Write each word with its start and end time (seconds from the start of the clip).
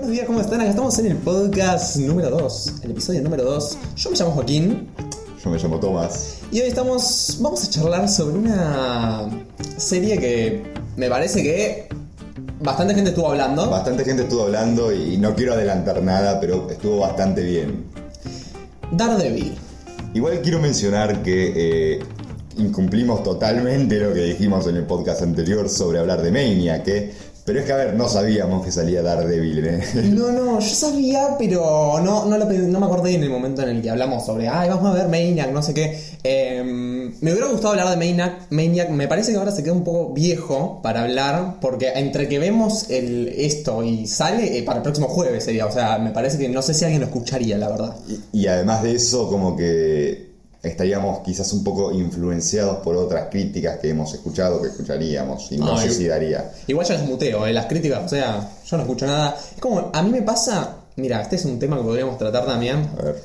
Buenos 0.00 0.16
días, 0.16 0.26
¿cómo 0.26 0.40
están? 0.40 0.62
Acá 0.62 0.70
estamos 0.70 0.98
en 0.98 1.06
el 1.08 1.16
podcast 1.18 1.96
número 1.96 2.30
2, 2.30 2.72
el 2.84 2.92
episodio 2.92 3.20
número 3.20 3.44
2. 3.44 3.78
Yo 3.96 4.10
me 4.10 4.16
llamo 4.16 4.30
Joaquín 4.30 4.88
Yo 5.44 5.50
me 5.50 5.58
llamo 5.58 5.78
Tomás. 5.78 6.38
y 6.50 6.62
hoy 6.62 6.68
estamos. 6.68 7.36
Vamos 7.38 7.64
a 7.64 7.68
charlar 7.68 8.08
sobre 8.08 8.38
una 8.38 9.28
serie 9.76 10.18
que 10.18 10.62
me 10.96 11.10
parece 11.10 11.42
que 11.42 11.88
bastante 12.62 12.94
gente 12.94 13.10
estuvo 13.10 13.28
hablando. 13.28 13.68
Bastante 13.68 14.02
gente 14.06 14.22
estuvo 14.22 14.44
hablando 14.44 14.90
y 14.90 15.18
no 15.18 15.34
quiero 15.34 15.52
adelantar 15.52 16.02
nada, 16.02 16.40
pero 16.40 16.70
estuvo 16.70 17.00
bastante 17.00 17.42
bien. 17.42 17.84
Daredevil. 18.92 19.54
Igual 20.14 20.40
quiero 20.40 20.60
mencionar 20.60 21.22
que 21.22 21.52
eh, 21.54 21.98
incumplimos 22.56 23.22
totalmente 23.22 23.98
lo 24.00 24.14
que 24.14 24.22
dijimos 24.22 24.66
en 24.66 24.76
el 24.76 24.84
podcast 24.84 25.20
anterior 25.20 25.68
sobre 25.68 25.98
hablar 25.98 26.22
de 26.22 26.32
Mania, 26.32 26.82
que... 26.82 27.29
Pero 27.50 27.62
es 27.62 27.66
que, 27.66 27.72
a 27.72 27.76
ver, 27.78 27.94
no 27.94 28.08
sabíamos 28.08 28.64
que 28.64 28.70
salía 28.70 29.02
Daredevil. 29.02 29.66
¿eh? 29.66 29.82
No, 30.12 30.30
no, 30.30 30.60
yo 30.60 30.68
sabía, 30.68 31.34
pero 31.36 31.98
no, 32.00 32.24
no, 32.24 32.38
lo 32.38 32.44
no 32.44 32.78
me 32.78 32.86
acordé 32.86 33.16
en 33.16 33.24
el 33.24 33.28
momento 33.28 33.62
en 33.62 33.70
el 33.70 33.82
que 33.82 33.90
hablamos 33.90 34.24
sobre, 34.24 34.46
ay, 34.46 34.68
vamos 34.68 34.86
a 34.86 34.94
ver 34.94 35.08
Maniac, 35.08 35.50
no 35.50 35.60
sé 35.60 35.74
qué. 35.74 36.00
Eh, 36.22 36.62
me 36.62 37.32
hubiera 37.32 37.48
gustado 37.48 37.70
hablar 37.70 37.90
de 37.90 37.96
Maniac, 37.96 38.46
Maniac. 38.50 38.90
Me 38.90 39.08
parece 39.08 39.32
que 39.32 39.38
ahora 39.38 39.50
se 39.50 39.64
queda 39.64 39.72
un 39.72 39.82
poco 39.82 40.12
viejo 40.12 40.78
para 40.80 41.02
hablar, 41.02 41.56
porque 41.60 41.88
entre 41.96 42.28
que 42.28 42.38
vemos 42.38 42.88
el, 42.88 43.26
esto 43.26 43.82
y 43.82 44.06
sale, 44.06 44.56
eh, 44.56 44.62
para 44.62 44.76
el 44.76 44.84
próximo 44.84 45.08
jueves 45.08 45.42
sería. 45.42 45.66
O 45.66 45.72
sea, 45.72 45.98
me 45.98 46.12
parece 46.12 46.38
que 46.38 46.48
no 46.48 46.62
sé 46.62 46.72
si 46.72 46.84
alguien 46.84 47.00
lo 47.00 47.08
escucharía, 47.08 47.58
la 47.58 47.68
verdad. 47.68 47.96
Y, 48.32 48.42
y 48.42 48.46
además 48.46 48.84
de 48.84 48.94
eso, 48.94 49.28
como 49.28 49.56
que 49.56 50.29
estaríamos 50.62 51.20
quizás 51.20 51.52
un 51.52 51.64
poco 51.64 51.92
influenciados 51.92 52.78
por 52.78 52.96
otras 52.96 53.28
críticas 53.30 53.78
que 53.78 53.90
hemos 53.90 54.12
escuchado, 54.12 54.60
que 54.60 54.68
escucharíamos, 54.68 55.50
y 55.52 55.56
no 55.56 55.76
Ay. 55.76 55.88
sé 55.88 55.94
si 55.94 56.06
daría. 56.06 56.52
Igual 56.66 56.86
ya 56.86 56.94
las 56.94 57.06
muteo, 57.06 57.46
eh, 57.46 57.52
las 57.52 57.66
críticas, 57.66 58.04
o 58.04 58.08
sea, 58.08 58.50
yo 58.66 58.76
no 58.76 58.82
escucho 58.82 59.06
nada. 59.06 59.36
Es 59.54 59.60
como, 59.60 59.90
a 59.92 60.02
mí 60.02 60.10
me 60.10 60.22
pasa, 60.22 60.76
mira, 60.96 61.22
este 61.22 61.36
es 61.36 61.44
un 61.44 61.58
tema 61.58 61.76
que 61.78 61.82
podríamos 61.82 62.18
tratar 62.18 62.44
también. 62.46 62.90
A 62.98 63.02
ver. 63.02 63.22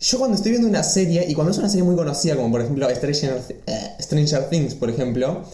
Yo 0.00 0.18
cuando 0.18 0.36
estoy 0.36 0.50
viendo 0.52 0.68
una 0.68 0.82
serie, 0.82 1.24
y 1.28 1.34
cuando 1.34 1.52
es 1.52 1.58
una 1.58 1.68
serie 1.68 1.84
muy 1.84 1.94
conocida, 1.94 2.36
como 2.36 2.50
por 2.50 2.60
ejemplo 2.60 2.88
Stranger, 2.90 3.40
eh, 3.66 3.90
Stranger 4.00 4.48
Things, 4.48 4.74
por 4.74 4.90
ejemplo, 4.90 5.44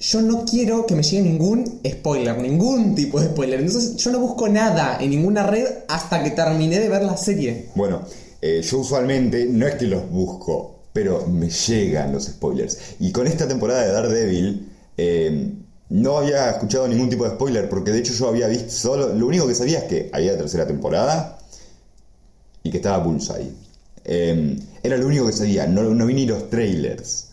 yo 0.00 0.20
no 0.20 0.44
quiero 0.44 0.84
que 0.84 0.96
me 0.96 1.04
llegue 1.04 1.22
ningún 1.22 1.80
spoiler, 1.88 2.36
ningún 2.38 2.96
tipo 2.96 3.20
de 3.20 3.28
spoiler. 3.28 3.60
Entonces 3.60 3.96
yo 3.96 4.10
no 4.10 4.18
busco 4.18 4.48
nada 4.48 4.98
en 5.00 5.10
ninguna 5.10 5.44
red 5.44 5.64
hasta 5.88 6.24
que 6.24 6.32
terminé 6.32 6.80
de 6.80 6.88
ver 6.88 7.04
la 7.04 7.16
serie. 7.16 7.68
Bueno, 7.76 8.02
eh, 8.42 8.60
yo 8.60 8.78
usualmente 8.78 9.46
no 9.46 9.68
es 9.68 9.76
que 9.76 9.86
los 9.86 10.10
busco, 10.10 10.82
pero 10.92 11.26
me 11.28 11.48
llegan 11.48 12.12
los 12.12 12.24
spoilers. 12.24 12.76
Y 12.98 13.12
con 13.12 13.28
esta 13.28 13.46
temporada 13.46 13.82
de 13.82 13.92
Daredevil, 13.92 14.68
eh, 14.96 15.52
no 15.90 16.18
había 16.18 16.50
escuchado 16.50 16.88
ningún 16.88 17.08
tipo 17.08 17.24
de 17.24 17.30
spoiler, 17.30 17.68
porque 17.68 17.92
de 17.92 18.00
hecho 18.00 18.12
yo 18.14 18.28
había 18.28 18.48
visto 18.48 18.70
solo. 18.70 19.14
Lo 19.14 19.26
único 19.26 19.46
que 19.46 19.54
sabía 19.54 19.78
es 19.78 19.84
que 19.84 20.10
había 20.12 20.36
tercera 20.36 20.66
temporada 20.66 21.38
y 22.64 22.70
que 22.70 22.78
estaba 22.78 22.98
Bullseye. 22.98 23.52
Eh, 24.04 24.58
era 24.82 24.96
lo 24.96 25.06
único 25.06 25.26
que 25.26 25.32
sabía, 25.32 25.66
no, 25.68 25.82
no 25.82 26.06
vi 26.06 26.14
ni 26.14 26.26
los 26.26 26.50
trailers. 26.50 27.28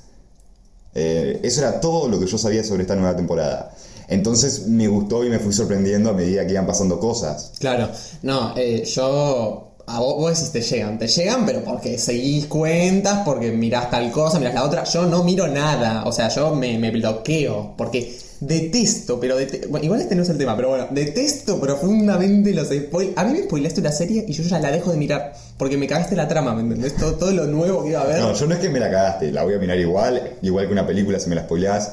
Eh, 0.93 1.39
eso 1.41 1.61
era 1.61 1.79
todo 1.79 2.07
lo 2.07 2.19
que 2.19 2.27
yo 2.27 2.37
sabía 2.37 2.63
sobre 2.63 2.83
esta 2.83 2.95
nueva 2.95 3.15
temporada. 3.15 3.75
Entonces 4.07 4.67
me 4.67 4.87
gustó 4.87 5.23
y 5.23 5.29
me 5.29 5.39
fui 5.39 5.53
sorprendiendo 5.53 6.11
a 6.11 6.13
medida 6.13 6.45
que 6.45 6.53
iban 6.53 6.67
pasando 6.67 6.99
cosas. 6.99 7.53
Claro, 7.59 7.89
no, 8.21 8.55
yo. 8.55 9.68
A 9.89 9.99
vos, 9.99 10.15
vos 10.17 10.31
decís 10.35 10.51
te 10.51 10.61
llegan, 10.61 10.99
te 10.99 11.07
llegan, 11.07 11.45
pero 11.45 11.63
porque 11.63 11.97
seguís 11.97 12.45
cuentas, 12.45 13.21
porque 13.25 13.51
mirás 13.51 13.89
tal 13.89 14.11
cosa, 14.11 14.37
mirás 14.39 14.53
la 14.53 14.63
otra. 14.63 14.83
Yo 14.83 15.05
no 15.05 15.23
miro 15.23 15.47
nada, 15.47 16.03
o 16.05 16.11
sea, 16.11 16.29
yo 16.29 16.53
me, 16.55 16.77
me 16.77 16.91
bloqueo, 16.91 17.73
porque 17.77 18.17
detesto, 18.39 19.19
pero 19.19 19.37
dete- 19.37 19.67
bueno, 19.67 19.83
igual 19.85 19.99
este 20.01 20.15
no 20.15 20.23
es 20.23 20.29
el 20.29 20.37
tema, 20.37 20.55
pero 20.55 20.69
bueno, 20.69 20.87
detesto 20.91 21.59
profundamente 21.59 22.53
los 22.53 22.67
spoilers. 22.67 23.17
A 23.17 23.25
mí 23.25 23.33
me 23.33 23.43
spoileaste 23.43 23.81
una 23.81 23.91
serie 23.91 24.23
y 24.27 24.31
yo 24.33 24.43
ya 24.43 24.59
la 24.59 24.71
dejo 24.71 24.91
de 24.91 24.97
mirar, 24.97 25.33
porque 25.57 25.75
me 25.75 25.87
cagaste 25.87 26.15
la 26.15 26.27
trama, 26.27 26.53
¿me 26.53 26.61
entendés? 26.61 26.95
Todo, 26.95 27.31
lo 27.31 27.45
nuevo 27.47 27.83
que 27.83 27.89
iba 27.89 28.01
a 28.01 28.05
ver. 28.05 28.19
No, 28.21 28.33
yo 28.33 28.45
no 28.45 28.53
es 28.53 28.59
que 28.59 28.69
me 28.69 28.79
la 28.79 28.89
cagaste, 28.89 29.31
la 29.31 29.43
voy 29.43 29.55
a 29.55 29.57
mirar 29.57 29.77
igual, 29.79 30.35
igual 30.41 30.67
que 30.67 30.71
una 30.73 30.85
película 30.87 31.19
si 31.19 31.29
me 31.29 31.35
la 31.35 31.41
spoileás, 31.43 31.91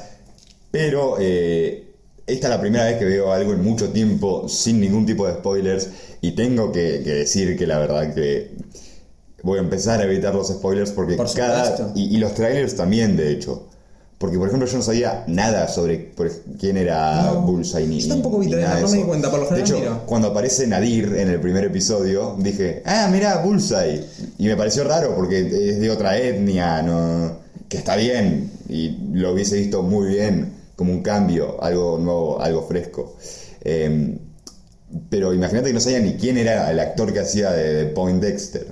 pero 0.71 1.17
eh, 1.19 1.86
esta 2.27 2.49
es 2.49 2.51
la 2.51 2.61
primera 2.61 2.85
vez 2.85 2.99
que 2.99 3.05
veo 3.05 3.33
algo 3.33 3.53
en 3.53 3.63
mucho 3.63 3.91
tiempo 3.91 4.49
sin 4.49 4.81
ningún 4.81 5.07
tipo 5.07 5.27
de 5.27 5.35
spoilers 5.35 5.89
y 6.21 6.33
tengo 6.33 6.73
que, 6.73 7.03
que 7.05 7.13
decir 7.13 7.57
que 7.57 7.67
la 7.67 7.79
verdad 7.79 8.13
que 8.15 8.51
voy 9.43 9.59
a 9.59 9.63
empezar 9.63 10.01
a 10.01 10.05
evitar 10.05 10.35
los 10.35 10.49
spoilers 10.49 10.91
porque 10.91 11.15
Por 11.15 11.33
cada... 11.33 11.93
Y, 11.95 12.17
y 12.17 12.19
los 12.19 12.35
trailers 12.35 12.75
también, 12.75 13.17
de 13.17 13.31
hecho. 13.31 13.69
Porque, 14.19 14.39
por 14.39 14.49
ejemplo, 14.49 14.67
yo 14.67 14.79
no 14.79 14.83
sabía 14.83 15.25
nada 15.29 15.69
sobre 15.69 15.99
por 15.99 16.31
quién 16.59 16.79
era 16.79 17.33
No, 17.33 17.43
Bullseye 17.43 17.87
ni 17.87 18.01
yo 18.01 18.09
tampoco 18.09 18.39
vi 18.39 18.49
trailers, 18.49 18.81
no 18.81 18.89
me 18.89 18.97
di 18.97 19.03
cuenta, 19.05 19.31
por 19.31 19.41
lo 19.41 19.49
De 19.55 19.61
hecho, 19.61 19.79
miro. 19.79 20.03
cuando 20.07 20.29
aparece 20.29 20.67
Nadir 20.67 21.15
en 21.19 21.29
el 21.29 21.39
primer 21.39 21.65
episodio, 21.65 22.35
dije, 22.39 22.83
ah, 22.87 23.11
mira, 23.13 23.37
Bullseye. 23.43 24.03
Y 24.39 24.47
me 24.47 24.57
pareció 24.57 24.85
raro 24.85 25.15
porque 25.15 25.41
es 25.41 25.81
de 25.81 25.91
otra 25.91 26.17
etnia, 26.19 26.81
no, 26.81 27.39
que 27.69 27.77
está 27.77 27.95
bien. 27.95 28.51
Y 28.71 28.97
lo 29.13 29.33
hubiese 29.33 29.57
visto 29.59 29.83
muy 29.83 30.09
bien, 30.09 30.55
como 30.77 30.93
un 30.93 31.03
cambio, 31.03 31.63
algo 31.63 31.99
nuevo, 31.99 32.41
algo 32.41 32.63
fresco. 32.63 33.17
Eh, 33.65 34.17
pero 35.11 35.35
imagínate 35.35 35.69
que 35.69 35.73
no 35.75 35.81
sabía 35.81 35.99
ni 35.99 36.15
quién 36.15 36.39
era 36.39 36.71
el 36.71 36.79
actor 36.79 37.13
que 37.13 37.21
hacía 37.21 37.51
de, 37.51 37.75
de 37.75 37.87
Point 37.87 38.23
Dexter. 38.23 38.67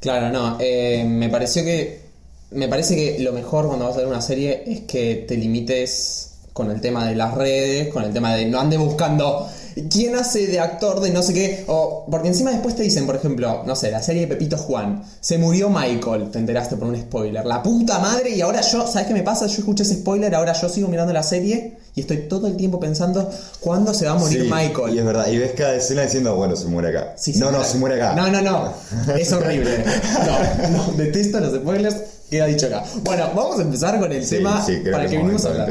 Claro, 0.00 0.30
no. 0.30 0.56
eh, 0.60 1.04
me 1.06 1.28
pareció 1.28 1.64
que. 1.64 2.06
Me 2.50 2.68
parece 2.68 2.94
que 2.94 3.18
lo 3.20 3.32
mejor 3.32 3.66
cuando 3.66 3.86
vas 3.86 3.94
a 3.96 3.98
ver 3.98 4.06
una 4.06 4.22
serie 4.22 4.62
es 4.66 4.80
que 4.82 5.24
te 5.26 5.36
limites 5.36 6.36
con 6.52 6.70
el 6.70 6.80
tema 6.80 7.06
de 7.06 7.16
las 7.16 7.34
redes, 7.34 7.92
con 7.92 8.04
el 8.04 8.12
tema 8.12 8.34
de 8.34 8.46
no 8.46 8.60
ande 8.60 8.76
buscando 8.78 9.48
quién 9.90 10.16
hace 10.16 10.46
de 10.46 10.60
actor 10.60 11.00
de 11.00 11.10
no 11.10 11.22
sé 11.22 11.34
qué. 11.34 11.64
O, 11.68 12.06
porque 12.10 12.28
encima 12.28 12.50
después 12.50 12.74
te 12.74 12.82
dicen, 12.82 13.06
por 13.06 13.16
ejemplo, 13.16 13.62
no 13.66 13.76
sé, 13.76 13.90
la 13.90 14.02
serie 14.02 14.22
de 14.22 14.28
Pepito 14.28 14.56
Juan. 14.56 15.02
Se 15.20 15.38
murió 15.38 15.68
Michael, 15.68 16.30
te 16.30 16.38
enteraste 16.38 16.76
por 16.76 16.88
un 16.88 16.96
spoiler. 16.96 17.44
La 17.44 17.62
puta 17.62 17.98
madre, 17.98 18.30
y 18.30 18.40
ahora 18.40 18.60
yo, 18.60 18.86
¿sabes 18.86 19.08
qué 19.08 19.14
me 19.14 19.22
pasa? 19.22 19.46
Yo 19.46 19.58
escuché 19.58 19.82
ese 19.82 19.94
spoiler, 19.96 20.34
ahora 20.34 20.52
yo 20.52 20.68
sigo 20.68 20.88
mirando 20.88 21.12
la 21.12 21.22
serie 21.22 21.76
y 21.94 22.00
estoy 22.00 22.28
todo 22.28 22.46
el 22.46 22.56
tiempo 22.56 22.78
pensando 22.78 23.30
cuándo 23.60 23.94
se 23.94 24.06
va 24.06 24.12
a 24.12 24.16
morir 24.16 24.42
Sí, 24.42 24.50
Michael. 24.52 24.94
Y 24.94 24.98
es 24.98 25.04
verdad, 25.04 25.28
y 25.28 25.38
ves 25.38 25.52
cada 25.56 25.74
escena 25.74 26.02
diciendo, 26.02 26.34
bueno, 26.36 26.56
se 26.56 26.66
muere 26.66 26.88
acá. 26.88 27.14
Sí, 27.16 27.34
no, 27.36 27.50
no, 27.50 27.64
se 27.64 27.78
muere 27.78 27.96
acá. 27.96 28.14
No, 28.14 28.30
no, 28.30 28.42
no. 28.42 28.72
Es 29.18 29.32
horrible. 29.32 29.84
No, 30.26 30.68
no, 30.70 30.92
detesto 30.92 31.40
los 31.40 31.54
spoilers. 31.54 31.96
Queda 32.30 32.46
dicho 32.46 32.66
acá. 32.66 32.82
Bueno, 33.04 33.30
vamos 33.36 33.60
a 33.60 33.62
empezar 33.62 34.00
con 34.00 34.10
el 34.10 34.24
Sí, 34.26 34.36
tema 34.36 34.64
para 34.90 35.04
que 35.04 35.10
que 35.10 35.16
a 35.16 35.48
hablar. 35.48 35.68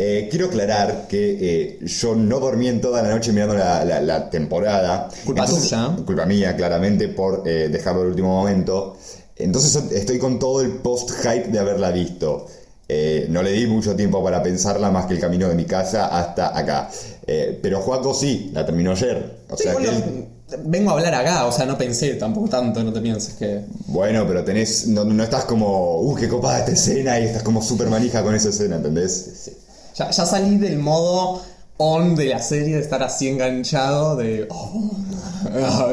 Eh, 0.00 0.28
quiero 0.30 0.46
aclarar 0.46 1.06
que 1.08 1.38
eh, 1.40 1.78
yo 1.84 2.14
no 2.14 2.38
dormí 2.38 2.68
en 2.68 2.80
toda 2.80 3.02
la 3.02 3.10
noche 3.10 3.32
mirando 3.32 3.54
la, 3.54 3.84
la- 3.84 4.00
la 4.00 4.30
temporada. 4.30 5.08
Culpa 5.24 5.44
tuya. 5.46 5.96
Culpa 6.06 6.24
mía, 6.24 6.54
claramente, 6.56 7.08
por 7.08 7.42
eh, 7.46 7.68
dejarlo 7.68 8.02
al 8.02 8.08
último 8.08 8.28
momento. 8.28 8.96
Entonces 9.36 9.82
estoy 9.92 10.18
con 10.18 10.38
todo 10.38 10.60
el 10.60 10.72
post-hype 10.78 11.48
de 11.48 11.58
haberla 11.58 11.90
visto. 11.90 12.46
Eh, 12.88 13.26
no 13.28 13.42
le 13.42 13.52
di 13.52 13.66
mucho 13.66 13.94
tiempo 13.94 14.22
para 14.22 14.42
pensarla 14.42 14.90
más 14.90 15.06
que 15.06 15.14
el 15.14 15.20
camino 15.20 15.48
de 15.48 15.54
mi 15.54 15.64
casa 15.64 16.06
hasta 16.06 16.56
acá. 16.56 16.88
Eh, 17.26 17.58
pero 17.60 17.80
Juaco 17.80 18.14
sí, 18.14 18.50
la 18.54 18.64
terminó 18.64 18.92
ayer. 18.92 19.40
O 19.50 19.56
Sí, 19.56 19.64
sea 19.64 19.72
bueno, 19.74 19.90
que 19.90 19.96
él- 19.96 20.28
vengo 20.64 20.90
a 20.90 20.94
hablar 20.94 21.14
acá, 21.14 21.44
o 21.44 21.52
sea, 21.52 21.66
no 21.66 21.76
pensé 21.76 22.14
tampoco 22.14 22.48
tanto, 22.48 22.82
no 22.82 22.92
te 22.92 23.00
pienses 23.00 23.34
que. 23.34 23.60
Bueno, 23.88 24.24
pero 24.26 24.42
tenés. 24.44 24.86
No, 24.88 25.04
no 25.04 25.22
estás 25.22 25.44
como. 25.44 26.00
Uh, 26.00 26.14
qué 26.14 26.28
copada 26.28 26.60
esta 26.60 26.72
escena 26.72 27.20
y 27.20 27.24
estás 27.24 27.42
como 27.42 27.60
súper 27.62 27.88
manija 27.88 28.22
con 28.22 28.34
esa 28.34 28.48
escena, 28.48 28.76
¿entendés? 28.76 29.50
Ya, 29.98 30.10
ya 30.10 30.24
salí 30.24 30.58
del 30.58 30.78
modo 30.78 31.42
on 31.78 32.14
de 32.14 32.26
la 32.26 32.40
serie, 32.40 32.76
de 32.76 32.82
estar 32.82 33.02
así 33.02 33.26
enganchado, 33.26 34.14
de. 34.14 34.46
oh, 34.48 34.92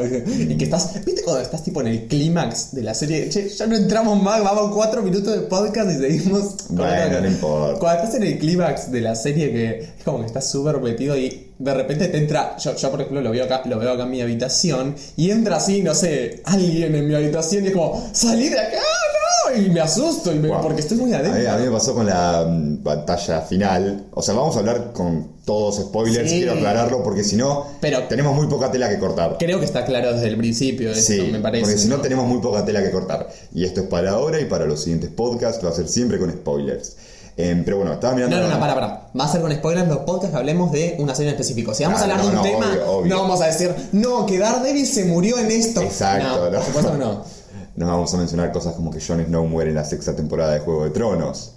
y 0.48 0.56
que 0.56 0.64
estás. 0.64 1.04
¿Viste 1.04 1.22
cuando 1.24 1.42
estás 1.42 1.64
tipo 1.64 1.80
en 1.80 1.88
el 1.88 2.06
clímax 2.06 2.72
de 2.72 2.82
la 2.82 2.94
serie? 2.94 3.28
Che, 3.28 3.48
ya 3.48 3.66
no 3.66 3.74
entramos 3.74 4.22
más, 4.22 4.44
vamos 4.44 4.72
cuatro 4.72 5.02
minutos 5.02 5.34
de 5.34 5.40
podcast 5.42 5.90
y 5.90 5.94
seguimos. 5.94 6.68
Bueno, 6.68 7.20
no 7.20 7.26
importa. 7.26 7.80
Cuando 7.80 8.04
estás 8.04 8.14
en 8.20 8.28
el 8.28 8.38
clímax 8.38 8.92
de 8.92 9.00
la 9.00 9.16
serie 9.16 9.50
que 9.50 9.78
es 9.98 10.04
como 10.04 10.20
que 10.20 10.26
estás 10.26 10.48
súper 10.48 10.80
metido 10.80 11.16
y 11.16 11.52
de 11.58 11.74
repente 11.74 12.06
te 12.06 12.18
entra. 12.18 12.56
Yo, 12.58 12.76
yo 12.76 12.90
por 12.92 13.00
ejemplo 13.00 13.22
lo 13.22 13.30
veo 13.32 13.44
acá, 13.44 13.62
lo 13.64 13.76
veo 13.78 13.92
acá 13.92 14.04
en 14.04 14.10
mi 14.10 14.20
habitación 14.20 14.94
y 15.16 15.32
entra 15.32 15.56
así, 15.56 15.82
no 15.82 15.94
sé, 15.94 16.42
alguien 16.44 16.94
en 16.94 17.08
mi 17.08 17.14
habitación 17.14 17.64
y 17.64 17.68
es 17.68 17.74
como, 17.74 18.08
salí 18.12 18.50
de 18.50 18.60
acá, 18.60 18.76
no, 18.76 19.25
y 19.54 19.70
me 19.70 19.80
asusto 19.80 20.32
y 20.34 20.38
me- 20.38 20.48
Wow. 20.48 20.62
porque 20.62 20.80
estoy 20.80 20.96
muy 20.98 21.12
A 21.12 21.18
adentro. 21.18 21.40
mí, 21.40 21.46
a 21.46 21.56
mí 21.56 21.64
me 21.66 21.70
pasó 21.70 21.94
con 21.94 22.06
la 22.06 22.44
mm, 22.48 22.82
batalla 22.82 23.40
final. 23.42 24.06
O 24.12 24.22
sea, 24.22 24.34
vamos 24.34 24.56
a 24.56 24.60
hablar 24.60 24.92
con 24.92 25.36
todos 25.44 25.76
spoilers, 25.76 26.28
Sí. 26.30 26.38
quiero 26.38 26.52
aclararlo, 26.54 27.02
porque 27.02 27.22
si 27.24 27.36
no, 27.36 27.66
Pero- 27.80 28.04
tenemos 28.04 28.34
muy 28.34 28.46
poca 28.48 28.70
tela 28.70 28.88
que 28.88 28.98
cortar. 28.98 29.36
Creo 29.38 29.58
que 29.58 29.64
está 29.66 29.84
claro 29.84 30.12
desde 30.12 30.28
el 30.28 30.36
principio 30.36 30.90
esto, 30.90 31.12
Sí, 31.12 31.28
me 31.32 31.40
parece. 31.40 31.64
porque 31.64 31.78
si 31.78 31.88
no 31.88 31.98
tenemos 32.00 32.26
muy 32.26 32.40
poca 32.40 32.64
tela 32.64 32.82
que 32.82 32.90
cortar. 32.90 33.28
Y 33.54 33.64
esto 33.64 33.82
es 33.82 33.86
para 33.86 34.10
ahora 34.12 34.40
y 34.40 34.44
para 34.46 34.64
los 34.66 34.80
siguientes 34.82 35.10
podcasts, 35.10 35.64
va 35.64 35.70
a 35.70 35.72
ser 35.72 35.88
siempre 35.88 36.18
con 36.18 36.30
spoilers. 36.32 36.96
Em, 37.38 37.64
pero 37.66 37.76
bueno, 37.76 37.92
estaba 37.92 38.14
mirando... 38.14 38.34
No, 38.38 38.44
no, 38.48 38.54
no, 38.54 38.58
para, 38.58 38.74
para. 38.74 39.08
Va 39.18 39.24
a 39.26 39.28
ser 39.28 39.42
con 39.42 39.52
spoilers 39.52 39.86
los 39.88 39.98
podcasts 39.98 40.30
que 40.30 40.36
hablemos 40.38 40.72
de 40.72 40.96
una 40.98 41.14
serie 41.14 41.28
en 41.32 41.34
específico. 41.34 41.74
Si 41.74 41.84
vamos 41.84 41.98
Ah, 42.00 42.00
a 42.00 42.04
hablar 42.04 42.18
no, 42.18 42.24
de 42.24 42.28
un 42.30 42.34
no, 42.36 42.42
tema, 42.42 42.66
obvio, 42.72 42.90
obvio. 42.92 43.14
no 43.14 43.20
vamos 43.22 43.40
a 43.42 43.46
decir, 43.48 43.74
no, 43.92 44.24
que 44.24 44.38
Daredevil 44.38 44.86
se 44.86 45.04
murió 45.04 45.38
en 45.38 45.50
esto. 45.50 45.82
Exacto, 45.82 46.46
no. 46.50 46.56
Por 46.56 46.64
supuesto 46.64 46.92
que 46.92 46.98
no. 46.98 47.35
No 47.76 47.86
vamos 47.86 48.12
a 48.14 48.16
mencionar 48.16 48.52
cosas 48.52 48.74
como 48.74 48.90
que 48.90 49.00
Jon 49.00 49.24
Snow 49.24 49.46
muere 49.46 49.70
en 49.70 49.76
la 49.76 49.84
sexta 49.84 50.16
temporada 50.16 50.54
de 50.54 50.60
Juego 50.60 50.84
de 50.84 50.90
Tronos. 50.90 51.52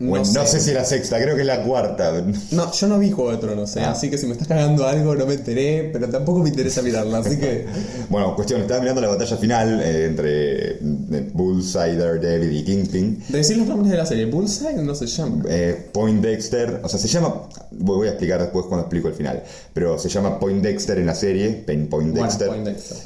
No, 0.00 0.10
Bueno, 0.10 0.24
no 0.34 0.42
sé. 0.44 0.58
sé 0.58 0.60
si 0.60 0.72
la 0.72 0.84
sexta, 0.84 1.22
creo 1.22 1.36
que 1.36 1.42
es 1.42 1.46
la 1.46 1.62
cuarta. 1.62 2.12
No, 2.50 2.72
yo 2.72 2.88
no 2.88 2.98
vi 2.98 3.12
Juego 3.12 3.30
de 3.30 3.36
Tronos, 3.38 3.76
¿eh? 3.76 3.80
Ah. 3.82 3.92
así 3.92 4.10
que 4.10 4.18
si 4.18 4.26
me 4.26 4.32
estás 4.32 4.48
cagando 4.48 4.86
algo 4.88 5.14
no 5.14 5.24
me 5.24 5.34
enteré, 5.34 5.88
pero 5.92 6.08
tampoco 6.08 6.40
me 6.40 6.48
interesa 6.48 6.82
mirarla, 6.82 7.18
así 7.18 7.38
que... 7.38 7.66
Bueno, 8.10 8.34
cuestión, 8.34 8.60
estaba 8.60 8.80
mirando 8.80 9.00
la 9.00 9.08
batalla 9.08 9.36
final 9.36 9.80
eh, 9.80 10.06
entre 10.06 10.70
eh, 10.72 11.30
Bullseye, 11.32 11.96
Daredevil 11.96 12.56
y 12.56 12.64
Kingpin. 12.64 13.22
De 13.28 13.38
decir 13.38 13.56
los 13.56 13.68
nombres 13.68 13.92
de 13.92 13.96
la 13.98 14.04
serie, 14.04 14.26
Bullseye 14.26 14.82
no 14.82 14.94
se 14.96 15.06
llama. 15.06 15.44
Eh, 15.48 15.88
Point 15.92 16.22
Dexter, 16.22 16.80
o 16.82 16.88
sea, 16.88 16.98
se 16.98 17.08
llama. 17.08 17.42
Voy 17.70 18.08
a 18.08 18.10
explicar 18.10 18.40
después 18.40 18.66
cuando 18.66 18.82
explico 18.82 19.08
el 19.08 19.14
final. 19.14 19.42
Pero 19.72 19.96
se 19.98 20.08
llama 20.08 20.38
Point 20.40 20.62
Dexter 20.62 20.98
en 20.98 21.06
la 21.06 21.14
serie, 21.14 21.50
Point 21.66 21.88
Bueno. 21.88 22.28
Point 22.46 22.66
Dexter. 22.66 22.98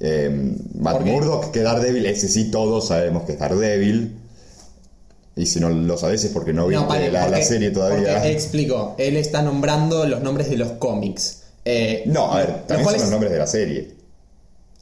Eh, 0.00 0.54
Matt. 0.78 1.00
Murdock, 1.02 1.50
que 1.50 1.60
Daredevil, 1.62 2.06
ese 2.06 2.28
sí 2.28 2.50
todos 2.50 2.88
sabemos 2.88 3.24
que 3.24 3.32
es 3.32 3.38
Daredevil. 3.38 4.16
Y 5.36 5.46
si 5.46 5.60
no 5.60 5.68
lo 5.70 5.96
sabes 5.96 6.24
es 6.24 6.32
porque 6.32 6.52
no 6.52 6.66
viste 6.66 6.82
No, 6.82 6.88
vale, 6.88 7.10
la, 7.12 7.42
serie 7.42 7.70
todavía. 7.70 8.14
porque 8.14 8.32
explico, 8.32 8.94
él 8.98 9.16
está 9.16 9.40
nombrando 9.42 10.04
los 10.06 10.20
nombres 10.20 10.50
de 10.50 10.56
los 10.56 10.72
cómics. 10.72 11.42
Eh, 11.64 12.02
No, 12.06 12.32
a 12.32 12.38
ver, 12.38 12.48
los 12.48 12.56
también 12.66 12.76
son 12.78 12.82
cuales- 12.84 13.00
los 13.02 13.10
nombres 13.10 13.32
de 13.32 13.38
la 13.38 13.46
serie. 13.46 13.98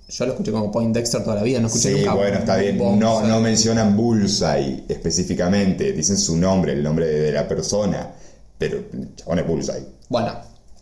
Yo 0.08 0.24
lo 0.24 0.32
escuché 0.32 0.52
como 0.52 0.70
Point 0.70 0.94
Dexter 0.94 1.24
toda 1.24 1.34
la 1.36 1.42
vida, 1.42 1.58
no 1.60 1.66
escuché 1.66 1.88
Sí, 1.92 1.98
nunca. 1.98 2.14
bueno, 2.14 2.38
está 2.38 2.56
bien. 2.56 2.78
Bullseye. 2.78 3.00
No, 3.00 3.22
no 3.26 3.40
mencionan 3.40 3.96
Bullseye 3.96 4.84
específicamente. 4.88 5.92
Dicen 5.92 6.16
su 6.16 6.36
nombre, 6.36 6.72
el 6.74 6.82
nombre 6.82 7.06
de, 7.06 7.20
de 7.22 7.32
la 7.32 7.48
persona. 7.48 8.12
Pero 8.56 8.78
el 8.78 9.14
chabón 9.16 9.40
es 9.40 9.46
Bullseye. 9.48 9.84
Bueno, 10.08 10.32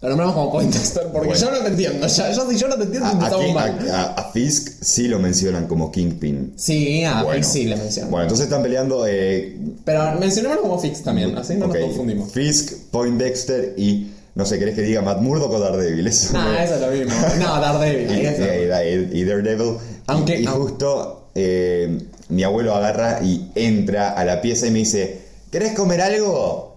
lo 0.05 0.09
nombramos 0.11 0.35
como 0.35 0.53
Point 0.53 0.73
Dexter 0.73 1.05
porque 1.12 1.29
Bueno. 1.29 1.41
yo 1.47 1.51
no 1.51 1.59
te 1.59 1.69
entiendo. 1.69 2.06
Ya, 2.06 2.31
yo, 2.33 2.51
si 2.51 2.56
yo 2.59 2.69
no 2.69 2.77
te 2.77 2.83
entiendo, 2.85 3.09
A, 3.09 3.15
mal. 3.15 4.15
Fisk 4.33 4.69
sí 4.83 5.09
lo 5.09 5.19
mencionan 5.19 5.67
como 5.67 5.91
Kingpin. 5.91 6.53
Sí, 6.56 7.05
a 7.05 7.23
Bueno. 7.23 7.37
Fix 7.43 7.47
sí 7.53 7.65
le 7.65 7.77
menciono. 7.77 8.11
Bueno, 8.11 8.25
entonces 8.25 8.45
están 8.45 8.62
peleando. 8.62 9.06
Eh, 9.06 9.56
Pero 9.85 10.12
mencionémoslo 10.21 10.62
como 10.62 10.79
Fix 10.79 11.03
también, 11.03 11.37
así 11.39 11.55
no 11.55 11.67
nos 11.69 11.77
confundimos. 11.77 12.31
Fisk, 12.33 12.73
Point 12.91 13.19
Dexter 13.19 13.75
y. 13.77 14.11
No 14.37 14.45
sé, 14.45 14.59
¿querés 14.59 14.75
que 14.75 14.83
diga 14.83 15.01
Matt 15.01 15.21
Murdock 15.21 15.53
o 15.53 15.61
Daredevil? 15.61 16.06
Eso 16.09 16.33
No, 16.33 16.43
me- 16.51 16.65
eso 16.65 16.75
es 16.75 16.81
lo 16.81 16.89
mismo. 16.89 17.15
No, 17.39 17.61
Daredevil. 17.61 18.11
y, 18.11 18.15
y- 18.21 19.19
y- 19.19 19.21
y 19.21 19.25
Daredevil. 19.25 19.77
Aunque- 20.09 20.41
y, 20.41 20.45
justo 20.47 21.29
eh, 21.37 21.99
mi 22.31 22.43
abuelo 22.43 22.75
agarra 22.75 23.21
y 23.23 23.51
entra 23.55 24.11
a 24.11 24.25
la 24.25 24.41
pieza 24.43 24.67
y 24.67 24.71
me 24.73 24.81
dice: 24.81 25.21
¿Querés 25.53 25.73
comer 25.75 26.01
algo? 26.01 26.74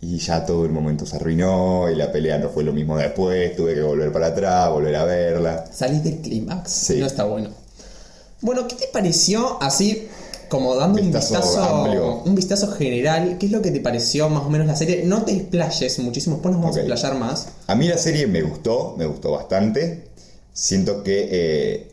Y 0.00 0.18
ya 0.18 0.44
todo 0.44 0.64
el 0.66 0.72
momento 0.72 1.06
se 1.06 1.16
arruinó 1.16 1.90
y 1.90 1.94
la 1.96 2.12
pelea 2.12 2.38
no 2.38 2.50
fue 2.50 2.62
lo 2.64 2.72
mismo 2.72 2.96
después. 2.98 3.56
Tuve 3.56 3.74
que 3.74 3.82
volver 3.82 4.12
para 4.12 4.26
atrás, 4.28 4.70
volver 4.70 4.94
a 4.96 5.04
verla. 5.04 5.64
Salís 5.72 6.04
del 6.04 6.18
clímax. 6.18 6.70
Sí. 6.70 7.00
No 7.00 7.06
está 7.06 7.24
bueno. 7.24 7.50
Bueno, 8.42 8.68
¿qué 8.68 8.76
te 8.76 8.88
pareció 8.92 9.60
así, 9.62 10.06
como 10.50 10.76
dando 10.76 11.00
Vistazo 11.02 11.34
un 11.34 11.40
vistazo 11.40 11.62
amplio. 11.64 12.22
un 12.24 12.34
vistazo 12.34 12.72
general? 12.72 13.38
¿Qué 13.38 13.46
es 13.46 13.52
lo 13.52 13.62
que 13.62 13.70
te 13.70 13.80
pareció 13.80 14.28
más 14.28 14.44
o 14.44 14.50
menos 14.50 14.66
la 14.66 14.76
serie? 14.76 15.02
No 15.04 15.22
te 15.24 15.32
explayes 15.32 15.98
muchísimo, 16.00 16.36
después 16.36 16.52
nos 16.52 16.60
vamos 16.62 16.76
Ok. 16.76 16.82
a 16.82 16.86
explayar 16.86 17.18
más. 17.18 17.48
A 17.66 17.74
mí 17.74 17.88
la 17.88 17.96
serie 17.98 18.26
me 18.26 18.42
gustó, 18.42 18.94
me 18.98 19.06
gustó 19.06 19.32
bastante. 19.32 20.08
Siento 20.52 21.02
que 21.02 21.28
eh, 21.32 21.92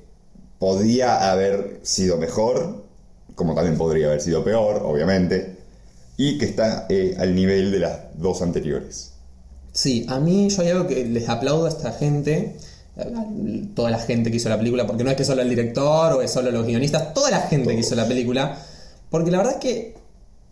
podía 0.59 1.31
haber 1.31 1.79
sido 1.83 2.17
mejor, 2.17 2.83
como 3.35 3.56
también 3.56 3.77
podría 3.77 4.07
haber 4.07 4.21
sido 4.21 4.44
peor, 4.44 4.83
obviamente, 4.85 5.62
y 6.18 6.38
que 6.38 6.45
está 6.45 6.86
eh, 6.89 7.15
al 7.18 7.36
nivel 7.36 7.71
de 7.71 7.80
las 7.80 8.00
dos 8.15 8.42
anteriores. 8.42 9.13
Sí, 9.71 10.06
a 10.07 10.19
mí 10.19 10.50
yo 10.50 10.62
hay 10.62 10.69
algo 10.69 10.88
que 10.88 11.06
les 11.06 11.27
aplaudo 11.27 11.65
a 11.65 11.69
esta 11.69 11.92
gente, 11.92 12.57
toda 13.74 13.89
la 13.89 13.98
gente 13.98 14.30
que 14.30 14.38
hizo 14.38 14.50
la 14.50 14.57
película, 14.57 14.86
porque 14.86 15.04
no 15.04 15.10
es 15.10 15.18
que 15.18 15.25
solo 15.25 15.42
el 15.42 15.50
director 15.50 16.13
o 16.13 16.21
es 16.21 16.31
solo 16.31 16.51
los 16.51 16.65
guionistas, 16.65 17.13
toda 17.13 17.31
la 17.31 17.42
gente 17.42 17.74
que 17.74 17.80
hizo 17.80 17.95
la 17.95 18.07
película, 18.07 18.56
porque 19.10 19.31
la 19.31 19.39
verdad 19.39 19.54
es 19.54 19.60
que 19.60 19.95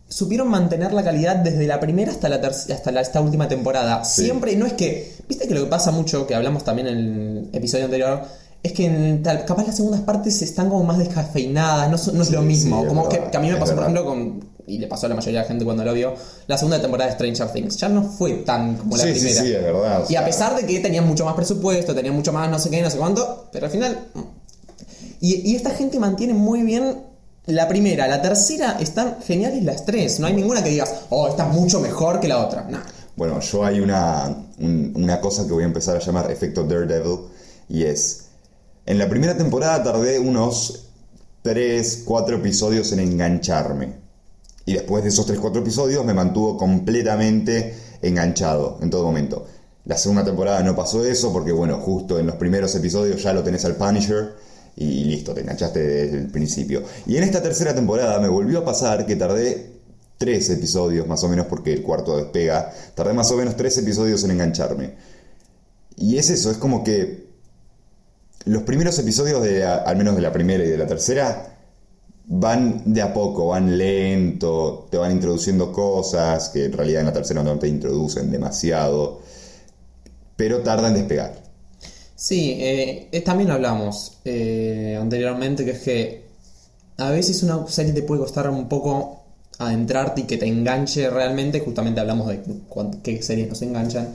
supieron 0.07 0.49
mantener 0.49 0.91
la 0.91 1.03
calidad 1.03 1.37
desde 1.37 1.67
la 1.67 1.79
primera 1.79 2.11
hasta 2.11 2.27
la 2.29 2.35
hasta 2.35 2.91
la, 2.91 3.01
esta 3.01 3.21
última 3.21 3.47
temporada. 3.47 4.03
Sí. 4.03 4.23
Siempre, 4.23 4.55
no 4.55 4.65
es 4.65 4.73
que, 4.73 5.13
viste 5.29 5.47
que 5.47 5.53
lo 5.53 5.63
que 5.63 5.69
pasa 5.69 5.91
mucho, 5.91 6.25
que 6.25 6.33
hablamos 6.33 6.63
también 6.63 6.87
en 6.87 6.97
el 6.97 7.49
episodio 7.53 7.85
anterior, 7.85 8.23
es 8.63 8.73
que 8.73 8.85
en 8.85 9.23
tal- 9.23 9.43
capaz 9.45 9.65
las 9.67 9.75
segundas 9.75 10.01
partes 10.01 10.41
están 10.41 10.69
como 10.69 10.83
más 10.83 10.97
descafeinadas, 10.99 11.89
no, 11.89 12.13
no 12.13 12.21
es 12.21 12.27
Sí, 12.29 12.33
lo 12.35 12.41
mismo. 12.41 12.81
sí, 12.81 12.87
como 12.87 13.09
que, 13.09 13.17
verdad, 13.17 13.31
que 13.31 13.37
a 13.37 13.39
mí 13.39 13.49
me 13.49 13.55
pasó, 13.57 13.73
por 13.73 13.83
ejemplo, 13.83 14.05
con, 14.05 14.51
y 14.67 14.77
le 14.77 14.87
pasó 14.87 15.07
a 15.07 15.09
la 15.09 15.15
mayoría 15.15 15.39
de 15.39 15.43
la 15.43 15.47
gente 15.47 15.65
cuando 15.65 15.83
lo 15.83 15.93
vio, 15.93 16.13
la 16.47 16.57
segunda 16.57 16.79
temporada 16.79 17.09
de 17.09 17.15
Stranger 17.15 17.51
Things. 17.51 17.77
Ya 17.77 17.89
no 17.89 18.03
fue 18.03 18.33
tan 18.45 18.75
como 18.77 18.95
la 18.97 19.03
Sí, 19.03 19.11
primera. 19.11 19.41
sí, 19.41 19.51
es 19.51 19.61
verdad, 19.63 20.03
Y 20.07 20.15
a 20.15 20.23
pesar 20.25 20.55
de 20.55 20.65
que 20.65 20.79
tenían 20.79 21.07
mucho 21.07 21.25
más 21.25 21.33
presupuesto, 21.33 21.95
tenían 21.95 22.15
mucho 22.15 22.31
más 22.31 22.49
no 22.49 22.59
sé 22.59 22.69
qué, 22.69 22.81
no 22.81 22.89
sé 22.89 22.97
cuánto, 22.97 23.49
pero 23.51 23.65
al 23.65 23.71
final. 23.71 23.97
mm. 24.13 24.19
Y, 25.21 25.51
y 25.51 25.55
esta 25.55 25.71
gente 25.71 25.99
mantiene 25.99 26.33
muy 26.33 26.63
bien 26.63 27.03
la 27.47 27.67
primera, 27.67 28.07
la 28.07 28.21
tercera 28.21 28.77
están 28.79 29.17
geniales 29.25 29.63
las 29.63 29.85
tres. 29.85 30.19
No 30.19 30.27
hay 30.27 30.33
ninguna 30.33 30.63
que 30.63 30.69
digas, 30.69 30.93
oh, 31.09 31.27
esta 31.27 31.47
es 31.49 31.53
mucho 31.55 31.79
mejor 31.79 32.19
que 32.19 32.27
la 32.27 32.39
otra. 32.45 32.65
Nah. 32.69 32.81
Bueno, 33.15 33.39
yo 33.39 33.63
hay 33.65 33.79
una, 33.79 34.35
un- 34.59 34.93
una 34.95 35.19
cosa 35.19 35.45
que 35.45 35.51
voy 35.53 35.63
a 35.63 35.67
empezar 35.67 35.97
a 35.97 35.99
llamar 35.99 36.31
efecto 36.31 36.63
Daredevil, 36.63 37.19
y 37.69 37.83
es, 37.83 38.20
en 38.91 38.97
la 38.97 39.07
primera 39.07 39.37
temporada 39.37 39.81
tardé 39.81 40.19
unos 40.19 40.89
3, 41.43 42.03
4 42.03 42.35
episodios 42.35 42.91
en 42.91 42.99
engancharme. 42.99 43.93
Y 44.65 44.73
después 44.73 45.01
de 45.01 45.09
esos 45.09 45.25
3-4 45.29 45.59
episodios 45.59 46.03
me 46.03 46.13
mantuvo 46.13 46.57
completamente 46.57 47.73
enganchado 48.01 48.79
en 48.81 48.89
todo 48.89 49.05
momento. 49.05 49.47
La 49.85 49.97
segunda 49.97 50.25
temporada 50.25 50.61
no 50.61 50.75
pasó 50.75 51.05
eso 51.05 51.31
porque, 51.31 51.53
bueno, 51.53 51.77
justo 51.77 52.19
en 52.19 52.27
los 52.27 52.35
primeros 52.35 52.75
episodios 52.75 53.23
ya 53.23 53.31
lo 53.31 53.43
tenés 53.43 53.63
al 53.63 53.77
Punisher 53.77 54.33
y 54.75 55.05
listo, 55.05 55.33
te 55.33 55.39
enganchaste 55.39 55.79
desde 55.79 56.17
el 56.17 56.27
principio. 56.27 56.83
Y 57.07 57.15
en 57.15 57.23
esta 57.23 57.41
tercera 57.41 57.73
temporada 57.73 58.19
me 58.19 58.27
volvió 58.27 58.59
a 58.59 58.65
pasar 58.65 59.05
que 59.05 59.15
tardé 59.15 59.71
tres 60.17 60.49
episodios 60.49 61.07
más 61.07 61.23
o 61.23 61.29
menos 61.29 61.45
porque 61.45 61.71
el 61.71 61.81
cuarto 61.81 62.17
despega. 62.17 62.73
Tardé 62.93 63.13
más 63.13 63.31
o 63.31 63.37
menos 63.37 63.55
tres 63.55 63.77
episodios 63.77 64.21
en 64.25 64.31
engancharme. 64.31 64.95
Y 65.95 66.17
es 66.17 66.29
eso, 66.29 66.51
es 66.51 66.57
como 66.57 66.83
que 66.83 67.30
los 68.45 68.63
primeros 68.63 68.97
episodios, 68.99 69.43
de, 69.43 69.63
al 69.63 69.95
menos 69.97 70.15
de 70.15 70.21
la 70.21 70.31
primera 70.31 70.63
y 70.63 70.67
de 70.67 70.77
la 70.77 70.87
tercera, 70.87 71.57
van 72.25 72.93
de 72.93 73.01
a 73.01 73.13
poco, 73.13 73.47
van 73.47 73.77
lento, 73.77 74.87
te 74.89 74.97
van 74.97 75.11
introduciendo 75.11 75.71
cosas 75.71 76.49
que 76.49 76.65
en 76.65 76.73
realidad 76.73 77.01
en 77.01 77.07
la 77.07 77.13
tercera 77.13 77.43
no 77.43 77.59
te 77.59 77.67
introducen 77.67 78.31
demasiado, 78.31 79.21
pero 80.35 80.59
tardan 80.59 80.93
en 80.93 80.99
despegar. 80.99 81.41
Sí, 82.15 82.51
eh, 82.59 83.09
eh, 83.11 83.21
también 83.21 83.49
lo 83.49 83.55
hablamos 83.55 84.19
eh, 84.25 84.97
anteriormente, 84.99 85.65
que 85.65 85.71
es 85.71 85.79
que 85.79 86.25
a 86.97 87.09
veces 87.09 87.41
una 87.43 87.67
serie 87.67 87.93
te 87.93 88.03
puede 88.03 88.21
costar 88.21 88.49
un 88.49 88.69
poco 88.69 89.23
adentrarte 89.57 90.21
y 90.21 90.23
que 90.25 90.37
te 90.37 90.45
enganche 90.45 91.09
realmente. 91.09 91.59
Justamente 91.59 91.99
hablamos 91.99 92.27
de 92.27 92.41
qué 93.03 93.21
series 93.23 93.49
nos 93.49 93.61
enganchan. 93.61 94.13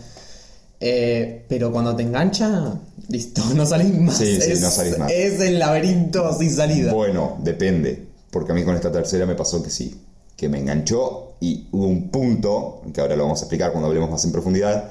Eh, 0.80 1.44
pero 1.48 1.72
cuando 1.72 1.96
te 1.96 2.02
engancha, 2.02 2.78
listo, 3.08 3.42
no 3.54 3.66
salís 3.66 3.98
más. 3.98 4.18
Sí, 4.18 4.40
sí, 4.40 4.52
es, 4.52 4.60
no 4.60 4.70
salís 4.70 4.98
más. 4.98 5.10
Es 5.10 5.40
el 5.40 5.58
laberinto 5.58 6.36
sin 6.38 6.50
salida. 6.50 6.92
Bueno, 6.92 7.38
depende, 7.42 8.06
porque 8.30 8.52
a 8.52 8.54
mí 8.54 8.64
con 8.64 8.74
esta 8.74 8.92
tercera 8.92 9.26
me 9.26 9.34
pasó 9.34 9.62
que 9.62 9.70
sí, 9.70 10.00
que 10.36 10.48
me 10.48 10.58
enganchó 10.58 11.34
y 11.40 11.68
hubo 11.72 11.86
un 11.86 12.10
punto, 12.10 12.82
que 12.92 13.00
ahora 13.00 13.16
lo 13.16 13.24
vamos 13.24 13.40
a 13.40 13.44
explicar 13.44 13.72
cuando 13.72 13.88
hablemos 13.88 14.10
más 14.10 14.24
en 14.24 14.32
profundidad, 14.32 14.90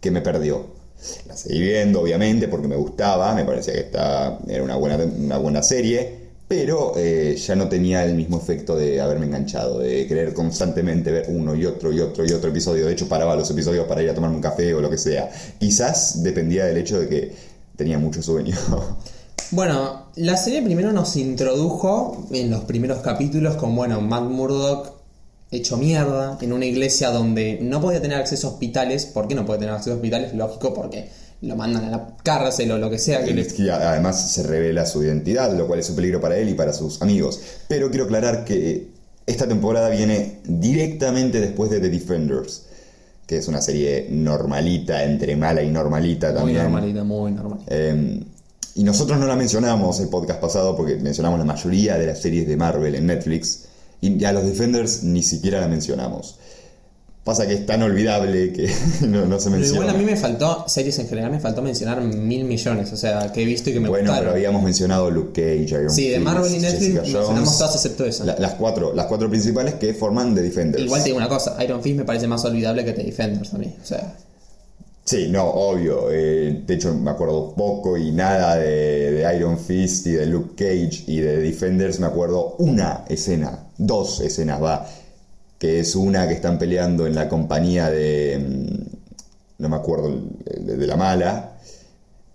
que 0.00 0.10
me 0.10 0.20
perdió. 0.20 0.76
La 1.28 1.36
seguí 1.36 1.60
viendo, 1.60 2.00
obviamente, 2.00 2.48
porque 2.48 2.68
me 2.68 2.76
gustaba, 2.76 3.34
me 3.34 3.44
parecía 3.44 3.74
que 3.74 3.80
esta 3.80 4.38
era 4.48 4.62
una 4.62 4.76
buena, 4.76 4.96
una 4.96 5.38
buena 5.38 5.62
serie, 5.62 6.25
pero 6.48 6.92
eh, 6.96 7.36
ya 7.36 7.56
no 7.56 7.68
tenía 7.68 8.04
el 8.04 8.14
mismo 8.14 8.38
efecto 8.38 8.76
de 8.76 9.00
haberme 9.00 9.26
enganchado, 9.26 9.80
de 9.80 10.06
querer 10.06 10.32
constantemente 10.32 11.10
ver 11.10 11.26
uno 11.28 11.54
y 11.54 11.66
otro 11.66 11.92
y 11.92 12.00
otro 12.00 12.24
y 12.24 12.32
otro 12.32 12.50
episodio. 12.50 12.86
De 12.86 12.92
hecho, 12.92 13.08
paraba 13.08 13.34
los 13.34 13.50
episodios 13.50 13.86
para 13.86 14.02
ir 14.02 14.10
a 14.10 14.14
tomarme 14.14 14.36
un 14.36 14.42
café 14.42 14.72
o 14.74 14.80
lo 14.80 14.88
que 14.88 14.98
sea. 14.98 15.28
Quizás 15.58 16.22
dependía 16.22 16.66
del 16.66 16.76
hecho 16.76 17.00
de 17.00 17.08
que 17.08 17.32
tenía 17.76 17.98
mucho 17.98 18.22
sueño. 18.22 18.56
Bueno, 19.52 20.06
la 20.16 20.36
serie 20.36 20.60
primero 20.60 20.90
nos 20.90 21.14
introdujo 21.16 22.26
en 22.32 22.50
los 22.50 22.62
primeros 22.62 22.98
capítulos 22.98 23.54
con, 23.54 23.76
bueno, 23.76 24.00
Matt 24.00 24.24
Murdock 24.24 24.92
hecho 25.52 25.76
mierda 25.76 26.36
en 26.40 26.52
una 26.52 26.64
iglesia 26.64 27.10
donde 27.10 27.58
no 27.62 27.80
podía 27.80 28.02
tener 28.02 28.18
acceso 28.18 28.48
a 28.48 28.50
hospitales. 28.50 29.06
¿Por 29.06 29.28
qué 29.28 29.36
no 29.36 29.46
puede 29.46 29.60
tener 29.60 29.74
acceso 29.74 29.92
a 29.92 29.96
hospitales? 29.96 30.34
Lógico, 30.34 30.74
porque 30.74 31.08
lo 31.42 31.54
mandan 31.56 31.84
a 31.84 31.90
la 31.90 32.16
cárcel 32.22 32.70
o 32.72 32.78
lo 32.78 32.88
que 32.90 32.98
sea. 32.98 33.24
Que 33.24 33.32
le- 33.34 33.70
además 33.70 34.30
se 34.32 34.42
revela 34.42 34.86
su 34.86 35.02
identidad, 35.04 35.52
lo 35.56 35.66
cual 35.66 35.80
es 35.80 35.90
un 35.90 35.96
peligro 35.96 36.20
para 36.20 36.36
él 36.38 36.48
y 36.48 36.54
para 36.54 36.72
sus 36.72 37.00
amigos. 37.02 37.40
Pero 37.68 37.90
quiero 37.90 38.04
aclarar 38.06 38.44
que 38.44 38.88
esta 39.26 39.46
temporada 39.46 39.88
viene 39.88 40.40
directamente 40.44 41.40
después 41.40 41.70
de 41.70 41.80
The 41.80 41.88
Defenders, 41.90 42.62
que 43.26 43.38
es 43.38 43.48
una 43.48 43.60
serie 43.60 44.06
normalita, 44.10 45.02
entre 45.04 45.34
mala 45.36 45.62
y 45.62 45.70
normalita 45.70 46.28
Muy 46.28 46.36
también. 46.38 46.62
normalita, 46.62 47.04
muy 47.04 47.32
normalita. 47.32 47.74
Eh, 47.74 48.24
y 48.76 48.84
nosotros 48.84 49.18
no 49.18 49.26
la 49.26 49.36
mencionamos 49.36 49.98
el 50.00 50.08
podcast 50.08 50.40
pasado 50.40 50.76
porque 50.76 50.96
mencionamos 50.96 51.38
la 51.38 51.44
mayoría 51.44 51.96
de 51.98 52.06
las 52.06 52.20
series 52.20 52.46
de 52.46 52.56
Marvel 52.56 52.94
en 52.94 53.06
Netflix 53.06 53.64
y 54.00 54.22
a 54.24 54.32
los 54.32 54.44
Defenders 54.44 55.02
ni 55.02 55.22
siquiera 55.22 55.60
la 55.60 55.68
mencionamos. 55.68 56.38
Pasa 57.26 57.44
que 57.44 57.54
es 57.54 57.66
tan 57.66 57.82
olvidable 57.82 58.52
que 58.52 58.70
no, 59.08 59.26
no 59.26 59.38
se 59.40 59.50
Pero 59.50 59.58
menciona. 59.58 59.80
igual 59.82 59.88
a 59.96 59.98
mí 59.98 60.04
me 60.04 60.16
faltó, 60.16 60.64
series 60.68 60.96
en 61.00 61.08
general, 61.08 61.32
me 61.32 61.40
faltó 61.40 61.60
mencionar 61.60 62.00
mil 62.00 62.44
millones, 62.44 62.92
o 62.92 62.96
sea, 62.96 63.32
que 63.32 63.42
he 63.42 63.44
visto 63.44 63.68
y 63.68 63.72
que 63.72 63.80
me 63.80 63.88
Bueno, 63.88 64.04
gustaron. 64.04 64.20
pero 64.28 64.36
habíamos 64.36 64.62
mencionado 64.62 65.10
Luke 65.10 65.32
Cage, 65.42 65.74
Iron 65.80 65.90
Sí, 65.90 66.08
de 66.08 66.14
Fist, 66.14 66.24
Marvel 66.24 66.54
y 66.54 66.58
Netflix 66.60 66.78
Jessica 66.80 67.02
mencionamos 67.02 67.34
Jones, 67.34 67.58
todas 67.58 67.74
excepto 67.74 68.04
esa. 68.04 68.24
la- 68.26 68.36
las, 68.38 68.54
cuatro, 68.54 68.94
las 68.94 69.06
cuatro 69.06 69.28
principales 69.28 69.74
que 69.74 69.92
forman 69.92 70.36
The 70.36 70.42
Defenders. 70.42 70.84
Igual 70.84 71.02
te 71.02 71.06
digo 71.08 71.18
una 71.18 71.28
cosa, 71.28 71.56
Iron 71.64 71.82
Fist 71.82 71.96
me 71.96 72.04
parece 72.04 72.28
más 72.28 72.44
olvidable 72.44 72.84
que 72.84 72.92
The 72.92 73.02
Defenders 73.02 73.52
a 73.52 73.58
mí, 73.58 73.74
o 73.82 73.84
sea... 73.84 74.14
Sí, 75.04 75.28
no, 75.28 75.44
obvio. 75.44 76.08
eh, 76.10 76.62
de 76.66 76.74
hecho, 76.74 76.92
me 76.94 77.10
acuerdo 77.12 77.54
poco 77.54 77.96
y 77.96 78.10
nada 78.10 78.56
de, 78.56 79.12
de 79.12 79.36
Iron 79.36 79.56
Fist 79.58 80.06
y 80.08 80.12
de 80.12 80.26
Luke 80.26 80.54
Cage 80.56 81.04
y 81.06 81.20
de 81.20 81.36
Defenders. 81.38 82.00
Me 82.00 82.06
acuerdo 82.06 82.56
una 82.58 83.04
escena, 83.08 83.66
dos 83.78 84.20
escenas, 84.20 84.60
va. 84.60 84.84
Que 85.58 85.80
es 85.80 85.94
una 85.96 86.28
que 86.28 86.34
están 86.34 86.58
peleando 86.58 87.06
en 87.06 87.14
la 87.14 87.28
compañía 87.28 87.90
de. 87.90 88.38
mm, 88.38 88.96
No 89.58 89.68
me 89.70 89.76
acuerdo, 89.76 90.10
de, 90.60 90.86
la 90.86 90.96
mala. 90.96 91.52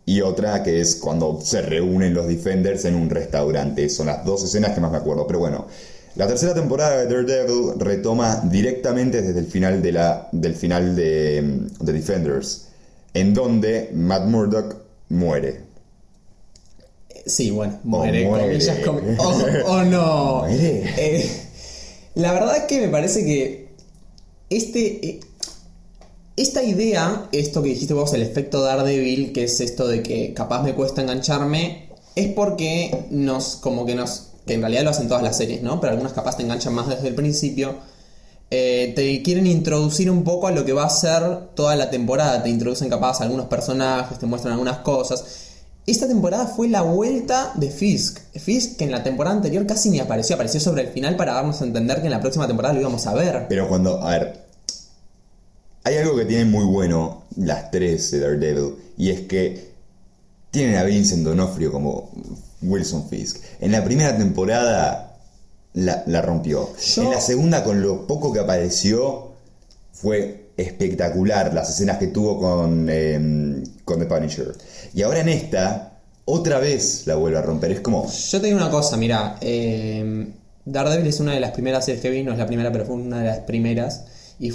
Y 0.05 0.21
otra 0.21 0.63
que 0.63 0.81
es 0.81 0.95
cuando 0.95 1.39
se 1.41 1.61
reúnen 1.61 2.13
los 2.15 2.27
Defenders 2.27 2.85
en 2.85 2.95
un 2.95 3.09
restaurante. 3.09 3.87
Son 3.89 4.07
las 4.07 4.25
dos 4.25 4.43
escenas 4.43 4.71
que 4.71 4.81
más 4.81 4.91
me 4.91 4.97
acuerdo. 4.97 5.27
Pero 5.27 5.39
bueno, 5.39 5.67
la 6.15 6.27
tercera 6.27 6.53
temporada 6.55 6.97
de 6.97 7.05
Daredevil 7.05 7.79
retoma 7.79 8.41
directamente 8.45 9.21
desde 9.21 9.39
el 9.39 9.45
final 9.45 9.81
de 9.83 9.91
la, 9.91 10.27
del 10.31 10.55
final 10.55 10.95
de, 10.95 11.41
mm, 11.79 11.85
de 11.85 11.93
Defenders. 11.93 12.67
En 13.13 13.33
donde 13.35 13.91
Matt 13.93 14.25
Murdock 14.25 14.75
muere. 15.09 15.61
Sí, 17.25 17.51
bueno, 17.51 17.79
muere, 17.83 18.25
muere. 18.25 18.45
comillas, 18.45 18.77
comi- 18.79 19.17
o, 19.65 19.71
o 19.71 19.83
no. 19.83 20.37
Muere. 20.39 20.83
Eh, 20.97 21.29
la 22.15 22.33
verdad 22.33 22.57
es 22.57 22.63
que 22.63 22.81
me 22.81 22.89
parece 22.89 23.25
que 23.25 23.69
este, 24.49 25.07
eh, 25.07 25.19
esta 26.35 26.63
idea, 26.63 27.27
esto 27.31 27.61
que 27.61 27.69
dijiste 27.69 27.93
vos, 27.93 28.13
el 28.13 28.21
efecto 28.21 28.61
Daredevil, 28.61 29.31
que 29.33 29.45
es 29.45 29.61
esto 29.61 29.87
de 29.87 30.03
que 30.03 30.33
capaz 30.33 30.63
me 30.63 30.73
cuesta 30.73 31.01
engancharme, 31.01 31.89
es 32.15 32.33
porque 32.33 33.05
nos, 33.09 33.55
como 33.55 33.85
que 33.85 33.95
nos, 33.95 34.31
que 34.45 34.55
en 34.55 34.61
realidad 34.61 34.83
lo 34.83 34.89
hacen 34.89 35.07
todas 35.07 35.23
las 35.23 35.37
series, 35.37 35.61
¿no? 35.61 35.79
Pero 35.79 35.93
algunas 35.93 36.13
capaz 36.13 36.37
te 36.37 36.43
enganchan 36.43 36.73
más 36.73 36.89
desde 36.89 37.07
el 37.07 37.15
principio. 37.15 37.75
Eh, 38.49 38.91
te 38.95 39.21
quieren 39.23 39.47
introducir 39.47 40.11
un 40.11 40.25
poco 40.25 40.47
a 40.47 40.51
lo 40.51 40.65
que 40.65 40.73
va 40.73 40.83
a 40.83 40.89
ser 40.89 41.53
toda 41.55 41.75
la 41.77 41.89
temporada. 41.89 42.43
Te 42.43 42.49
introducen 42.49 42.89
capaz 42.89 43.21
algunos 43.21 43.45
personajes, 43.45 44.19
te 44.19 44.25
muestran 44.25 44.53
algunas 44.53 44.79
cosas. 44.79 45.50
Esta 45.87 46.07
temporada 46.07 46.45
fue 46.47 46.67
la 46.69 46.83
vuelta 46.83 47.51
de 47.55 47.69
Fisk. 47.71 48.19
Fisk 48.35 48.77
que 48.77 48.83
en 48.85 48.91
la 48.91 49.03
temporada 49.03 49.35
anterior 49.35 49.65
casi 49.65 49.89
ni 49.89 49.99
apareció, 49.99 50.35
apareció 50.35 50.59
sobre 50.59 50.83
el 50.83 50.89
final 50.89 51.15
para 51.17 51.33
darnos 51.33 51.61
a 51.61 51.65
entender 51.65 51.99
que 52.01 52.05
en 52.05 52.11
la 52.11 52.21
próxima 52.21 52.47
temporada 52.47 52.73
lo 52.75 52.81
íbamos 52.81 53.07
a 53.07 53.13
ver. 53.13 53.47
Pero 53.49 53.67
cuando, 53.67 53.99
a 54.01 54.11
ver, 54.11 54.45
hay 55.83 55.97
algo 55.97 56.15
que 56.15 56.25
tienen 56.25 56.51
muy 56.51 56.65
bueno 56.65 57.23
las 57.35 57.71
tres 57.71 58.11
de 58.11 58.19
Daredevil, 58.19 58.75
y 58.97 59.09
es 59.09 59.21
que 59.21 59.71
tienen 60.51 60.75
a 60.75 60.83
Vincent 60.83 61.23
Donofrio 61.25 61.71
como 61.71 62.11
Wilson 62.61 63.09
Fisk. 63.09 63.37
En 63.59 63.71
la 63.71 63.83
primera 63.83 64.15
temporada 64.15 65.17
la, 65.73 66.03
la 66.05 66.21
rompió. 66.21 66.69
Yo- 66.77 67.03
En 67.03 67.09
la 67.11 67.21
segunda, 67.21 67.63
con 67.63 67.81
lo 67.81 68.05
poco 68.05 68.31
que 68.31 68.39
apareció, 68.39 69.31
fue 69.93 70.51
espectacular 70.57 71.53
las 71.53 71.69
escenas 71.71 71.97
que 71.97 72.07
tuvo 72.07 72.39
con, 72.39 72.87
eh, 72.89 73.63
con 73.83 73.99
The 73.99 74.05
Punisher. 74.05 74.53
Y 74.93 75.01
ahora 75.03 75.21
en 75.21 75.29
esta, 75.29 75.99
otra 76.25 76.59
vez 76.59 77.03
la 77.05 77.15
vuelve 77.15 77.37
a 77.37 77.41
romper. 77.41 77.71
Es 77.71 77.79
como, 77.81 78.09
Yo 78.11 78.41
te 78.41 78.47
digo 78.47 78.57
una 78.57 78.69
cosa, 78.69 78.97
mira, 78.97 79.37
eh, 79.41 80.27
Daredevil 80.65 81.07
es 81.07 81.19
una 81.19 81.33
de 81.33 81.39
las 81.39 81.51
primeras 81.51 81.85
series 81.85 82.01
que 82.01 82.09
vi, 82.09 82.23
no 82.23 82.31
es 82.33 82.37
la 82.37 82.45
primera, 82.47 82.71
pero 82.71 82.85
fue 82.85 82.95
una 82.95 83.19
de 83.19 83.25
las 83.27 83.39
primeras. 83.39 84.01
Y 84.39 84.51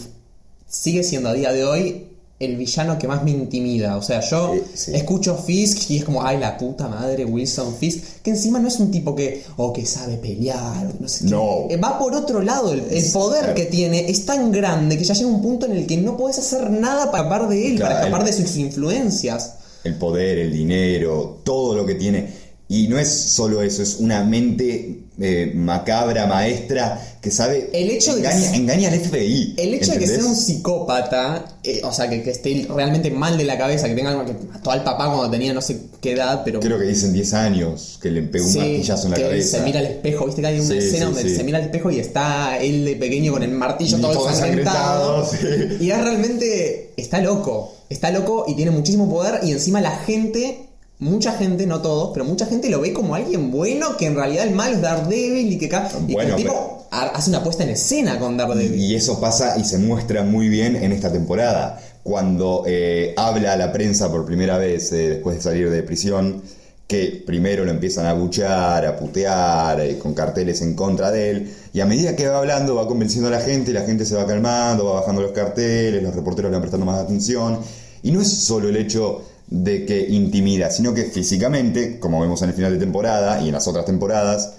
sigue 0.68 1.02
siendo 1.02 1.28
a 1.28 1.32
día 1.32 1.52
de 1.52 1.64
hoy 1.64 2.08
el 2.38 2.56
villano 2.56 2.98
que 2.98 3.08
más 3.08 3.24
me 3.24 3.30
intimida. 3.30 3.96
O 3.96 4.02
sea, 4.02 4.20
yo 4.20 4.52
Eh, 4.54 4.62
sí. 4.74 4.94
escucho 4.94 5.36
Fisk 5.38 5.90
y 5.90 5.96
es 5.98 6.04
como, 6.04 6.22
ay, 6.22 6.38
la 6.38 6.58
puta 6.58 6.86
madre, 6.86 7.24
Wilson 7.24 7.74
Fisk. 7.76 8.20
Que 8.22 8.30
encima 8.30 8.58
no 8.58 8.68
es 8.68 8.78
un 8.78 8.90
tipo 8.90 9.14
que, 9.14 9.42
o 9.56 9.72
que 9.72 9.86
sabe 9.86 10.16
pelear, 10.18 10.86
no 11.00 11.08
sé 11.08 11.24
qué. 11.24 11.30
No. 11.30 11.66
Eh, 11.70 11.78
Va 11.78 11.98
por 11.98 12.14
otro 12.14 12.42
lado. 12.42 12.74
El, 12.74 12.80
el 12.90 13.10
poder 13.12 13.40
Claro. 13.40 13.54
que 13.54 13.64
tiene 13.64 14.10
es 14.10 14.26
tan 14.26 14.52
grande 14.52 14.98
que 14.98 15.04
ya 15.04 15.14
llega 15.14 15.28
un 15.30 15.40
punto 15.40 15.64
en 15.64 15.72
el 15.72 15.86
que 15.86 15.96
no 15.96 16.16
puedes 16.18 16.38
hacer 16.38 16.70
nada 16.70 17.10
para 17.10 17.24
escapar 17.24 17.48
de 17.48 17.68
él, 17.68 17.78
para 17.78 18.00
escapar 18.00 18.24
de 18.24 18.32
sus 18.34 18.54
influencias. 18.56 19.54
El 19.86 19.94
poder, 19.94 20.38
el 20.38 20.52
dinero, 20.52 21.40
todo 21.44 21.74
lo 21.74 21.86
que 21.86 21.94
tiene. 21.94 22.46
Y 22.68 22.88
no 22.88 22.98
es 22.98 23.08
solo 23.08 23.62
eso, 23.62 23.80
es 23.82 23.98
una 24.00 24.24
mente 24.24 24.98
eh, 25.20 25.52
macabra, 25.54 26.26
maestra, 26.26 27.00
que 27.22 27.30
sabe... 27.30 27.70
El 27.72 27.90
hecho 27.90 28.14
de 28.16 28.22
que 28.22 28.28
engaña, 28.28 28.54
engaña 28.56 28.88
al 28.90 28.98
FBI. 29.00 29.54
El 29.56 29.74
hecho 29.74 29.92
de 29.92 29.98
que 29.98 30.04
¿entendés? 30.04 30.16
sea 30.16 30.26
un 30.26 30.34
psicópata, 30.36 31.58
eh, 31.62 31.80
o 31.84 31.92
sea, 31.92 32.10
que, 32.10 32.22
que 32.24 32.30
esté 32.32 32.66
realmente 32.68 33.10
mal 33.12 33.38
de 33.38 33.44
la 33.44 33.56
cabeza, 33.56 33.86
que 33.88 33.94
tenga 33.94 34.10
algo 34.10 34.24
que 34.26 34.34
mató 34.52 34.72
al 34.72 34.82
papá 34.82 35.06
cuando 35.06 35.30
tenía 35.30 35.54
no 35.54 35.60
sé 35.60 35.78
qué 36.00 36.12
edad, 36.12 36.42
pero. 36.44 36.58
Creo 36.58 36.76
que 36.78 36.86
dicen 36.86 37.12
10 37.12 37.34
años, 37.34 37.98
que 38.02 38.10
le 38.10 38.22
pegó 38.22 38.44
un 38.46 38.52
Sí, 38.52 38.58
martillazo 38.58 39.04
en 39.06 39.10
la 39.12 39.16
que 39.16 39.22
cabeza. 39.22 39.58
se 39.58 39.64
mira 39.64 39.78
al 39.80 39.86
espejo, 39.86 40.26
viste 40.26 40.40
que 40.40 40.46
hay 40.48 40.58
una 40.60 40.68
Sí, 40.68 40.78
escena 40.78 41.06
sí, 41.06 41.12
donde 41.14 41.36
se 41.36 41.44
mira 41.44 41.58
al 41.58 41.64
espejo 41.64 41.90
y 41.92 42.00
está 42.00 42.58
él 42.58 42.84
de 42.84 42.96
pequeño 42.96 43.32
con 43.32 43.42
el 43.44 43.52
martillo 43.52 43.98
Y 43.98 44.00
todo, 44.00 44.28
ensangrentado. 44.28 45.30
Y 45.80 45.90
es 45.90 46.02
realmente. 46.02 46.90
Está 46.96 47.20
loco. 47.20 47.75
Está 47.88 48.10
loco 48.10 48.44
y 48.48 48.54
tiene 48.54 48.70
muchísimo 48.70 49.08
poder. 49.08 49.40
Y 49.44 49.52
encima 49.52 49.80
la 49.80 49.92
gente. 49.92 50.62
Mucha 50.98 51.32
gente, 51.32 51.66
no 51.66 51.82
todos, 51.82 52.12
pero 52.14 52.24
mucha 52.24 52.46
gente 52.46 52.70
lo 52.70 52.80
ve 52.80 52.94
como 52.94 53.14
alguien 53.14 53.50
bueno, 53.50 53.98
que 53.98 54.06
en 54.06 54.14
realidad 54.14 54.46
el 54.46 54.54
malo 54.54 54.76
es 54.76 54.80
Daredevil 54.80 55.52
y 55.52 55.58
que, 55.58 55.66
y 55.66 55.68
que 55.68 56.22
el 56.22 56.36
tipo 56.36 56.86
pero- 56.90 57.12
hace 57.12 57.28
una 57.28 57.44
puesta 57.44 57.64
en 57.64 57.68
escena 57.68 58.18
con 58.18 58.38
Daredevil. 58.38 58.80
Y 58.80 58.94
eso 58.94 59.20
pasa 59.20 59.58
y 59.58 59.64
se 59.64 59.76
muestra 59.76 60.22
muy 60.22 60.48
bien 60.48 60.74
en 60.74 60.92
esta 60.92 61.12
temporada. 61.12 61.78
Cuando 62.02 62.64
eh, 62.66 63.12
habla 63.18 63.52
a 63.52 63.56
la 63.58 63.72
prensa 63.72 64.10
por 64.10 64.24
primera 64.24 64.56
vez 64.56 64.90
eh, 64.92 65.10
después 65.10 65.36
de 65.36 65.42
salir 65.42 65.68
de 65.68 65.82
prisión, 65.82 66.40
que 66.86 67.22
primero 67.26 67.64
lo 67.64 67.72
empiezan 67.72 68.06
a 68.06 68.14
buchar, 68.14 68.86
a 68.86 68.96
putear, 68.96 69.80
eh, 69.80 69.98
con 69.98 70.14
carteles 70.14 70.62
en 70.62 70.74
contra 70.74 71.10
de 71.10 71.30
él, 71.30 71.54
y 71.76 71.80
a 71.82 71.84
medida 71.84 72.16
que 72.16 72.26
va 72.26 72.38
hablando 72.38 72.74
va 72.74 72.88
convenciendo 72.88 73.28
a 73.28 73.32
la 73.32 73.40
gente, 73.42 73.70
la 73.70 73.82
gente 73.82 74.06
se 74.06 74.16
va 74.16 74.26
calmando, 74.26 74.86
va 74.86 75.00
bajando 75.00 75.20
los 75.20 75.32
carteles, 75.32 76.02
los 76.02 76.14
reporteros 76.14 76.50
le 76.50 76.54
van 76.54 76.62
prestando 76.62 76.86
más 76.86 76.98
atención. 77.00 77.58
Y 78.02 78.12
no 78.12 78.22
es 78.22 78.32
solo 78.32 78.70
el 78.70 78.78
hecho 78.78 79.20
de 79.46 79.84
que 79.84 80.08
intimida, 80.08 80.70
sino 80.70 80.94
que 80.94 81.04
físicamente, 81.04 82.00
como 82.00 82.18
vemos 82.18 82.40
en 82.40 82.48
el 82.48 82.54
final 82.54 82.72
de 82.72 82.78
temporada 82.78 83.42
y 83.42 83.48
en 83.48 83.52
las 83.52 83.68
otras 83.68 83.84
temporadas, 83.84 84.54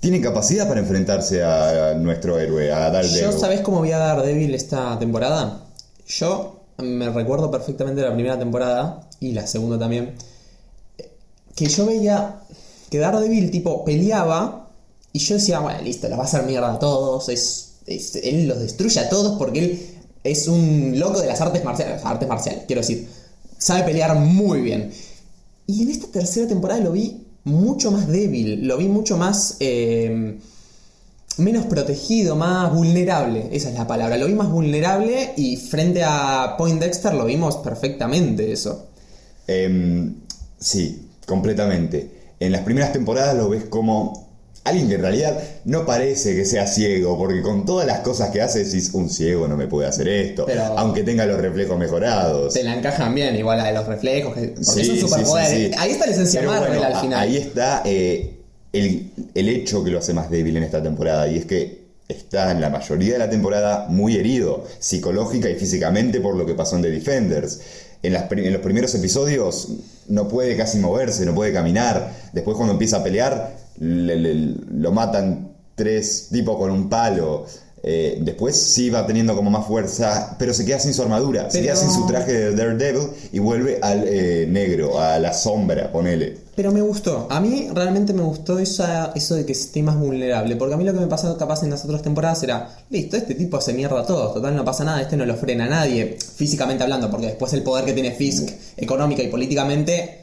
tiene 0.00 0.22
capacidad 0.22 0.66
para 0.66 0.80
enfrentarse 0.80 1.44
a 1.44 1.92
nuestro 1.98 2.38
héroe, 2.38 2.72
a 2.72 2.88
Daredevil. 2.88 3.32
Yo, 3.32 3.38
¿sabes 3.38 3.60
cómo 3.60 3.80
voy 3.80 3.92
a 3.92 3.98
dar 3.98 4.22
débil 4.22 4.54
esta 4.54 4.98
temporada? 4.98 5.66
Yo 6.06 6.62
me 6.78 7.10
recuerdo 7.10 7.50
perfectamente 7.50 8.00
la 8.00 8.14
primera 8.14 8.38
temporada 8.38 9.10
y 9.20 9.32
la 9.32 9.46
segunda 9.46 9.78
también. 9.78 10.14
Que 11.54 11.66
yo 11.66 11.84
veía 11.84 12.36
que 12.88 12.96
Daredevil, 12.96 13.50
tipo, 13.50 13.84
peleaba 13.84 14.59
y 15.12 15.18
yo 15.18 15.34
decía, 15.34 15.60
bueno, 15.60 15.80
listo, 15.82 16.08
los 16.08 16.18
va 16.18 16.22
a 16.22 16.26
hacer 16.26 16.44
mierda 16.44 16.74
a 16.74 16.78
todos. 16.78 17.28
Es, 17.28 17.78
él 17.86 18.46
los 18.46 18.60
destruye 18.60 19.00
a 19.00 19.08
todos 19.08 19.38
porque 19.38 19.58
él 19.58 19.86
es 20.22 20.46
un 20.48 20.98
loco 20.98 21.20
de 21.20 21.26
las 21.26 21.40
artes 21.40 21.64
marciales. 21.64 22.04
Artes 22.04 22.28
marciales, 22.28 22.64
quiero 22.66 22.82
decir. 22.82 23.08
Sabe 23.58 23.82
pelear 23.84 24.14
muy 24.16 24.60
bien. 24.60 24.90
Y 25.66 25.82
en 25.82 25.90
esta 25.90 26.08
tercera 26.08 26.48
temporada 26.48 26.80
lo 26.80 26.92
vi 26.92 27.26
mucho 27.44 27.90
más 27.90 28.06
débil, 28.08 28.66
lo 28.66 28.76
vi 28.76 28.88
mucho 28.88 29.16
más. 29.16 29.56
eh, 29.60 30.38
menos 31.40 31.66
protegido, 31.66 32.36
más 32.36 32.72
vulnerable, 32.72 33.48
esa 33.52 33.70
es 33.70 33.74
la 33.74 33.86
palabra. 33.86 34.16
Lo 34.16 34.26
vi 34.26 34.34
más 34.34 34.50
vulnerable 34.50 35.32
y 35.36 35.56
frente 35.56 36.02
a 36.04 36.54
Point 36.56 36.80
Dexter 36.80 37.14
lo 37.14 37.24
vimos 37.24 37.56
perfectamente 37.58 38.52
eso. 38.52 38.86
Em, 39.46 40.14
sí, 40.58 41.08
completamente. 41.26 42.34
En 42.38 42.52
las 42.52 42.62
primeras 42.62 42.92
temporadas 42.92 43.36
lo 43.36 43.48
ves 43.48 43.64
como 43.64 44.29
alguien 44.64 44.88
que 44.88 44.96
en 44.96 45.00
realidad 45.02 45.38
no 45.64 45.86
parece 45.86 46.36
que 46.36 46.44
sea 46.44 46.66
ciego, 46.66 47.16
porque 47.16 47.40
con 47.42 47.64
todas 47.64 47.86
las 47.86 48.00
cosas 48.00 48.30
que 48.30 48.42
hace 48.42 48.64
decís, 48.64 48.90
un 48.92 49.08
ciego 49.08 49.48
no 49.48 49.56
me 49.56 49.66
puede 49.66 49.88
hacer 49.88 50.06
esto, 50.08 50.44
Pero- 50.46 50.62
aunque 50.78 51.02
tenga 51.02 51.24
los 51.26 51.40
reflejos 51.40 51.78
mejorados. 51.78 52.52
Se 52.52 52.62
la 52.62 52.74
encajan 52.76 53.14
bien, 53.14 53.34
igual 53.36 53.58
la 53.58 53.64
de 53.66 53.72
los 53.72 53.86
reflejos, 53.86 54.34
que- 54.34 54.48
porque 54.48 54.84
Sí, 54.84 54.98
es 54.98 55.02
un 55.02 55.08
sí. 55.46 55.70
Ahí 55.78 55.90
está 55.92 56.06
la 56.06 56.12
esencia 56.12 56.42
Marvel 56.42 56.78
bueno, 56.78 56.94
al 56.94 57.00
final. 57.00 57.20
Ahí 57.20 57.36
está 57.38 57.82
eh, 57.84 58.36
el, 58.72 59.10
el 59.34 59.48
hecho 59.48 59.82
que 59.82 59.90
lo 59.90 59.98
hace 59.98 60.12
más 60.12 60.30
débil 60.30 60.56
en 60.56 60.62
esta 60.62 60.82
temporada, 60.82 61.26
y 61.28 61.38
es 61.38 61.46
que 61.46 61.80
está 62.08 62.50
en 62.50 62.60
la 62.60 62.70
mayoría 62.70 63.12
de 63.14 63.18
la 63.20 63.30
temporada 63.30 63.86
muy 63.88 64.16
herido, 64.16 64.64
psicológica 64.78 65.48
y 65.48 65.54
físicamente 65.54 66.20
por 66.20 66.36
lo 66.36 66.44
que 66.44 66.54
pasó 66.54 66.76
en 66.76 66.82
The 66.82 66.90
Defenders. 66.90 67.60
En, 68.02 68.14
las 68.14 68.30
en 68.32 68.52
los 68.52 68.62
primeros 68.62 68.94
episodios 68.94 69.68
no 70.08 70.26
puede 70.26 70.56
casi 70.56 70.78
moverse, 70.78 71.24
no 71.26 71.34
puede 71.34 71.52
caminar. 71.52 72.12
Después 72.32 72.56
cuando 72.56 72.72
empieza 72.72 72.96
a 72.98 73.02
pelear, 73.04 73.56
le- 73.80 74.16
le- 74.16 74.54
lo 74.72 74.92
matan 74.92 75.52
tres 75.74 76.28
tipos 76.30 76.56
con 76.56 76.70
un 76.70 76.88
palo. 76.88 77.44
Eh, 77.82 78.18
después 78.20 78.54
sí 78.56 78.90
va 78.90 79.06
teniendo 79.06 79.34
como 79.34 79.48
más 79.50 79.66
fuerza, 79.66 80.36
pero 80.38 80.52
se 80.52 80.66
queda 80.66 80.78
sin 80.78 80.92
su 80.92 81.00
armadura, 81.00 81.50
se 81.50 81.62
queda 81.62 81.74
sin 81.76 81.90
su 81.90 82.06
traje 82.06 82.30
de 82.32 82.54
Daredevil 82.54 83.08
y 83.32 83.38
vuelve 83.38 83.78
al 83.80 84.04
eh, 84.06 84.46
negro, 84.46 85.00
a 85.00 85.18
la 85.18 85.32
sombra, 85.32 85.90
ponele. 85.90 86.36
Pero 86.54 86.72
me 86.72 86.82
gustó. 86.82 87.26
A 87.30 87.40
mí 87.40 87.68
realmente 87.72 88.12
me 88.12 88.20
gustó 88.22 88.58
esa, 88.58 89.12
eso 89.14 89.34
de 89.34 89.46
que 89.46 89.52
esté 89.52 89.82
más 89.82 89.98
vulnerable. 89.98 90.56
Porque 90.56 90.74
a 90.74 90.76
mí 90.76 90.84
lo 90.84 90.92
que 90.92 91.00
me 91.00 91.06
pasó 91.06 91.38
capaz 91.38 91.62
en 91.62 91.70
las 91.70 91.82
otras 91.86 92.02
temporadas 92.02 92.42
era, 92.42 92.68
listo, 92.90 93.16
este 93.16 93.34
tipo 93.34 93.56
hace 93.56 93.72
mierda 93.72 94.00
a 94.00 94.04
todos. 94.06 94.34
Total, 94.34 94.54
no 94.54 94.62
pasa 94.62 94.84
nada, 94.84 95.00
este 95.00 95.16
no 95.16 95.24
lo 95.24 95.36
frena 95.36 95.64
a 95.64 95.68
nadie. 95.70 96.18
Físicamente 96.36 96.82
hablando, 96.82 97.10
porque 97.10 97.28
después 97.28 97.50
el 97.54 97.62
poder 97.62 97.86
que 97.86 97.94
tiene 97.94 98.10
Fisk, 98.12 98.50
económica 98.76 99.22
y 99.22 99.28
políticamente, 99.28 100.19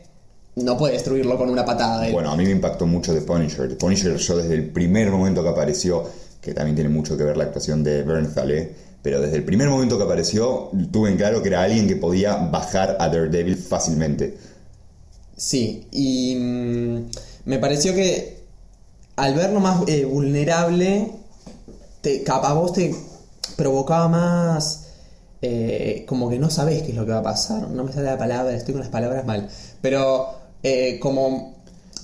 no 0.64 0.78
puede 0.78 0.94
destruirlo 0.94 1.38
con 1.38 1.50
una 1.50 1.66
patada. 1.66 2.02
de. 2.02 2.12
Bueno, 2.12 2.32
a 2.32 2.36
mí 2.36 2.44
me 2.44 2.52
impactó 2.52 2.86
mucho 2.86 3.14
The 3.14 3.22
Punisher. 3.22 3.70
The 3.70 3.76
Punisher 3.76 4.16
yo 4.18 4.38
desde 4.38 4.56
el 4.56 4.70
primer 4.70 5.12
momento 5.12 5.44
que 5.44 5.50
apareció, 5.50 6.04
que 6.42 6.54
también 6.54 6.76
tiene 6.76 6.90
mucho 6.90 7.18
que 7.18 7.24
ver 7.24 7.38
la 7.38 7.46
actuación 7.46 7.84
de 7.84 8.04
Bernthal, 8.04 8.52
¿eh? 8.52 8.76
pero 9.02 9.22
desde 9.22 9.38
el 9.38 9.44
primer 9.44 9.70
momento 9.70 9.98
que 9.98 10.04
apareció 10.04 10.70
tuve 10.92 11.12
en 11.12 11.18
claro 11.18 11.42
que 11.42 11.50
era 11.50 11.64
alguien 11.64 11.88
que 11.88 11.96
podía 11.96 12.36
bajar 12.36 12.98
a 13.00 13.08
Daredevil 13.08 13.56
fácilmente. 13.56 14.38
Sí, 15.36 15.88
y 15.92 16.36
mm, 16.36 17.06
me 17.46 17.60
pareció 17.60 17.94
que 17.94 18.38
al 19.16 19.36
verlo 19.36 19.60
más 19.60 19.88
eh, 19.88 20.06
vulnerable, 20.06 21.12
te, 22.02 22.24
capaz 22.24 22.54
vos 22.54 22.74
te 22.74 22.94
provocaba 23.56 24.08
más. 24.08 24.84
eh, 25.42 26.04
como 26.08 26.30
que 26.30 26.40
no 26.40 26.50
sabés 26.50 26.82
qué 26.82 26.90
es 26.90 26.96
lo 26.96 27.06
que 27.06 27.12
va 27.12 27.20
a 27.20 27.24
pasar. 27.24 27.70
No 27.70 27.84
me 27.84 27.94
sale 27.94 28.08
la 28.08 28.18
palabra, 28.18 28.54
estoy 28.56 28.74
con 28.74 28.82
las 28.82 28.90
palabras 28.90 29.26
mal. 29.26 29.48
Pero 29.82 30.37
eh, 30.64 31.00
como. 31.00 31.56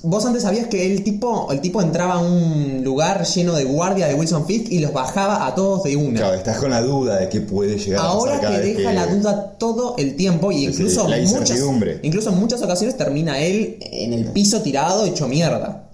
Vos 0.06 0.26
antes 0.26 0.44
sabías 0.44 0.68
que 0.68 0.86
el 0.92 1.02
tipo, 1.02 1.50
el 1.50 1.62
tipo 1.62 1.82
entraba 1.82 2.16
a 2.16 2.20
un 2.20 2.82
lugar 2.84 3.24
lleno 3.26 3.54
de 3.54 3.64
guardia 3.64 4.06
de 4.08 4.16
Wilson 4.16 4.46
Fisk 4.46 4.70
y 4.70 4.80
los 4.80 4.92
bajaba 4.92 5.48
a 5.48 5.56
todos 5.56 5.84
de 5.84 5.96
una. 5.96 6.20
Claro, 6.20 6.34
estás 6.36 6.58
con 6.58 6.72
la 6.72 6.82
duda 6.82 7.20
de 7.20 7.30
qué 7.30 7.40
puede 7.40 7.78
llegar 7.78 8.02
a 8.02 8.04
Ahora 8.10 8.32
pasar 8.34 8.42
cada 8.50 8.56
te 8.62 8.68
vez 8.68 8.78
deja 8.78 8.90
que- 8.90 8.96
la 8.98 9.08
duda 9.08 9.56
todo 9.58 9.96
el 9.98 10.18
tiempo 10.18 10.52
y 10.52 10.58
Sí, 10.58 10.64
incluso, 10.66 11.08
muchas, 11.08 11.58
incluso 12.02 12.30
en 12.32 12.38
muchas 12.38 12.62
ocasiones 12.62 12.98
termina 12.98 13.40
él 13.40 13.78
en 13.80 14.12
el 14.12 14.26
piso 14.26 14.62
tirado, 14.62 15.06
hecho 15.06 15.30
mierda. 15.30 15.86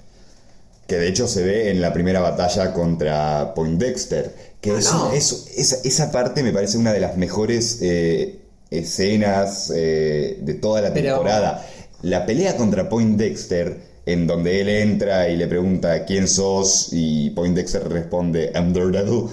Que 0.88 0.96
de 0.96 1.08
hecho 1.08 1.28
se 1.28 1.44
ve 1.44 1.70
en 1.70 1.80
la 1.80 1.94
primera 1.94 2.20
batalla 2.20 2.74
contra 2.74 3.54
Poindexter. 3.54 4.34
Que 4.60 4.72
Ah, 4.72 4.80
es, 4.80 4.92
no. 4.92 5.12
es- 5.14 5.46
esa, 5.56 5.78
esa 5.84 6.12
parte 6.12 6.42
me 6.42 6.52
parece 6.52 6.80
una 6.80 6.94
de 6.94 7.00
las 7.00 7.16
mejores 7.16 7.78
eh, 7.84 8.40
escenas 8.72 9.72
eh, 9.76 10.40
de 10.42 10.54
toda 10.56 10.82
la 10.82 10.92
Pero- 10.94 11.10
temporada. 11.14 11.64
La 12.02 12.26
pelea 12.26 12.56
contra 12.56 12.88
Poindexter, 12.88 13.78
en 14.06 14.26
donde 14.26 14.62
él 14.62 14.70
entra 14.70 15.30
y 15.30 15.36
le 15.36 15.48
pregunta 15.48 16.06
quién 16.06 16.28
sos, 16.28 16.90
y 16.92 17.30
Poindexter 17.32 17.88
responde 17.90 18.52
I'm 18.56 18.74
Daredevil. 18.74 19.26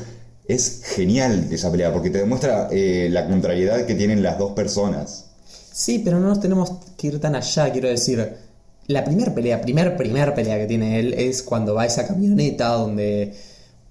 Es 0.49 0.83
genial 0.85 1.49
esa 1.51 1.71
pelea 1.71 1.93
porque 1.93 2.11
te 2.11 2.19
demuestra 2.19 2.69
eh, 2.71 3.09
la 3.11 3.27
contrariedad 3.27 3.85
que 3.87 3.95
tienen 3.95 4.23
las 4.23 4.39
dos 4.39 4.53
personas. 4.53 5.27
Sí, 5.73 6.01
pero 6.05 6.19
no 6.19 6.29
nos 6.29 6.41
tenemos 6.41 6.73
que 6.97 7.09
ir 7.09 7.21
tan 7.21 7.37
allá, 7.37 7.71
quiero 7.71 7.89
decir. 7.89 8.35
La 8.89 9.05
primer 9.05 9.35
pelea, 9.35 9.61
primer, 9.61 9.97
primer 9.97 10.35
pelea 10.35 10.59
que 10.59 10.67
tiene 10.67 10.99
él 11.01 11.15
es 11.15 11.43
cuando 11.43 11.75
va 11.75 11.83
a 11.83 11.87
esa 11.87 12.07
camioneta 12.07 12.69
donde... 12.69 13.35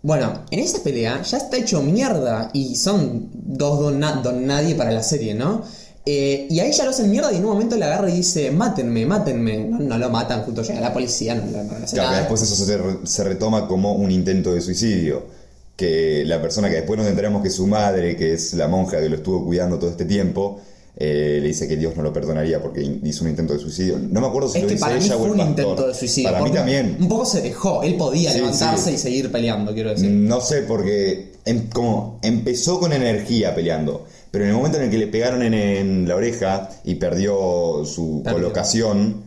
Bueno, 0.02 0.46
en 0.52 0.60
esa 0.60 0.84
pelea 0.84 1.22
ya 1.24 1.38
está 1.38 1.58
hecho 1.58 1.82
mierda 1.82 2.52
y 2.54 2.76
son 2.76 3.30
dos 3.34 3.80
don, 3.80 4.00
don 4.22 4.46
nadie 4.46 4.76
para 4.76 4.92
la 4.92 5.02
serie, 5.02 5.34
¿no? 5.34 5.64
Eh, 6.08 6.46
y 6.52 6.60
ahí 6.60 6.72
ya 6.72 6.84
lo 6.84 6.92
hacen 6.92 7.10
mierda 7.10 7.32
y 7.34 7.38
en 7.38 7.46
un 7.46 7.52
momento 7.54 7.76
le 7.78 7.86
agarra 7.86 8.10
y 8.10 8.18
dice, 8.18 8.52
mátenme, 8.52 9.06
mátenme. 9.06 9.66
No, 9.66 9.80
no 9.80 9.98
lo 9.98 10.10
matan, 10.10 10.44
justo 10.44 10.62
llega 10.62 10.80
la 10.80 10.94
policía, 10.94 11.34
no, 11.36 11.46
no, 11.46 11.64
no 11.64 11.84
hace 11.84 11.96
Claro, 11.96 12.12
que 12.12 12.18
después 12.20 12.42
eso 12.44 12.56
se, 12.66 12.78
re- 12.78 12.98
se 13.06 13.24
retoma 13.24 13.68
como 13.68 13.94
un 13.94 14.12
intento 14.12 14.54
de 14.54 14.62
suicidio. 14.62 15.24
Que 15.76 16.24
la 16.26 16.42
persona 16.42 16.70
que 16.70 16.76
después 16.76 16.98
nos 16.98 17.08
enteramos 17.08 17.42
que 17.44 17.50
su 17.50 17.68
madre, 17.68 18.16
que 18.16 18.34
es 18.34 18.54
la 18.54 18.68
monja 18.70 19.00
que 19.02 19.10
lo 19.10 19.16
estuvo 19.18 19.44
cuidando 19.44 19.78
todo 19.78 19.90
este 19.90 20.06
tiempo, 20.06 20.62
eh, 20.98 21.40
le 21.42 21.48
dice 21.50 21.68
que 21.68 21.76
Dios 21.76 21.98
no 21.98 22.04
lo 22.04 22.14
perdonaría 22.14 22.62
porque 22.62 22.82
hizo 23.04 23.24
un 23.26 23.30
intento 23.32 23.52
de 23.54 23.60
suicidio. 23.60 24.00
No 24.00 24.22
me 24.22 24.28
acuerdo 24.28 24.48
si 24.48 24.60
Es 24.60 24.64
lo 24.64 24.68
que 24.70 24.74
dice 24.76 24.86
para 24.86 24.98
mí 24.98 25.10
o 25.10 25.18
fue 25.18 25.26
el 25.26 25.32
un 25.32 25.38
pastor. 25.38 25.50
intento 25.60 25.88
de 25.88 25.94
suicidio. 25.94 26.32
Para 26.32 26.44
mí 26.46 26.52
también. 26.52 26.98
Un 27.02 27.10
poco 27.10 27.26
se 27.26 27.42
dejó, 27.42 27.84
él 27.84 27.96
podía 27.96 28.32
Sí, 28.32 28.38
levantarse 28.38 28.90
sí. 28.92 28.96
y 28.96 28.98
seguir 29.00 29.30
peleando, 29.34 29.74
quiero 29.74 29.90
decir. 29.90 30.10
No 30.10 30.40
sé, 30.40 30.62
porque 30.62 31.34
em- 31.44 31.68
como 31.68 32.20
empezó 32.22 32.80
con 32.80 32.94
energía 32.94 33.54
peleando, 33.54 34.06
pero 34.36 34.44
en 34.44 34.52
el 34.52 34.58
momento 34.58 34.80
en 34.80 34.84
el 34.84 34.90
que 34.92 34.98
le 34.98 35.08
pegaron 35.08 35.42
en, 35.44 35.54
en 35.54 36.08
la 36.10 36.16
oreja 36.18 36.70
y 36.84 36.96
perdió 36.96 37.86
su 37.86 38.22
colocación, 38.30 39.24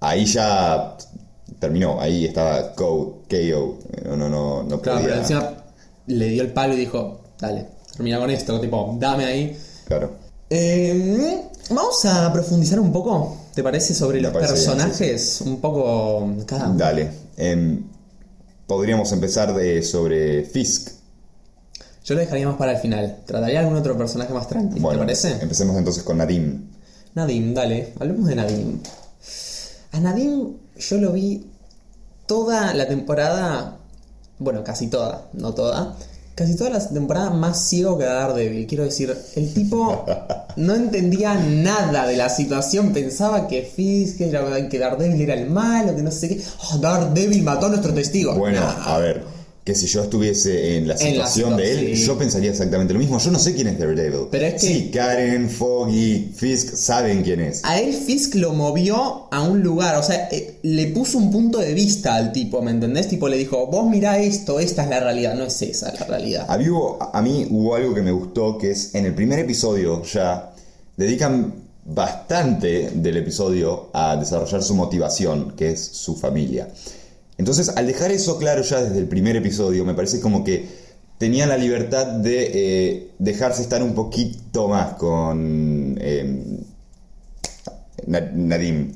ahí 0.00 0.24
ya 0.24 0.96
terminó, 1.58 2.00
ahí 2.00 2.24
estaba 2.24 2.72
KO. 2.74 3.20
No, 4.06 4.16
no, 4.16 4.30
no, 4.30 4.62
no 4.62 4.80
Claro, 4.80 5.00
podía. 5.00 5.08
pero 5.10 5.20
encima 5.20 5.52
le 6.06 6.28
dio 6.30 6.42
el 6.44 6.52
palo 6.54 6.72
y 6.72 6.78
dijo, 6.78 7.20
dale, 7.38 7.66
termina 7.94 8.18
con 8.18 8.30
esto, 8.30 8.58
tipo, 8.58 8.96
dame 8.98 9.26
ahí. 9.26 9.54
Claro. 9.84 10.12
Eh, 10.48 11.42
vamos 11.68 12.02
a 12.06 12.32
profundizar 12.32 12.80
un 12.80 12.90
poco, 12.90 13.36
¿te 13.54 13.62
parece? 13.62 13.92
Sobre 13.94 14.16
Me 14.16 14.22
los 14.22 14.32
parece 14.32 14.54
bien, 14.54 14.64
personajes, 14.64 15.42
un 15.42 15.60
poco 15.60 16.26
cada 16.46 16.68
uno. 16.70 16.78
Dale. 16.78 17.10
Em, 17.36 17.84
podríamos 18.66 19.12
empezar 19.12 19.52
de, 19.54 19.82
sobre 19.82 20.44
Fisk. 20.46 21.01
Yo 22.04 22.14
lo 22.14 22.20
dejaría 22.20 22.46
más 22.48 22.56
para 22.56 22.72
el 22.72 22.78
final. 22.78 23.18
Trataría 23.26 23.60
algún 23.60 23.76
otro 23.76 23.96
personaje 23.96 24.32
más 24.34 24.48
tranquilo, 24.48 24.80
Bueno, 24.82 25.00
¿te 25.00 25.04
parece? 25.06 25.38
empecemos 25.40 25.76
entonces 25.76 26.02
con 26.02 26.18
Nadim. 26.18 26.68
Nadim, 27.14 27.54
dale, 27.54 27.92
hablemos 28.00 28.26
de 28.26 28.34
Nadim. 28.34 28.78
A 29.92 30.00
Nadim 30.00 30.54
yo 30.78 30.96
lo 30.98 31.12
vi 31.12 31.46
toda 32.26 32.72
la 32.74 32.88
temporada, 32.88 33.76
bueno, 34.38 34.64
casi 34.64 34.88
toda, 34.88 35.28
no 35.34 35.52
toda, 35.54 35.96
casi 36.34 36.56
toda 36.56 36.70
la 36.70 36.88
temporada 36.88 37.30
más 37.30 37.68
ciego 37.68 37.98
que 37.98 38.04
Daredevil. 38.04 38.66
Quiero 38.66 38.84
decir, 38.84 39.14
el 39.36 39.52
tipo 39.54 40.04
no 40.56 40.74
entendía 40.74 41.34
nada 41.34 42.06
de 42.06 42.16
la 42.16 42.28
situación, 42.30 42.92
pensaba 42.92 43.46
que 43.46 43.62
Fisk, 43.62 44.16
que, 44.18 44.30
Daredevil 44.30 45.20
era 45.20 45.34
el 45.34 45.48
malo, 45.50 45.94
que 45.94 46.02
no 46.02 46.10
sé 46.10 46.28
qué. 46.30 46.42
Oh, 46.72 46.78
Daredevil 46.78 47.42
mató 47.42 47.66
a 47.66 47.68
nuestro 47.68 47.92
testigo. 47.94 48.34
Bueno, 48.34 48.60
Nah. 48.60 48.94
a 48.94 48.98
ver, 48.98 49.22
que 49.64 49.76
si 49.76 49.86
yo 49.86 50.02
estuviese 50.02 50.76
en 50.76 50.88
la 50.88 50.94
En 50.94 51.18
la 51.18 51.26
situación 51.28 51.56
de 51.56 51.72
él, 51.72 51.96
sí. 51.96 52.04
yo 52.04 52.18
pensaría 52.18 52.50
exactamente 52.50 52.92
lo 52.92 52.98
mismo. 52.98 53.18
Yo 53.18 53.30
no 53.30 53.38
sé 53.38 53.54
quién 53.54 53.68
es 53.68 53.78
Daredevil. 53.78 54.26
Pero 54.28 54.46
es 54.46 54.54
que- 54.54 54.58
Sí, 54.66 54.90
Karen, 54.92 55.48
Foggy, 55.48 56.32
Fisk 56.34 56.74
saben 56.74 57.22
quién 57.22 57.38
es. 57.40 57.60
A 57.64 57.78
él 57.78 57.94
Fisk 57.94 58.34
lo 58.34 58.52
movió 58.54 59.28
a 59.32 59.42
un 59.42 59.62
lugar, 59.62 59.94
o 59.96 60.02
sea, 60.02 60.28
eh, 60.32 60.58
le 60.62 60.88
puso 60.88 61.16
un 61.18 61.30
punto 61.30 61.58
de 61.58 61.74
vista 61.74 62.16
al 62.16 62.32
tipo, 62.32 62.60
¿me 62.60 62.72
entendés? 62.72 63.06
Tipo 63.06 63.28
le 63.28 63.36
dijo, 63.36 63.68
vos 63.68 63.88
mirá 63.88 64.18
esto, 64.18 64.58
esta 64.58 64.82
es 64.82 64.90
la 64.90 64.98
realidad, 64.98 65.36
no 65.36 65.44
es 65.44 65.62
esa 65.62 65.92
la 65.92 66.06
realidad. 66.06 66.46
A 66.48 66.58
mí, 66.58 66.68
hubo, 66.68 66.98
a 67.14 67.22
mí 67.22 67.46
hubo 67.48 67.76
algo 67.76 67.94
que 67.94 68.02
me 68.02 68.10
gustó, 68.10 68.58
que 68.58 68.72
es 68.72 68.94
en 68.96 69.06
el 69.06 69.14
primer 69.14 69.38
episodio 69.38 70.02
ya, 70.02 70.52
dedican 70.96 71.54
bastante 71.84 72.90
del 72.94 73.16
episodio 73.16 73.90
a 73.92 74.16
desarrollar 74.16 74.62
su 74.62 74.74
motivación, 74.74 75.52
que 75.56 75.70
es 75.70 75.80
su 75.84 76.16
familia. 76.16 76.68
Entonces, 77.38 77.70
al 77.76 77.86
dejar 77.86 78.10
eso 78.12 78.38
claro 78.38 78.62
ya 78.62 78.82
desde 78.82 78.98
el 78.98 79.08
primer 79.08 79.36
episodio, 79.36 79.84
me 79.84 79.94
parece 79.94 80.20
como 80.20 80.44
que 80.44 80.66
tenían 81.18 81.48
la 81.48 81.56
libertad 81.56 82.06
de 82.06 82.50
eh, 82.54 83.10
dejarse 83.18 83.62
estar 83.62 83.82
un 83.82 83.94
poquito 83.94 84.68
más 84.68 84.94
con 84.94 85.96
Na- 88.06 88.30
Nadim. 88.34 88.92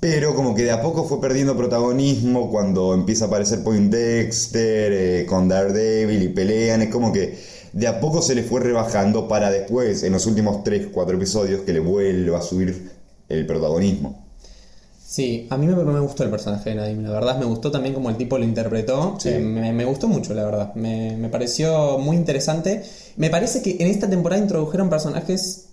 Pero 0.00 0.34
como 0.34 0.54
que 0.54 0.64
de 0.64 0.72
a 0.72 0.82
poco 0.82 1.04
fue 1.04 1.20
perdiendo 1.20 1.56
protagonismo 1.56 2.50
cuando 2.50 2.92
empieza 2.92 3.24
a 3.24 3.28
aparecer 3.28 3.62
Poindexter 3.62 4.92
eh, 4.92 5.26
con 5.26 5.48
Daredevil 5.48 6.22
y 6.24 6.28
pelean. 6.28 6.82
Es 6.82 6.88
como 6.90 7.12
que 7.12 7.38
de 7.72 7.86
a 7.86 8.00
poco 8.00 8.20
se 8.20 8.34
le 8.34 8.42
fue 8.42 8.60
rebajando 8.60 9.28
para 9.28 9.50
después, 9.50 10.02
en 10.02 10.12
los 10.12 10.26
últimos 10.26 10.64
3-4 10.64 11.14
episodios, 11.14 11.60
que 11.62 11.72
le 11.72 11.80
vuelva 11.80 12.38
a 12.38 12.42
subir 12.42 12.90
el 13.28 13.46
protagonismo. 13.46 14.26
Sí, 15.12 15.46
a 15.50 15.58
mí 15.58 15.66
me, 15.66 15.74
me 15.74 16.00
gustó 16.00 16.24
el 16.24 16.30
personaje 16.30 16.70
de 16.70 16.76
Nadim, 16.76 17.02
la 17.02 17.10
verdad 17.10 17.38
me 17.38 17.44
gustó 17.44 17.70
también 17.70 17.92
como 17.94 18.08
el 18.08 18.16
tipo 18.16 18.38
lo 18.38 18.44
interpretó, 18.44 19.16
Sí. 19.18 19.28
Eh, 19.28 19.40
me, 19.40 19.70
me 19.70 19.84
gustó 19.84 20.08
mucho 20.08 20.32
la 20.32 20.42
verdad, 20.42 20.74
me, 20.74 21.18
me 21.18 21.28
pareció 21.28 21.98
muy 21.98 22.16
interesante. 22.16 22.82
Me 23.16 23.28
parece 23.28 23.60
que 23.60 23.76
en 23.78 23.88
esta 23.88 24.08
temporada 24.08 24.40
introdujeron 24.40 24.88
personajes 24.88 25.66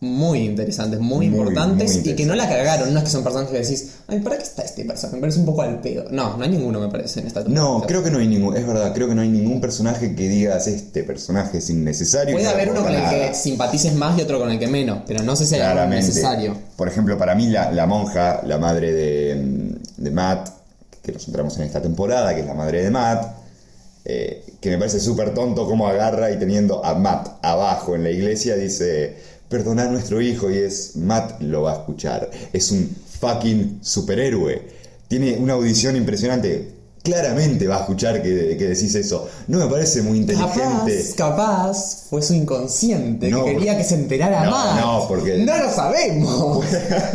muy 0.00 0.44
interesantes, 0.44 1.00
muy, 1.00 1.28
Muy, 1.28 1.38
importantes 1.38 1.96
muy 1.96 2.10
y 2.10 2.14
que 2.14 2.24
no 2.24 2.36
la 2.36 2.48
cagaron, 2.48 2.92
no 2.92 2.98
es 2.98 3.04
que 3.04 3.10
son 3.10 3.24
personajes 3.24 3.52
que 3.52 3.58
decís, 3.58 3.94
ay, 4.06 4.20
¿para 4.20 4.36
qué 4.36 4.44
está 4.44 4.62
este 4.62 4.84
personaje? 4.84 5.16
Me 5.16 5.20
parece 5.22 5.40
un 5.40 5.46
poco 5.46 5.62
al 5.62 5.80
pedo. 5.80 6.04
No, 6.12 6.36
no 6.36 6.44
hay 6.44 6.50
ninguno 6.50 6.78
me 6.78 6.88
parece 6.88 7.18
en 7.18 7.26
esta 7.26 7.42
temporada. 7.42 7.68
No, 7.68 7.82
creo 7.82 8.04
que 8.04 8.10
no 8.10 8.18
hay 8.18 8.28
ningún, 8.28 8.56
es 8.56 8.64
verdad, 8.64 8.94
creo 8.94 9.08
que 9.08 9.16
no 9.16 9.22
hay 9.22 9.28
ningún 9.28 9.60
personaje 9.60 10.14
que 10.14 10.28
digas 10.28 10.68
este 10.68 11.02
personaje 11.02 11.58
es 11.58 11.68
innecesario. 11.70 12.36
Puede 12.36 12.48
haber 12.48 12.70
uno 12.70 12.82
con 12.82 12.94
el 12.94 13.02
nada". 13.02 13.10
que 13.10 13.34
simpatices 13.34 13.94
más 13.94 14.16
y 14.16 14.22
otro 14.22 14.38
con 14.38 14.50
el 14.52 14.58
que 14.60 14.68
menos, 14.68 15.00
pero 15.04 15.24
no 15.24 15.34
sé 15.34 15.46
si 15.46 15.56
hay 15.56 15.62
algo 15.62 15.86
necesario. 15.86 16.56
Por 16.76 16.86
ejemplo, 16.86 17.18
para 17.18 17.34
mí 17.34 17.48
la, 17.48 17.72
la 17.72 17.86
monja, 17.86 18.40
la 18.44 18.58
madre 18.58 18.92
de, 18.92 19.74
de 19.96 20.10
Matt, 20.12 20.48
que 21.02 21.10
nos 21.10 21.26
entramos 21.26 21.56
en 21.56 21.64
esta 21.64 21.82
temporada, 21.82 22.34
que 22.36 22.42
es 22.42 22.46
la 22.46 22.54
madre 22.54 22.84
de 22.84 22.90
Matt, 22.90 23.34
eh, 24.04 24.44
que 24.60 24.70
me 24.70 24.78
parece 24.78 25.00
súper 25.00 25.34
tonto 25.34 25.66
cómo 25.66 25.88
agarra 25.88 26.30
y 26.30 26.38
teniendo 26.38 26.84
a 26.84 26.94
Matt 26.94 27.40
abajo 27.42 27.94
en 27.96 28.04
la 28.04 28.10
iglesia 28.10 28.54
dice, 28.54 29.16
perdona 29.48 29.84
a 29.84 29.86
nuestro 29.90 30.20
hijo 30.20 30.50
y 30.50 30.58
es, 30.58 30.96
Matt 30.96 31.40
lo 31.40 31.62
va 31.62 31.72
a 31.72 31.74
escuchar, 31.76 32.30
es 32.52 32.70
un 32.70 32.88
fucking 33.20 33.78
superhéroe, 33.82 34.62
tiene 35.08 35.36
una 35.38 35.54
audición 35.54 35.96
impresionante. 35.96 36.76
claramente 37.02 37.66
va 37.66 37.76
a 37.76 37.80
escuchar 37.80 38.20
que, 38.22 38.56
que 38.58 38.64
decís 38.66 38.94
eso. 38.94 39.26
No 39.46 39.58
me 39.58 39.66
parece 39.66 40.02
muy 40.02 40.18
inteligente. 40.18 40.52
Capaz, 40.58 41.14
capaz 41.16 42.04
fue 42.10 42.20
su 42.20 42.34
inconsciente 42.34 43.30
No, 43.30 43.44
que 43.44 43.54
quería 43.54 43.78
que 43.78 43.84
se 43.84 43.94
enterara 43.94 44.44
no, 44.44 44.50
más. 44.50 44.80
no, 44.80 45.04
porque- 45.08 45.38
No 45.38 45.56
lo 45.56 45.70
sabemos. 45.72 46.64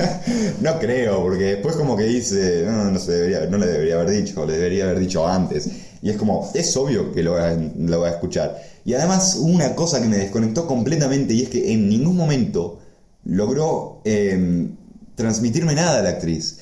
no 0.62 0.80
creo, 0.80 1.22
porque 1.22 1.44
después 1.44 1.76
como 1.76 1.96
que 1.96 2.06
dice, 2.06 2.64
no, 2.66 2.86
no, 2.92 3.00
se 3.00 3.12
debería, 3.12 3.46
no 3.46 3.58
le 3.60 3.68
debería 3.68 3.96
haber 3.96 4.10
dicho, 4.10 4.44
le 4.48 4.54
debería 4.54 4.86
haber 4.86 5.00
dicho 5.00 5.28
antes. 5.28 5.70
Y 6.04 6.10
es 6.10 6.18
como, 6.18 6.52
es 6.54 6.76
obvio 6.76 7.14
que 7.14 7.24
lo 7.24 7.32
va, 7.32 7.48
a- 7.48 8.08
a 8.08 8.12
escuchar. 8.12 8.62
Y 8.84 8.94
además 8.94 9.38
una 9.40 9.74
cosa 9.74 10.02
que 10.02 10.08
me 10.10 10.18
desconectó 10.18 10.68
completamente 10.68 11.34
y 11.34 11.44
es 11.44 11.50
que 11.50 11.72
en 11.72 11.88
ningún 11.88 12.18
momento 12.18 12.80
logró 13.24 14.02
eh, 14.04 14.68
transmitirme 15.16 15.74
nada 15.76 16.02
la 16.02 16.10
actriz. 16.10 16.60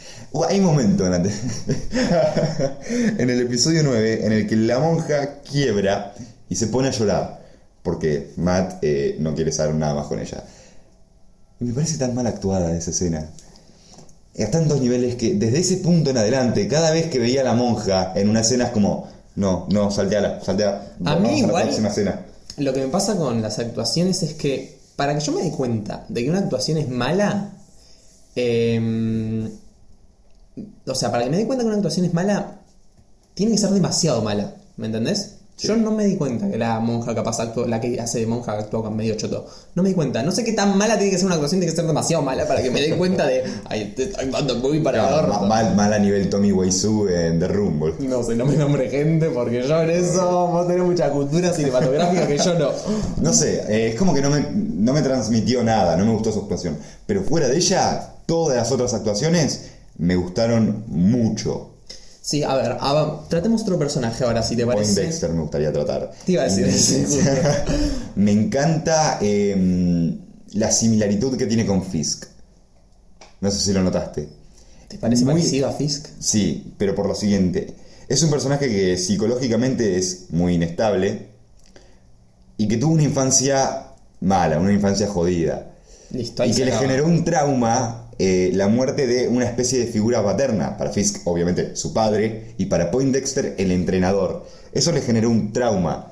Hay 0.47 0.60
un 0.60 0.65
momento 0.65 1.08
en, 1.08 1.25
en 3.19 3.30
el 3.30 3.41
episodio 3.41 3.82
9 3.84 4.25
en 4.25 4.32
el 4.32 4.47
que 4.47 4.56
la 4.56 4.80
monja 4.80 5.39
quiebra 5.41 6.13
y 6.47 6.56
se 6.56 6.67
pone 6.67 6.89
a 6.89 6.91
llorar 6.91 7.41
porque 7.82 8.34
Matt 8.38 8.77
eh, 8.84 9.15
no 9.19 9.34
quiere 9.34 9.51
saber 9.51 9.73
nada 9.73 9.95
más 9.95 10.06
con 10.06 10.19
ella. 10.19 10.43
Me 11.60 11.73
parece 11.73 11.97
tan 11.97 12.13
mal 12.13 12.27
actuada 12.27 12.75
esa 12.77 12.91
escena. 12.91 13.27
A 14.39 14.45
tantos 14.51 14.80
niveles 14.82 15.15
que 15.15 15.34
desde 15.34 15.60
ese 15.60 15.77
punto 15.77 16.12
en 16.12 16.17
adelante, 16.17 16.67
cada 16.67 16.91
vez 16.91 17.08
que 17.08 17.17
veía 17.19 17.41
a 17.41 17.43
la 17.43 17.54
monja 17.54 18.13
en 18.15 18.30
una 18.30 18.41
escena 18.41 18.65
es 18.65 18.69
como, 18.71 19.08
no, 19.36 19.67
no, 19.72 19.91
salteala, 19.91 20.41
salteala. 20.44 20.94
A 21.06 21.15
mí 21.15 21.39
igual- 21.39 21.54
la 21.54 21.62
próxima 21.63 21.89
escena. 21.89 22.26
Lo 22.58 22.74
que 22.74 22.82
me 22.82 22.88
pasa 22.88 23.15
con 23.15 23.41
las 23.41 23.60
actuaciones 23.60 24.22
es 24.24 24.34
que 24.34 24.78
para 24.96 25.13
que 25.15 25.22
yo 25.22 25.32
me 25.32 25.41
dé 25.44 25.52
cuenta 25.52 26.06
de 26.10 26.24
que 26.24 26.30
una 26.30 26.39
actuación 26.39 26.78
es 26.78 26.89
mala, 26.89 27.52
eh, 28.36 29.50
o 30.86 30.96
sea, 30.96 31.12
para 31.12 31.24
que 31.24 31.30
me 31.30 31.38
dé 31.38 31.46
cuenta 31.46 31.63
que 31.63 31.67
una 31.67 31.78
actuación 31.78 32.06
es 32.06 32.13
mala, 32.13 32.60
tiene 33.34 33.54
que 33.54 33.58
ser 33.58 33.70
demasiado 33.72 34.22
mala, 34.22 34.56
¿me 34.78 34.88
entendés? 34.88 35.36
Yo 35.62 35.76
no 35.78 35.91
me 35.91 36.06
di 36.06 36.15
cuenta 36.17 36.50
que 36.50 36.58
la 36.58 36.80
monja 36.80 37.13
capaz 37.13 37.39
actuó, 37.39 37.65
la 37.67 37.80
que 37.80 38.00
hace 38.00 38.19
de 38.19 38.26
monja 38.28 38.54
actuó 38.54 38.82
con 38.84 38.95
medio 38.95 39.15
choto. 39.15 39.45
No 39.76 39.84
me 39.84 39.89
di 39.89 39.95
cuenta. 39.95 40.24
No 40.24 40.32
sé 40.32 40.43
qué 40.43 40.54
tan 40.54 40.78
mala 40.78 40.95
tiene 40.97 41.12
que 41.12 41.17
ser 41.17 41.26
una 41.28 41.36
actuación, 41.36 41.60
tiene 41.62 41.71
que 41.71 41.76
ser 41.78 41.86
demasiado 41.88 42.24
mala 42.24 42.47
para 42.47 42.62
que 42.63 42.71
me 42.71 42.82
dé 42.82 42.95
cuenta 42.97 43.28
de, 43.28 43.43
ay, 43.69 43.93
te 43.95 44.04
estoy 44.04 44.26
actuando 44.26 44.56
muy 44.56 44.80
para 44.80 45.00
Claro, 45.00 45.28
orto". 45.28 45.41
ma- 45.41 45.47
mal, 45.47 45.76
mal 45.76 45.93
a 45.93 46.00
nivel 46.00 46.30
Tommy 46.30 46.52
Wiseau 46.52 47.08
en 47.08 47.39
The 47.39 47.47
bol. 47.47 47.95
No 48.00 48.24
sé, 48.24 48.36
no 48.36 48.45
me 48.45 48.56
nombre 48.56 48.89
gente 48.89 49.30
porque 49.30 49.62
yo 49.67 49.82
en 49.82 49.89
eso 49.91 50.47
vos 50.47 50.67
tenés 50.67 50.84
mucha 50.84 51.10
cultura 51.12 51.54
cinematográfica 51.54 52.28
que 52.28 52.38
yo 52.38 52.54
no. 52.58 52.69
No 53.21 53.34
sé, 53.34 53.62
eh, 53.69 53.89
es 53.89 53.95
como 53.95 54.13
que 54.13 54.21
no 54.21 54.30
me, 54.30 54.45
no 54.52 54.93
me 54.93 55.02
transmitió 55.02 55.63
nada, 55.63 55.95
no 55.97 56.06
me 56.06 56.12
gustó 56.13 56.32
su 56.32 56.39
actuación. 56.39 56.78
Pero 57.06 57.21
fuera 57.24 57.47
de 57.47 57.58
ella, 57.58 58.13
todas 58.26 58.58
las 58.58 58.71
otras 58.71 58.93
actuaciones 58.93 59.65
me 59.97 60.15
gustaron 60.15 60.86
mucho. 60.88 61.70
Sí, 62.23 62.43
a 62.43 62.55
ver, 62.55 62.77
a 62.79 63.23
tratemos 63.29 63.63
otro 63.63 63.79
personaje 63.79 64.23
ahora, 64.23 64.43
si 64.43 64.55
te 64.55 64.63
Point 64.63 64.77
parece. 64.79 65.01
Dexter 65.01 65.31
me 65.31 65.41
gustaría 65.41 65.73
tratar. 65.73 66.12
Te 66.23 66.34
iba 66.34 66.43
a 66.43 66.45
decir 66.47 66.67
justo. 67.05 67.29
me 68.15 68.31
encanta 68.31 69.17
eh, 69.21 70.17
la 70.53 70.71
similaritud 70.71 71.36
que 71.36 71.47
tiene 71.47 71.65
con 71.65 71.84
Fisk. 71.84 72.25
No 73.41 73.49
sé 73.49 73.60
si 73.60 73.73
lo 73.73 73.81
notaste. 73.81 74.29
¿Te 74.88 74.99
parece 74.99 75.25
Muy- 75.25 75.34
parecido 75.36 75.67
a 75.67 75.71
Fisk? 75.71 76.07
Sí, 76.19 76.73
pero 76.77 76.93
por 76.93 77.07
lo 77.07 77.15
siguiente. 77.15 77.73
Es 78.07 78.21
un 78.21 78.29
personaje 78.29 78.67
que 78.69 78.97
psicológicamente 78.97 79.97
es 79.97 80.25
muy 80.29 80.55
inestable 80.55 81.29
y 82.57 82.67
que 82.67 82.77
tuvo 82.77 82.93
una 82.93 83.03
infancia 83.03 83.88
mala, 84.19 84.60
una 84.60 84.73
infancia 84.73 85.07
jodida. 85.07 85.71
Listo, 86.12 86.45
Y 86.45 86.53
que 86.53 86.65
le 86.65 86.73
generó 86.73 87.05
un 87.07 87.23
trauma 87.23 88.01
eh, 88.23 88.51
la 88.53 88.67
muerte 88.67 89.07
de 89.07 89.27
una 89.27 89.45
especie 89.45 89.79
de 89.79 89.88
figura 89.88 90.23
paterna. 90.23 90.77
Para 90.77 90.91
Fisk, 90.91 91.25
obviamente, 91.25 91.75
su 91.75 91.91
padre, 91.91 92.53
y 92.60 92.67
para 92.67 92.91
Poindexter, 92.91 93.55
el 93.57 93.71
entrenador. 93.71 94.45
Eso 94.73 94.91
le 94.91 95.01
generó 95.01 95.31
un 95.31 95.51
trauma. 95.51 96.12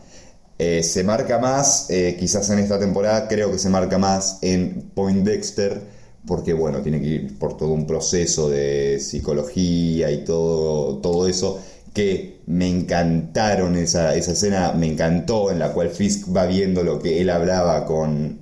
Eh, 0.58 0.82
se 0.82 1.04
marca 1.04 1.38
más, 1.38 1.86
eh, 1.92 2.18
quizás 2.20 2.50
en 2.50 2.58
esta 2.58 2.80
temporada, 2.80 3.28
creo 3.28 3.52
que 3.52 3.60
se 3.60 3.70
marca 3.70 4.00
más 4.00 4.40
en 4.42 4.90
Poindexter, 4.96 5.84
porque 6.26 6.54
bueno, 6.54 6.80
tiene 6.82 7.00
que 7.00 7.08
ir 7.08 7.38
por 7.38 7.56
todo 7.56 7.74
un 7.74 7.86
proceso 7.86 8.50
de 8.50 9.00
psicología 9.00 10.10
y 10.10 10.24
todo, 10.26 10.98
todo 10.98 11.28
eso, 11.28 11.60
que 11.94 12.40
me 12.48 12.68
encantaron 12.68 13.76
esa, 13.76 14.16
esa 14.16 14.32
escena, 14.32 14.72
me 14.72 14.88
encantó, 14.88 15.52
en 15.52 15.60
la 15.60 15.74
cual 15.74 15.92
Fisk 15.92 16.36
va 16.36 16.48
viendo 16.48 16.82
lo 16.84 16.98
que 17.00 17.22
él 17.22 17.30
hablaba 17.30 17.86
con, 17.86 18.40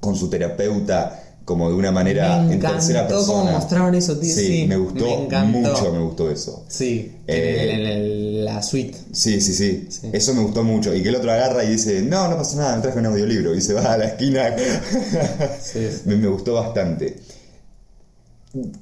con 0.00 0.16
su 0.16 0.30
terapeuta 0.30 1.27
como 1.48 1.70
de 1.70 1.76
una 1.76 1.90
manera 1.90 2.42
Me 2.42 2.52
en 2.54 2.60
tercera 2.60 3.08
persona. 3.08 3.26
cómo 3.40 3.52
mostraron 3.52 3.94
eso, 3.94 4.18
tío, 4.18 4.34
Sí, 4.34 4.46
sí, 4.46 4.66
me 4.68 4.76
gustó 4.76 5.26
me 5.30 5.42
mucho, 5.44 5.90
me 5.94 5.98
gustó 6.00 6.30
eso. 6.30 6.62
Sí, 6.68 7.12
Eh, 7.26 7.56
en, 7.62 7.70
el- 7.70 7.80
en 7.80 7.86
el- 7.86 8.44
la 8.44 8.62
suite. 8.62 8.98
Sí, 9.12 9.40
sí, 9.40 9.54
sí, 9.54 9.86
Sí. 9.88 10.10
Eso 10.12 10.34
me 10.34 10.42
gustó 10.42 10.62
mucho. 10.62 10.94
Y 10.94 11.02
que 11.02 11.08
el 11.08 11.16
otro 11.16 11.32
agarra 11.32 11.64
y 11.64 11.70
dice, 11.70 12.02
no, 12.02 12.28
no 12.28 12.36
pasa 12.36 12.58
nada, 12.58 12.76
me 12.76 12.82
traje 12.82 12.98
un 12.98 13.06
audiolibro. 13.06 13.54
Y 13.54 13.62
se 13.62 13.72
va 13.72 13.94
a 13.94 13.96
la 13.96 14.04
esquina. 14.08 14.54
Sí. 15.62 15.88
me, 16.04 16.16
me 16.16 16.28
gustó 16.28 16.52
bastante. 16.54 17.16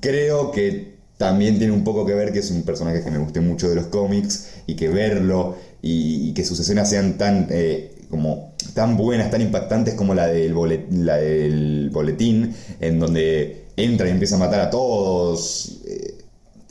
Creo 0.01 0.51
que 0.53 0.97
también 1.19 1.59
tiene 1.59 1.73
un 1.73 1.83
poco 1.85 2.05
que 2.05 2.15
ver 2.15 2.33
que 2.33 2.41
es 2.41 2.51
un 2.51 2.63
personaje 2.63 3.03
que 3.03 3.11
me 3.11 3.19
guste 3.19 3.41
mucho 3.41 3.69
de 3.69 3.75
los 3.77 3.87
cómics 3.87 4.49
y 4.67 4.77
que 4.77 4.89
verlo 4.89 5.57
y, 5.83 6.29
y 6.29 6.35
que 6.35 6.45
sus 6.45 6.61
escenas 6.61 6.91
sean 6.91 7.17
tan 7.19 7.47
eh, 7.51 7.96
como 8.11 8.53
tan 8.75 8.97
buenas, 8.97 9.31
tan 9.31 9.41
impactantes 9.41 9.95
como 9.95 10.15
la 10.15 10.27
del, 10.27 10.55
bolet- 10.55 10.89
la 10.91 11.17
del 11.17 11.91
boletín, 11.93 12.55
en 12.81 12.99
donde 13.01 13.67
entra 13.77 14.09
y 14.09 14.11
empieza 14.13 14.37
a 14.37 14.39
matar 14.39 14.61
a 14.61 14.71
todos. 14.71 15.81
eh, 15.87 16.15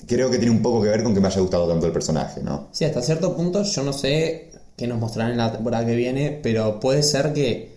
creo 0.07 0.29
que 0.29 0.37
tiene 0.37 0.51
un 0.51 0.61
poco 0.61 0.81
que 0.81 0.89
ver 0.89 1.03
con 1.03 1.13
que 1.13 1.19
me 1.19 1.27
haya 1.27 1.41
gustado 1.41 1.67
tanto 1.67 1.85
el 1.87 1.91
personaje, 1.91 2.41
¿no? 2.43 2.67
Sí, 2.71 2.85
hasta 2.85 3.01
cierto 3.01 3.35
punto 3.35 3.63
yo 3.63 3.83
no 3.83 3.91
sé 3.93 4.51
qué 4.77 4.87
nos 4.87 4.99
mostrarán 4.99 5.31
en 5.31 5.37
la 5.39 5.51
temporada 5.51 5.85
que 5.85 5.95
viene, 5.95 6.39
pero 6.43 6.79
puede 6.79 7.01
ser 7.01 7.33
que 7.33 7.73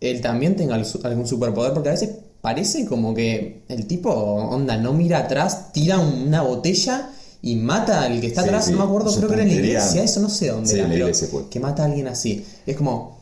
él 0.00 0.20
también 0.20 0.56
tenga 0.56 0.74
al- 0.74 0.86
algún 1.04 1.26
superpoder, 1.26 1.72
porque 1.72 1.88
a 1.90 1.92
veces 1.92 2.10
parece 2.40 2.86
como 2.86 3.14
que 3.14 3.62
el 3.68 3.86
tipo, 3.86 4.10
onda, 4.10 4.76
no 4.76 4.92
mira 4.92 5.18
atrás, 5.20 5.72
tira 5.72 5.98
una 5.98 6.42
botella 6.42 7.10
y 7.42 7.56
mata 7.56 8.02
al 8.02 8.20
que 8.20 8.26
está 8.26 8.42
Sí, 8.42 8.48
atrás, 8.48 8.64
sí. 8.66 8.72
no 8.72 8.78
me 8.78 8.84
acuerdo, 8.84 9.14
creo 9.14 9.28
que 9.28 9.34
era 9.34 9.42
en 9.44 9.48
la 9.48 9.54
iglesia, 9.54 10.02
eso 10.02 10.20
no 10.20 10.28
sé 10.28 10.48
dónde 10.48 10.68
Sí, 10.68 10.74
era, 10.74 10.84
la 10.84 10.90
pero 10.94 11.04
iglesia 11.06 11.28
fue. 11.30 11.48
que 11.48 11.60
mata 11.60 11.82
a 11.82 11.86
alguien 11.86 12.06
así. 12.08 12.44
Es 12.66 12.76
como, 12.76 13.18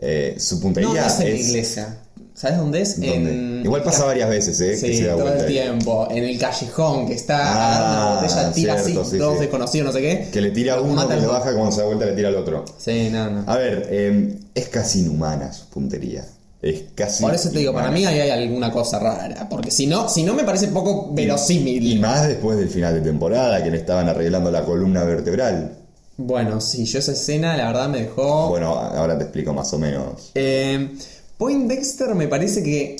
Eh, 0.00 0.36
su 0.38 0.60
puntería 0.60 0.90
no 0.90 0.96
es 1.06 1.20
en 1.20 1.28
la 1.28 1.34
es- 1.34 1.48
iglesia. 1.48 1.98
¿Sabes 2.34 2.58
dónde 2.58 2.80
es? 2.82 3.00
¿Dónde? 3.00 3.14
En- 3.16 3.62
Igual 3.64 3.82
pasa 3.82 4.04
varias 4.04 4.30
veces, 4.30 4.60
¿eh? 4.60 4.70
que 4.70 4.76
Sí, 4.76 4.98
se 4.98 5.06
da 5.06 5.16
todo 5.16 5.32
el 5.34 5.44
tiempo. 5.46 6.06
En 6.08 6.22
el 6.22 6.38
callejón 6.38 7.08
que 7.08 7.14
está 7.14 7.36
Ah, 7.40 7.78
agarrando 7.80 8.20
botella, 8.28 8.52
tira 8.52 8.74
cierto, 8.80 9.00
así, 9.00 9.10
sí, 9.10 9.16
dos 9.16 9.34
sí. 9.34 9.40
desconocidos, 9.40 9.86
no 9.88 9.92
sé 9.92 10.00
qué. 10.02 10.28
Que 10.32 10.40
le 10.40 10.50
tira 10.52 10.74
a 10.74 10.80
uno, 10.80 11.08
que 11.08 11.16
lo 11.16 11.28
baja, 11.32 11.52
cuando 11.52 11.72
se 11.72 11.80
da 11.80 11.86
vuelta 11.88 12.04
le 12.06 12.12
tira 12.12 12.28
al 12.28 12.36
otro. 12.36 12.64
Sí, 12.78 13.08
no, 13.10 13.28
no. 13.28 13.42
A 13.50 13.56
ver, 13.56 13.88
eh, 13.90 14.38
es 14.54 14.68
casi 14.68 15.00
inhumana 15.00 15.52
su 15.52 15.66
puntería. 15.66 16.24
Es 16.60 16.86
casi. 16.94 17.22
Por 17.22 17.34
eso 17.34 17.50
te 17.50 17.58
digo, 17.60 17.72
para 17.72 17.90
mí 17.90 18.04
ahí 18.04 18.18
hay 18.18 18.30
alguna 18.30 18.72
cosa 18.72 18.98
rara. 18.98 19.48
Porque 19.48 19.70
si 19.70 19.86
no, 19.86 20.08
si 20.08 20.24
no 20.24 20.34
me 20.34 20.42
parece 20.42 20.68
poco 20.68 21.12
verosímil. 21.12 21.84
Y 21.86 21.98
más 21.98 22.26
después 22.26 22.58
del 22.58 22.68
final 22.68 22.94
de 22.94 23.00
temporada, 23.00 23.62
que 23.62 23.70
le 23.70 23.76
estaban 23.76 24.08
arreglando 24.08 24.50
la 24.50 24.64
columna 24.64 25.04
vertebral. 25.04 25.76
Bueno, 26.16 26.60
sí, 26.60 26.84
yo 26.84 26.98
esa 26.98 27.12
escena 27.12 27.56
la 27.56 27.68
verdad 27.68 27.88
me 27.88 28.02
dejó. 28.02 28.48
Bueno, 28.48 28.74
ahora 28.74 29.16
te 29.16 29.24
explico 29.24 29.54
más 29.54 29.72
o 29.72 29.78
menos. 29.78 30.32
Eh, 30.34 30.90
Point 31.36 31.68
Dexter 31.68 32.14
me 32.16 32.26
parece 32.26 32.62
que. 32.62 32.96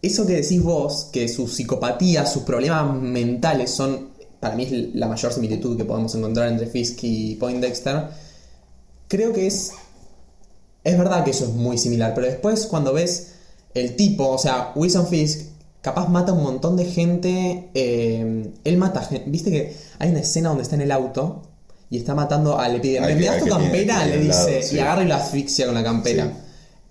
Eso 0.00 0.24
que 0.24 0.34
decís 0.34 0.62
vos, 0.62 1.08
que 1.12 1.28
su 1.28 1.48
psicopatía, 1.48 2.24
sus 2.26 2.44
problemas 2.44 2.94
mentales 2.94 3.72
son. 3.72 4.10
Para 4.38 4.54
mí 4.54 4.62
es 4.62 4.94
la 4.94 5.08
mayor 5.08 5.32
similitud 5.32 5.76
que 5.76 5.84
podemos 5.84 6.14
encontrar 6.14 6.46
entre 6.46 6.68
Fisk 6.68 7.00
y 7.02 7.34
Point 7.34 7.60
Dexter. 7.60 8.04
Creo 9.08 9.32
que 9.32 9.48
es. 9.48 9.72
Es 10.84 10.96
verdad 10.98 11.24
que 11.24 11.30
eso 11.32 11.44
es 11.44 11.50
muy 11.52 11.76
similar, 11.78 12.12
pero 12.14 12.26
después 12.26 12.66
cuando 12.66 12.92
ves 12.92 13.32
el 13.74 13.96
tipo, 13.96 14.28
o 14.28 14.38
sea, 14.38 14.72
Wilson 14.74 15.06
Fisk, 15.08 15.46
capaz 15.82 16.08
mata 16.08 16.32
a 16.32 16.34
un 16.34 16.42
montón 16.42 16.76
de 16.76 16.84
gente. 16.86 17.68
eh, 17.74 18.50
él 18.64 18.76
mata 18.78 19.02
gente. 19.02 19.28
Viste 19.30 19.50
que 19.50 19.76
hay 19.98 20.10
una 20.10 20.20
escena 20.20 20.48
donde 20.50 20.62
está 20.62 20.76
en 20.76 20.82
el 20.82 20.92
auto 20.92 21.42
y 21.90 21.98
está 21.98 22.14
matando 22.14 22.58
al 22.58 22.76
epidemia. 22.76 23.14
¿Me 23.14 23.24
das 23.24 23.38
tu 23.42 23.46
campera? 23.48 24.02
tiene 24.04 24.16
Le 24.18 24.24
lado, 24.28 24.46
dice. 24.46 24.62
sí. 24.62 24.76
Y 24.76 24.78
agarra 24.80 25.02
y 25.02 25.06
lo 25.08 25.14
asfixia 25.14 25.66
con 25.66 25.74
la 25.74 25.84
campera. 25.84 26.24
Sí. 26.24 26.30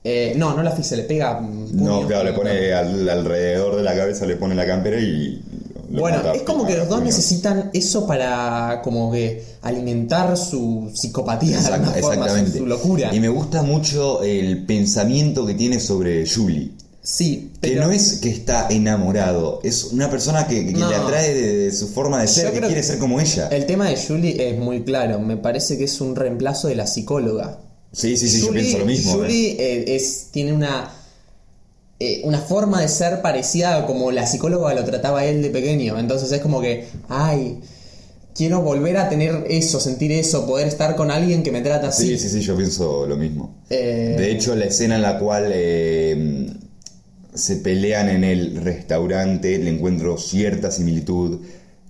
Eh, 0.04 0.34
no, 0.38 0.56
no 0.56 0.64
la 0.64 0.70
asfixia, 0.70 0.96
le 0.98 1.04
pega. 1.04 1.40
No, 1.42 2.08
claro, 2.08 2.24
le 2.24 2.34
pone 2.34 2.72
al- 2.74 3.10
alrededor 3.10 3.76
de 3.76 3.84
la 3.84 3.96
cabeza, 3.96 4.26
le 4.26 4.36
pone 4.38 4.56
la 4.56 4.66
campera 4.66 5.00
y. 5.00 5.42
Bueno, 5.90 6.34
es 6.34 6.42
como 6.44 6.66
que 6.66 6.76
los 6.76 6.88
dos 6.90 7.02
necesitan 7.02 7.70
eso 7.74 8.06
para 8.06 8.82
como 8.84 9.12
que 9.12 9.44
alimentar 9.62 10.38
su 10.38 10.92
psicopatía 10.94 11.60
de 11.62 11.68
alguna 11.68 11.92
forma, 11.92 12.02
su, 12.02 12.12
exactamente. 12.22 12.58
su 12.60 12.66
locura. 12.66 13.14
Y 13.16 13.20
me 13.20 13.30
gusta 13.30 13.64
mucho 13.64 14.24
el 14.24 14.66
pensamiento 14.66 15.46
que 15.46 15.54
tiene 15.54 15.80
sobre 15.80 16.28
Julie. 16.28 16.72
Sí, 17.02 17.52
Que 17.62 17.70
pero 17.70 17.86
no 17.86 17.92
es 17.92 18.16
que 18.16 18.30
está 18.30 18.68
enamorado, 18.70 19.62
es 19.64 19.86
una 19.86 20.10
persona 20.10 20.46
que, 20.46 20.66
que 20.66 20.74
No. 20.74 20.90
le 20.90 20.96
atrae 20.98 21.34
de, 21.34 21.58
de 21.58 21.72
su 21.72 21.88
forma 21.88 22.22
de 22.22 22.28
ser, 22.28 22.52
que 22.52 22.60
quiere 22.60 22.76
que 22.76 22.84
ser 22.84 22.98
como 23.00 23.22
ella. 23.22 23.48
el 23.48 23.66
tema 23.66 23.88
de 23.90 23.96
Julie 23.96 24.50
es 24.50 24.60
muy 24.60 24.84
claro. 24.84 25.20
Me 25.20 25.38
parece 25.38 25.78
que 25.78 25.86
es 25.86 26.02
un 26.02 26.18
reemplazo 26.18 26.68
de 26.68 26.76
la 26.76 26.86
psicóloga. 26.86 27.60
Sí, 27.94 28.18
sí, 28.18 28.28
sí, 28.28 28.42
yo 28.42 28.52
pienso 28.52 28.80
lo 28.80 28.86
mismo. 28.86 29.14
Julie 29.14 29.56
eh, 29.58 29.96
es, 29.96 30.28
tiene 30.32 30.52
una, 30.52 30.92
eh, 32.00 32.22
una 32.24 32.40
forma 32.40 32.82
de 32.82 32.88
ser 32.88 33.22
parecida 33.22 33.78
a 33.78 33.86
como 33.86 34.12
la 34.12 34.28
psicóloga 34.28 34.74
lo 34.74 34.84
trataba 34.84 35.26
él 35.26 35.42
de 35.42 35.50
pequeño. 35.50 35.98
Entonces 36.00 36.32
es 36.32 36.42
como 36.42 36.62
que, 36.62 36.88
ay, 37.10 37.60
quiero 38.36 38.62
volver 38.62 38.98
a 38.98 39.10
tener 39.10 39.46
eso, 39.50 39.80
sentir 39.80 40.12
eso, 40.12 40.46
poder 40.46 40.68
estar 40.68 40.96
con 40.96 41.10
alguien 41.12 41.44
que 41.44 41.52
me 41.52 41.62
trata 41.62 41.88
así. 41.88 42.18
Sí, 42.18 42.20
sí, 42.20 42.30
sí, 42.30 42.42
yo 42.42 42.56
pienso 42.56 43.06
lo 43.08 43.18
mismo. 43.18 43.56
Eh, 43.70 44.16
De 44.18 44.32
hecho, 44.32 44.56
la 44.56 44.66
escena 44.66 44.96
en 44.96 45.02
la 45.02 45.18
cual 45.18 45.50
eh, 45.54 46.48
se 47.34 47.58
pelean 47.58 48.10
en 48.10 48.24
el 48.24 48.58
restaurante 48.58 49.58
le 49.58 49.70
encuentro 49.70 50.18
cierta 50.18 50.72
similitud 50.72 51.40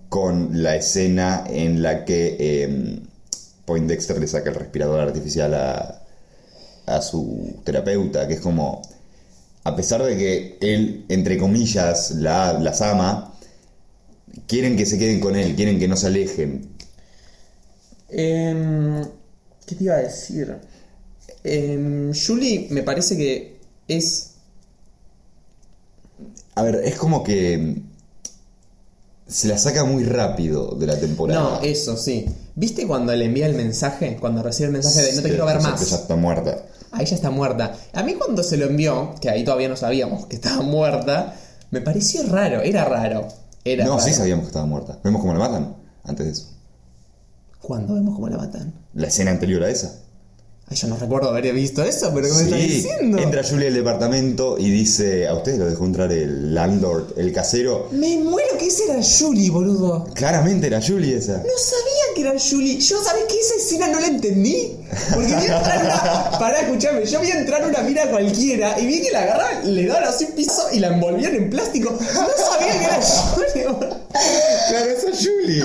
con 0.10 0.64
la 0.64 0.78
escena 0.78 1.44
en 1.50 1.82
la 1.82 2.06
que 2.06 2.38
eh, 2.40 3.00
Poindexter 3.66 4.18
le 4.20 4.28
saca 4.28 4.50
el 4.50 4.56
respirador 4.56 5.02
artificial 5.02 5.54
a, 5.54 6.02
a 6.86 7.02
su 7.02 7.58
terapeuta, 7.66 8.26
que 8.26 8.36
es 8.36 8.40
como, 8.40 8.82
a 9.68 9.76
pesar 9.76 10.02
de 10.02 10.18
que 10.18 10.58
él, 10.62 11.04
entre 11.10 11.38
comillas, 11.38 12.12
la, 12.12 12.54
las 12.54 12.82
ama, 12.82 13.34
quieren 14.48 14.78
que 14.78 14.86
se 14.86 14.98
queden 14.98 15.20
con 15.20 15.36
él, 15.36 15.56
quieren 15.58 15.78
que 15.78 15.90
no 15.90 15.98
se 15.98 16.08
alejen. 16.08 16.70
Em, 18.08 19.04
¿Qué 19.66 19.76
te 19.76 19.84
iba 19.84 19.96
a 19.96 19.98
decir? 19.98 20.56
Em, 21.44 22.14
Julie 22.14 22.68
me 22.70 22.82
parece 22.82 23.18
que 23.18 23.60
es... 23.90 24.36
A 26.56 26.64
ver, 26.64 26.76
es 26.86 26.96
como 26.96 27.22
que 27.22 27.82
se 29.28 29.50
la 29.50 29.58
saca 29.58 29.84
muy 29.84 30.06
rápido 30.06 30.76
de 30.76 30.88
la 30.88 30.98
temporada. 30.98 31.42
No, 31.42 31.62
eso 31.62 31.98
sí. 31.98 32.26
¿Viste 32.56 32.88
cuando 32.88 33.14
le 33.14 33.26
envía 33.26 33.48
el 33.48 33.56
mensaje? 33.56 34.16
Cuando 34.18 34.42
recibe 34.42 34.68
el 34.68 34.74
mensaje 34.74 35.04
de 35.04 35.14
no 35.14 35.22
te 35.22 35.28
quiero 35.28 35.46
ver 35.46 35.60
más. 35.62 35.82
que 35.82 35.90
ya 35.90 35.98
está 35.98 36.16
muerta. 36.16 36.64
Ahí 36.92 37.06
ya 37.06 37.16
está 37.16 37.30
muerta. 37.30 37.74
A 37.94 38.04
mí 38.04 38.14
cuando 38.16 38.44
se 38.44 38.58
lo 38.58 38.66
envió, 38.66 39.16
que 39.22 39.30
ahí 39.30 39.44
todavía 39.44 39.70
no 39.70 39.76
sabíamos 39.76 40.26
que 40.28 40.36
estaba 40.36 40.62
muerta, 40.62 41.36
me 41.72 41.82
pareció 41.82 42.24
raro, 42.28 42.62
era 42.62 42.86
raro. 42.86 43.28
Era 43.66 43.86
No, 43.86 43.98
raro. 43.98 44.04
sí 44.04 44.14
sabíamos 44.14 44.44
que 44.44 44.48
estaba 44.48 44.66
muerta. 44.66 45.00
Vemos 45.04 45.22
cómo 45.22 45.34
la 45.34 45.40
matan 45.40 45.76
antes 46.04 46.26
de 46.26 46.32
eso. 46.32 46.48
¿Cuándo 47.62 47.96
vemos 47.96 48.16
cómo 48.16 48.30
la 48.30 48.38
matan? 48.38 48.74
La 48.94 49.08
escena 49.08 49.32
anterior 49.32 49.64
a 49.64 49.70
esa. 49.70 49.94
Ay, 50.70 50.76
yo 50.76 50.90
no 50.90 50.98
recuerdo 50.98 51.30
haber 51.30 51.54
visto 51.54 51.82
eso, 51.82 52.12
pero 52.14 52.28
¿qué 52.28 52.34
me 52.34 52.42
estás 52.42 52.60
diciendo? 52.60 53.18
entra 53.20 53.42
Julia 53.42 53.70
al 53.70 53.74
departamento 53.74 54.58
y 54.60 54.70
dice, 54.70 55.26
a 55.26 55.34
ustedes 55.34 55.60
lo 55.60 55.66
dejó 55.66 55.86
entrar 55.86 56.12
el 56.12 56.54
landlord, 56.54 57.18
el 57.18 57.32
casero. 57.32 57.88
Me 57.92 58.18
muero 58.18 58.58
que 58.58 58.68
esa 58.68 58.84
era 58.84 59.02
Julie, 59.02 59.50
boludo. 59.50 60.06
Claramente 60.14 60.68
era 60.68 60.82
Julie 60.86 61.16
esa. 61.16 61.38
No 61.38 61.44
sabía 61.58 62.04
que 62.14 62.22
era 62.22 62.34
Julie. 62.38 62.80
Yo, 62.82 63.02
¿sabes 63.02 63.24
qué? 63.30 63.40
Esa 63.40 63.56
escena 63.56 63.88
no 63.88 64.02
la 64.02 64.08
entendí. 64.08 64.76
Porque 65.14 65.28
vi 65.28 65.46
entrar 65.46 65.86
una. 65.86 66.32
Pará, 66.40 66.60
escuchame. 66.60 67.06
Yo 67.06 67.22
vi 67.22 67.32
entrar 67.32 67.66
una 67.66 67.82
mina 67.84 68.06
cualquiera 68.10 68.78
y 68.78 68.88
vi 68.88 69.02
que 69.04 69.12
la 69.12 69.22
agarraban, 69.22 69.74
le 69.74 69.86
daban 69.86 70.04
así 70.04 70.26
un 70.26 70.32
piso 70.34 70.68
y 70.74 70.80
la 70.80 70.90
envolvían 70.90 71.34
en 71.34 71.50
plástico. 71.50 71.92
No 71.92 71.98
sabía 71.98 72.78
que 72.78 72.84
era 72.84 73.00
Julie. 73.02 73.47
Claro, 74.68 74.86
esa 74.92 75.10
es 75.10 75.18
Julie. 75.28 75.64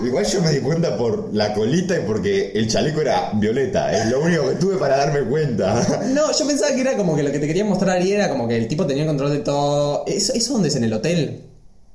Igual 0.06 0.24
yo 0.24 0.42
me 0.42 0.50
di 0.52 0.60
cuenta 0.60 0.96
por 0.96 1.30
la 1.34 1.52
colita 1.54 1.96
y 1.98 2.04
porque 2.06 2.52
el 2.54 2.68
chaleco 2.68 3.00
era 3.00 3.32
violeta. 3.34 3.92
Es 3.92 4.06
lo 4.10 4.20
único 4.22 4.48
que 4.48 4.54
tuve 4.56 4.76
para 4.76 4.96
darme 4.96 5.20
cuenta. 5.28 5.74
No, 6.08 6.32
yo 6.32 6.46
pensaba 6.46 6.74
que 6.74 6.80
era 6.80 6.96
como 6.96 7.14
que 7.16 7.22
lo 7.22 7.30
que 7.32 7.38
te 7.38 7.46
quería 7.46 7.64
mostrar 7.64 7.96
ahí 7.98 8.12
era 8.12 8.28
como 8.28 8.46
que 8.48 8.56
el 8.56 8.68
tipo 8.68 8.86
tenía 8.86 9.06
control 9.06 9.30
de 9.32 9.38
todo. 9.38 10.04
¿Eso, 10.06 10.32
eso 10.34 10.52
dónde 10.54 10.68
es? 10.68 10.76
¿En 10.76 10.84
el 10.84 10.92
hotel? 10.92 11.42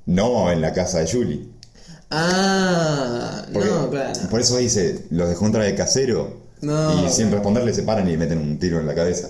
No 0.06 0.50
en 0.50 0.60
la 0.60 0.72
casa 0.72 0.98
de 1.00 1.10
Julie. 1.10 1.48
Ah, 2.10 3.44
Porque- 3.52 3.68
no, 3.68 3.90
claro. 3.90 4.12
Por 4.30 4.40
eso 4.40 4.56
dice, 4.58 5.06
los 5.10 5.28
dejó 5.28 5.46
entrar 5.46 5.64
el 5.64 5.74
casero. 5.74 6.42
No. 6.60 7.04
Y 7.06 7.10
sin 7.10 7.30
responderle 7.30 7.74
se 7.74 7.82
paran 7.82 8.06
y 8.08 8.12
le 8.12 8.18
meten 8.18 8.38
un 8.38 8.58
tiro 8.58 8.80
en 8.80 8.86
la 8.86 8.94
cabeza. 8.94 9.28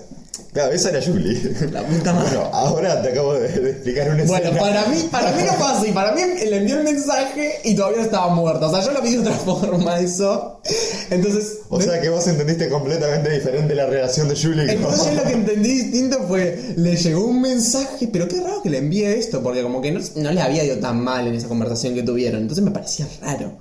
Claro, 0.55 0.71
esa 0.71 0.89
era 0.89 1.01
Julie. 1.05 1.37
La 1.71 1.83
puta 1.83 2.13
madre. 2.13 2.37
Bueno, 2.37 2.49
ahora 2.55 3.01
te 3.01 3.09
acabo 3.09 3.33
de, 3.33 3.47
de 3.49 3.71
explicar 3.71 4.09
una 4.09 4.23
Bueno, 4.23 4.45
escena. 4.47 4.59
para 4.61 4.85
mí, 4.87 5.07
para 5.11 5.31
mí 5.33 5.43
no 5.45 5.53
fue 5.53 5.67
así. 5.67 5.91
Para 5.91 6.11
mí 6.13 6.21
le 6.49 6.57
envió 6.57 6.77
el 6.77 6.83
mensaje 6.85 7.59
y 7.65 7.75
todavía 7.75 8.03
estaba 8.03 8.33
muerta. 8.33 8.67
O 8.67 8.71
sea, 8.71 8.81
yo 8.81 8.91
lo 8.93 9.01
vi 9.01 9.11
de 9.11 9.19
otra 9.19 9.33
forma 9.45 9.99
eso. 9.99 10.61
Entonces. 11.09 11.59
O 11.69 11.81
sea 11.81 11.99
que 11.99 12.07
vos 12.09 12.25
entendiste 12.27 12.69
completamente 12.69 13.29
diferente 13.31 13.75
la 13.75 13.85
relación 13.85 14.29
de 14.29 14.35
Julie. 14.35 14.71
Entonces 14.71 15.05
yo 15.07 15.13
lo 15.15 15.23
que 15.23 15.33
entendí 15.33 15.73
distinto 15.73 16.19
fue, 16.25 16.57
le 16.77 16.95
llegó 16.95 17.25
un 17.25 17.41
mensaje, 17.41 18.07
pero 18.07 18.27
qué 18.29 18.39
raro 18.39 18.61
que 18.63 18.69
le 18.69 18.77
envíe 18.77 19.03
esto, 19.03 19.43
porque 19.43 19.61
como 19.61 19.81
que 19.81 19.91
no, 19.91 19.99
no 20.15 20.31
le 20.31 20.41
había 20.41 20.63
ido 20.63 20.77
tan 20.79 21.03
mal 21.03 21.27
en 21.27 21.35
esa 21.35 21.49
conversación 21.49 21.93
que 21.95 22.03
tuvieron, 22.03 22.41
entonces 22.43 22.63
me 22.63 22.71
parecía 22.71 23.05
raro. 23.21 23.57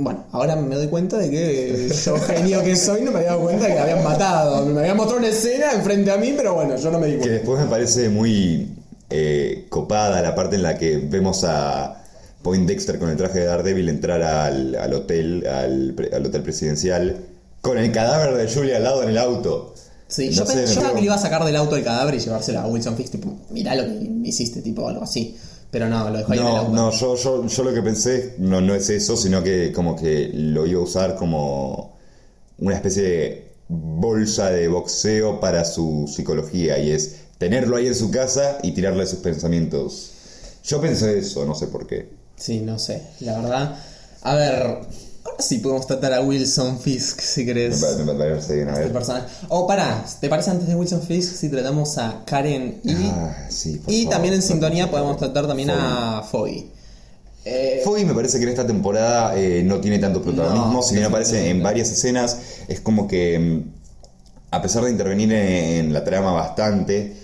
Bueno, 0.00 0.24
ahora 0.30 0.54
me 0.54 0.76
doy 0.76 0.86
cuenta 0.86 1.18
de 1.18 1.28
que 1.28 1.88
yo, 2.04 2.16
genio 2.20 2.62
que 2.62 2.76
soy, 2.76 3.02
no 3.02 3.10
me 3.10 3.18
había 3.18 3.30
dado 3.30 3.42
cuenta 3.42 3.64
de 3.64 3.70
que 3.70 3.74
la 3.76 3.82
habían 3.82 4.04
matado. 4.04 4.64
Me 4.66 4.80
habían 4.80 4.96
mostrado 4.96 5.18
una 5.18 5.28
escena 5.28 5.72
enfrente 5.72 6.12
a 6.12 6.16
mí, 6.16 6.34
pero 6.36 6.54
bueno, 6.54 6.76
yo 6.76 6.90
no 6.92 7.00
me 7.00 7.06
di 7.08 7.12
Que 7.14 7.18
cuenta. 7.18 7.34
después 7.34 7.60
me 7.62 7.66
parece 7.66 8.08
muy 8.08 8.76
eh, 9.10 9.66
copada 9.68 10.22
la 10.22 10.34
parte 10.36 10.54
en 10.54 10.62
la 10.62 10.78
que 10.78 10.98
vemos 10.98 11.42
a 11.44 12.04
Poindexter 12.42 13.00
con 13.00 13.10
el 13.10 13.16
traje 13.16 13.40
de 13.40 13.46
Daredevil 13.46 13.88
entrar 13.88 14.22
al, 14.22 14.76
al 14.76 14.92
hotel, 14.94 15.44
al, 15.48 15.96
al 16.12 16.26
hotel 16.26 16.42
presidencial, 16.42 17.16
con 17.60 17.76
el 17.76 17.90
cadáver 17.90 18.36
de 18.36 18.52
Julie 18.54 18.76
al 18.76 18.84
lado 18.84 19.02
en 19.02 19.08
el 19.08 19.18
auto. 19.18 19.74
Sí, 20.06 20.26
No 20.26 20.32
yo, 20.32 20.46
sé, 20.46 20.52
pe- 20.54 20.60
me 20.60 20.66
yo 20.74 20.80
era 20.80 20.90
que 20.90 20.94
le 21.00 21.04
iba 21.06 21.14
a 21.16 21.18
sacar 21.18 21.44
del 21.44 21.56
auto 21.56 21.74
el 21.74 21.82
cadáver 21.82 22.14
y 22.14 22.20
llevárselo 22.20 22.60
a 22.60 22.66
Wilson 22.68 22.96
Fix, 22.96 23.10
tipo, 23.10 23.36
mirá 23.50 23.74
lo 23.74 23.82
que 23.82 24.08
me 24.08 24.28
hiciste, 24.28 24.62
tipo, 24.62 24.88
algo 24.88 25.02
así. 25.02 25.36
Pero 25.70 25.88
no, 25.88 26.08
lo 26.08 26.18
dejó 26.18 26.32
ahí 26.32 26.38
en 26.38 26.46
el 26.46 26.52
No, 26.54 26.68
no, 26.68 26.90
yo, 26.90 27.14
yo, 27.16 27.46
yo 27.46 27.62
lo 27.62 27.74
que 27.74 27.82
pensé 27.82 28.34
no, 28.38 28.60
no 28.60 28.74
es 28.74 28.88
eso, 28.88 29.16
sino 29.16 29.42
que 29.42 29.72
como 29.72 29.94
que 29.94 30.30
lo 30.32 30.66
iba 30.66 30.80
a 30.80 30.84
usar 30.84 31.14
como 31.16 31.96
una 32.58 32.74
especie 32.74 33.02
de 33.02 33.48
bolsa 33.68 34.50
de 34.50 34.68
boxeo 34.68 35.40
para 35.40 35.64
su 35.64 36.10
psicología 36.12 36.78
y 36.78 36.90
es 36.90 37.16
tenerlo 37.36 37.76
ahí 37.76 37.86
en 37.86 37.94
su 37.94 38.10
casa 38.10 38.58
y 38.62 38.72
tirarle 38.72 39.06
sus 39.06 39.20
pensamientos. 39.20 40.12
Yo 40.64 40.80
pensé 40.80 41.18
eso, 41.18 41.44
no 41.44 41.54
sé 41.54 41.66
por 41.68 41.86
qué. 41.86 42.08
Sí, 42.36 42.60
no 42.60 42.78
sé, 42.78 43.02
la 43.20 43.38
verdad. 43.40 43.78
A 44.22 44.34
ver, 44.34 44.80
ahora 45.30 45.42
sí 45.42 45.58
podemos 45.58 45.86
tratar 45.86 46.12
a 46.14 46.20
Wilson 46.22 46.78
Fisk, 46.80 47.20
si 47.20 47.40
Me 47.40 47.46
querés. 47.46 47.80
me 48.04 48.14
parece 48.14 48.56
bien, 48.56 48.68
a 48.68 48.76
El 48.76 48.84
ver. 48.84 48.92
personaje. 48.92 49.26
O 49.48 49.66
pará, 49.66 50.04
¿te 50.20 50.28
parece 50.28 50.50
antes 50.50 50.68
de 50.68 50.74
Wilson 50.74 51.02
Fisk 51.02 51.34
si 51.36 51.48
tratamos 51.48 51.96
a 51.98 52.22
Karen 52.24 52.80
y. 52.84 52.92
Ah, 53.12 53.46
sí, 53.48 53.80
y 53.86 54.02
favor. 54.02 54.10
también 54.10 54.34
en 54.34 54.42
sintonía 54.42 54.90
podemos 54.90 55.16
tratar 55.16 55.46
también 55.46 55.70
a 55.70 56.22
Foggy. 56.28 56.70
Eh, 57.44 57.80
Foggy 57.84 58.04
me 58.04 58.14
parece 58.14 58.38
que 58.38 58.44
en 58.44 58.50
esta 58.50 58.66
temporada 58.66 59.38
eh, 59.38 59.62
no 59.64 59.80
tiene 59.80 59.98
tanto 59.98 60.20
protagonismo, 60.20 60.72
No, 60.72 60.82
si 60.82 60.94
bien 60.94 61.06
aparece 61.06 61.48
en 61.50 61.62
varias 61.62 61.90
escenas, 61.90 62.38
es 62.66 62.80
como 62.80 63.08
que 63.08 63.38
mm, 63.38 63.62
a 64.50 64.60
pesar 64.60 64.84
de 64.84 64.90
intervenir 64.90 65.32
en, 65.32 65.86
en 65.86 65.92
la 65.92 66.04
trama 66.04 66.32
bastante, 66.32 67.14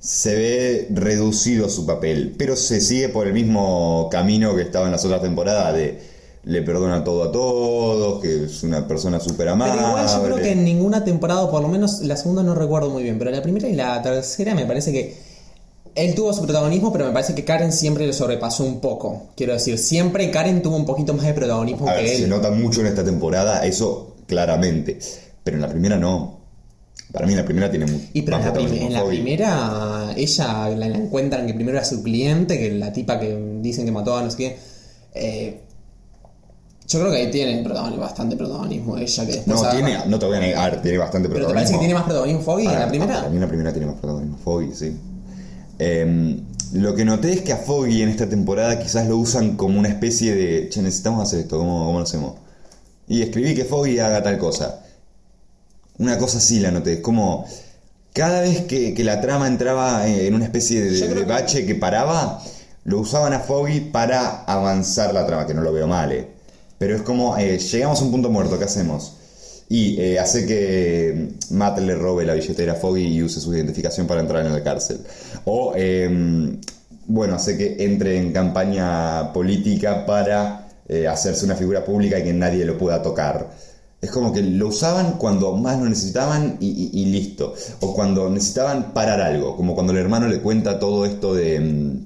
se 0.00 0.34
ve 0.34 0.88
reducido 0.90 1.68
su 1.68 1.84
papel, 1.86 2.34
pero 2.38 2.56
se 2.56 2.80
sigue 2.80 3.10
por 3.10 3.26
el 3.26 3.34
mismo 3.34 4.08
camino 4.10 4.56
que 4.56 4.62
estaba 4.62 4.86
en 4.86 4.92
las 4.92 5.04
otras 5.04 5.20
temporadas 5.20 5.74
de 5.74 6.00
le 6.44 6.62
perdona 6.62 7.04
todo 7.04 7.24
a 7.24 7.32
todos, 7.32 8.20
que 8.22 8.44
es 8.44 8.62
una 8.62 8.86
persona 8.88 9.20
súper 9.20 9.48
amable. 9.48 9.74
pero 9.76 9.88
igual 9.88 10.06
yo 10.06 10.22
creo 10.24 10.36
que 10.36 10.52
en 10.52 10.64
ninguna 10.64 11.04
temporada, 11.04 11.50
por 11.50 11.60
lo 11.62 11.68
menos 11.68 12.00
la 12.00 12.16
segunda 12.16 12.42
no 12.42 12.54
recuerdo 12.54 12.90
muy 12.90 13.02
bien, 13.02 13.18
pero 13.18 13.30
la 13.30 13.42
primera 13.42 13.68
y 13.68 13.74
la 13.74 14.00
tercera 14.00 14.54
me 14.54 14.64
parece 14.66 14.90
que 14.92 15.16
él 15.94 16.14
tuvo 16.14 16.32
su 16.32 16.42
protagonismo, 16.42 16.92
pero 16.92 17.06
me 17.06 17.12
parece 17.12 17.34
que 17.34 17.44
Karen 17.44 17.72
siempre 17.72 18.06
le 18.06 18.12
sobrepasó 18.12 18.64
un 18.64 18.80
poco. 18.80 19.28
Quiero 19.36 19.52
decir, 19.52 19.76
siempre 19.76 20.30
Karen 20.30 20.62
tuvo 20.62 20.76
un 20.76 20.86
poquito 20.86 21.12
más 21.14 21.26
de 21.26 21.34
protagonismo 21.34 21.88
A 21.88 21.94
que 21.96 22.02
ver, 22.04 22.12
él. 22.12 22.18
se 22.22 22.26
nota 22.28 22.50
mucho 22.50 22.80
en 22.80 22.86
esta 22.86 23.04
temporada, 23.04 23.66
eso 23.66 24.14
claramente, 24.26 24.98
pero 25.44 25.56
en 25.56 25.62
la 25.62 25.68
primera 25.68 25.96
no. 25.98 26.38
Para 27.12 27.26
mí 27.26 27.32
en 27.32 27.38
la 27.40 27.44
primera 27.44 27.68
tiene 27.68 27.86
mu- 27.86 27.98
Y 28.12 28.22
pero 28.22 28.36
en 28.38 28.44
la, 28.44 28.52
prim- 28.52 28.72
en 28.72 28.92
la 28.92 29.04
primera, 29.04 30.14
ella 30.16 30.68
la, 30.68 30.88
la 30.88 30.96
encuentran 30.96 31.44
que 31.46 31.54
primero 31.54 31.76
era 31.76 31.84
su 31.84 32.04
cliente, 32.04 32.56
que 32.56 32.70
la 32.70 32.92
tipa 32.92 33.18
que 33.18 33.36
dicen 33.60 33.84
que 33.84 33.90
mató 33.90 34.16
a 34.16 34.22
no 34.22 34.30
sé 34.30 34.36
qué. 34.36 34.56
Eh, 35.14 35.60
yo 36.90 36.98
creo 37.00 37.10
que 37.12 37.16
ahí 37.18 37.30
tiene 37.30 37.62
protagonismo- 37.62 37.98
bastante 38.00 38.36
protagonismo 38.36 38.96
ella 38.98 39.26
que 39.26 39.32
después 39.32 39.62
No, 39.62 39.70
tiene, 39.70 39.98
no 40.06 40.18
te 40.18 40.26
voy 40.26 40.36
a 40.36 40.40
negar, 40.40 40.82
tiene 40.82 40.98
bastante 40.98 41.28
Pero 41.28 41.40
te 41.40 41.44
protagonismo. 41.46 41.54
parece 41.54 41.72
que 41.72 41.78
tiene 41.78 41.94
más 41.94 42.02
protagonismo 42.04 42.40
Foggy 42.42 42.66
en 42.66 42.72
la 42.78 42.88
primera. 42.88 43.14
Para 43.14 43.28
mí 43.28 43.34
en 43.36 43.40
la 43.42 43.48
primera 43.48 43.72
tiene 43.72 43.86
más 43.86 43.96
protagonismo 43.96 44.38
Foggy, 44.42 44.74
sí. 44.74 44.96
Em, 45.78 46.40
lo 46.74 46.94
que 46.94 47.04
noté 47.04 47.32
es 47.32 47.42
que 47.42 47.52
a 47.52 47.56
Foggy 47.56 48.02
en 48.02 48.08
esta 48.10 48.28
temporada 48.28 48.78
quizás 48.78 49.06
lo 49.08 49.16
usan 49.16 49.56
como 49.56 49.78
una 49.78 49.88
especie 49.88 50.34
de, 50.34 50.68
che, 50.68 50.82
necesitamos 50.82 51.22
hacer 51.26 51.40
esto, 51.40 51.58
¿cómo, 51.58 51.86
cómo 51.86 51.98
lo 51.98 52.04
hacemos? 52.04 52.34
Y 53.08 53.22
escribí 53.22 53.54
que 53.54 53.64
Foggy 53.64 53.98
haga 53.98 54.22
tal 54.22 54.38
cosa. 54.38 54.80
Una 55.98 56.16
cosa 56.18 56.38
así 56.38 56.60
la 56.60 56.70
noté, 56.70 56.94
es 56.94 57.00
como 57.00 57.44
cada 58.12 58.40
vez 58.40 58.62
que, 58.62 58.94
que 58.94 59.04
la 59.04 59.20
trama 59.20 59.46
entraba 59.46 60.06
en 60.08 60.34
una 60.34 60.44
especie 60.44 60.80
de, 60.82 60.90
de 60.90 61.14
que- 61.14 61.24
bache 61.24 61.66
que 61.66 61.74
paraba, 61.74 62.42
lo 62.84 62.98
usaban 63.00 63.32
a 63.32 63.40
Foggy 63.40 63.80
para 63.80 64.42
avanzar 64.44 65.12
la 65.14 65.26
trama, 65.26 65.46
que 65.46 65.54
no 65.54 65.62
lo 65.62 65.72
veo 65.72 65.86
mal, 65.86 66.12
eh. 66.12 66.28
Pero 66.80 66.96
es 66.96 67.02
como, 67.02 67.36
eh, 67.36 67.58
llegamos 67.58 68.00
a 68.00 68.04
un 68.04 68.10
punto 68.10 68.30
muerto, 68.30 68.58
¿qué 68.58 68.64
hacemos? 68.64 69.12
Y 69.68 70.00
eh, 70.00 70.18
hace 70.18 70.46
que 70.46 71.28
Matt 71.50 71.78
le 71.80 71.94
robe 71.94 72.24
la 72.24 72.32
billetera 72.34 72.72
a 72.72 72.76
Foggy 72.76 73.04
y 73.06 73.22
use 73.22 73.38
su 73.40 73.54
identificación 73.54 74.06
para 74.06 74.22
entrar 74.22 74.46
en 74.46 74.52
la 74.52 74.62
cárcel. 74.64 75.00
O, 75.44 75.74
eh, 75.76 76.58
bueno, 77.06 77.34
hace 77.34 77.58
que 77.58 77.84
entre 77.84 78.16
en 78.16 78.32
campaña 78.32 79.30
política 79.34 80.06
para 80.06 80.68
eh, 80.88 81.06
hacerse 81.06 81.44
una 81.44 81.54
figura 81.54 81.84
pública 81.84 82.18
y 82.18 82.24
que 82.24 82.32
nadie 82.32 82.64
lo 82.64 82.78
pueda 82.78 83.02
tocar. 83.02 83.50
Es 84.00 84.10
como 84.10 84.32
que 84.32 84.42
lo 84.42 84.68
usaban 84.68 85.18
cuando 85.18 85.54
más 85.56 85.78
lo 85.78 85.84
necesitaban 85.88 86.56
y, 86.60 86.68
y- 86.94 87.02
y 87.02 87.04
listo. 87.06 87.52
O 87.80 87.94
cuando 87.94 88.30
necesitaban 88.30 88.94
parar 88.94 89.20
algo, 89.20 89.54
como 89.56 89.74
cuando 89.74 89.92
el 89.92 89.98
hermano 89.98 90.28
le 90.28 90.40
cuenta 90.40 90.78
todo 90.80 91.04
esto 91.04 91.34
de... 91.34 92.00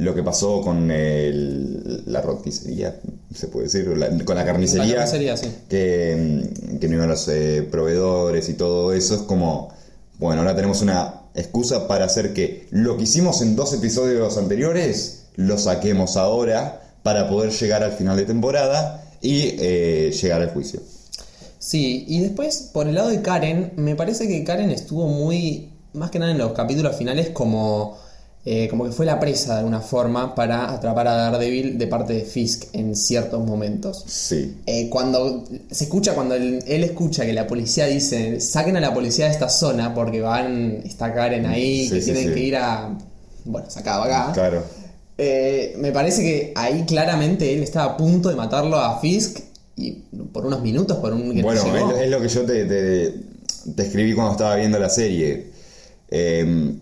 lo 0.00 0.14
que 0.14 0.22
pasó 0.22 0.60
con 0.62 0.90
el- 0.90 2.02
la 2.06 2.20
roticería, 2.20 2.98
se 3.34 3.48
puede 3.48 3.66
decir, 3.66 3.86
la- 3.96 4.08
con 4.24 4.36
la 4.36 4.44
carnicería, 4.44 4.86
La 4.86 4.94
carnicería, 5.04 5.36
sí. 5.36 5.46
que, 5.68 6.50
que 6.80 6.88
no 6.88 6.94
iban 6.96 7.08
los 7.08 7.28
eh, 7.28 7.66
proveedores 7.70 8.48
y 8.48 8.54
todo 8.54 8.92
eso, 8.92 9.14
es 9.14 9.20
como, 9.22 9.68
bueno, 10.18 10.40
ahora 10.42 10.54
tenemos 10.56 10.80
una 10.82 11.14
excusa 11.34 11.86
para 11.86 12.06
hacer 12.06 12.32
que 12.32 12.66
lo 12.70 12.96
que 12.96 13.04
hicimos 13.04 13.42
en 13.42 13.56
dos 13.56 13.72
episodios 13.74 14.36
anteriores, 14.38 15.24
lo 15.36 15.58
saquemos 15.58 16.16
ahora 16.16 16.82
para 17.02 17.28
poder 17.28 17.50
llegar 17.52 17.82
al 17.82 17.92
final 17.92 18.16
de 18.16 18.24
temporada 18.24 19.04
y 19.22 19.54
eh, 19.58 20.12
llegar 20.20 20.40
al 20.42 20.50
juicio. 20.50 20.80
Sí, 21.58 22.04
y 22.08 22.20
después, 22.20 22.70
por 22.72 22.88
el 22.88 22.94
lado 22.94 23.10
de 23.10 23.20
Karen, 23.22 23.72
me 23.76 23.94
parece 23.94 24.26
que 24.26 24.42
Karen 24.44 24.70
estuvo 24.70 25.06
muy, 25.08 25.70
más 25.92 26.10
que 26.10 26.18
nada 26.18 26.32
en 26.32 26.38
los 26.38 26.52
capítulos 26.52 26.96
finales, 26.96 27.28
como, 27.30 27.98
eh, 28.44 28.68
como 28.68 28.84
que 28.86 28.92
fue 28.92 29.04
la 29.04 29.20
presa 29.20 29.52
de 29.52 29.58
alguna 29.58 29.80
forma 29.80 30.34
para 30.34 30.72
atrapar 30.72 31.06
a 31.08 31.14
Daredevil 31.14 31.76
de 31.76 31.86
parte 31.86 32.14
de 32.14 32.22
Fisk 32.22 32.64
en 32.74 32.96
ciertos 32.96 33.44
momentos. 33.46 34.02
Sí. 34.06 34.56
Eh, 34.66 34.88
cuando 34.88 35.44
se 35.70 35.84
escucha, 35.84 36.14
cuando 36.14 36.34
él, 36.34 36.62
él 36.66 36.84
escucha 36.84 37.26
que 37.26 37.32
la 37.34 37.46
policía 37.46 37.86
dice, 37.86 38.40
saquen 38.40 38.76
a 38.76 38.80
la 38.80 38.94
policía 38.94 39.26
de 39.26 39.32
esta 39.32 39.48
zona 39.50 39.94
porque 39.94 40.20
van, 40.22 40.80
está 40.84 41.12
Karen 41.12 41.44
ahí, 41.46 41.84
Sí, 41.88 41.90
que 41.94 42.00
sí, 42.00 42.12
tienen 42.12 42.28
sí. 42.28 42.34
que 42.34 42.40
ir 42.40 42.56
a, 42.56 42.96
bueno, 43.44 43.68
sacado 43.70 44.04
acá. 44.04 44.30
Claro. 44.32 44.62
Eh, 45.18 45.74
me 45.78 45.92
parece 45.92 46.22
que 46.22 46.52
ahí 46.56 46.84
claramente 46.86 47.52
él 47.52 47.62
estaba 47.62 47.92
a 47.92 47.96
punto 47.98 48.30
de 48.30 48.36
matarlo 48.36 48.78
a 48.78 48.98
Fisk 49.00 49.38
y 49.76 49.92
por 50.32 50.46
unos 50.46 50.62
minutos, 50.62 50.96
por 50.96 51.12
un 51.12 51.34
que 51.34 51.42
no 51.42 51.42
Bueno, 51.42 51.92
es 51.92 52.08
lo 52.10 52.20
que 52.22 52.28
yo 52.28 52.42
te, 52.46 52.64
te- 52.64 53.14
te 53.76 53.82
escribí 53.82 54.14
cuando 54.14 54.32
estaba 54.32 54.56
viendo 54.56 54.78
la 54.78 54.88
serie. 54.88 55.50
Eh, 56.10 56.74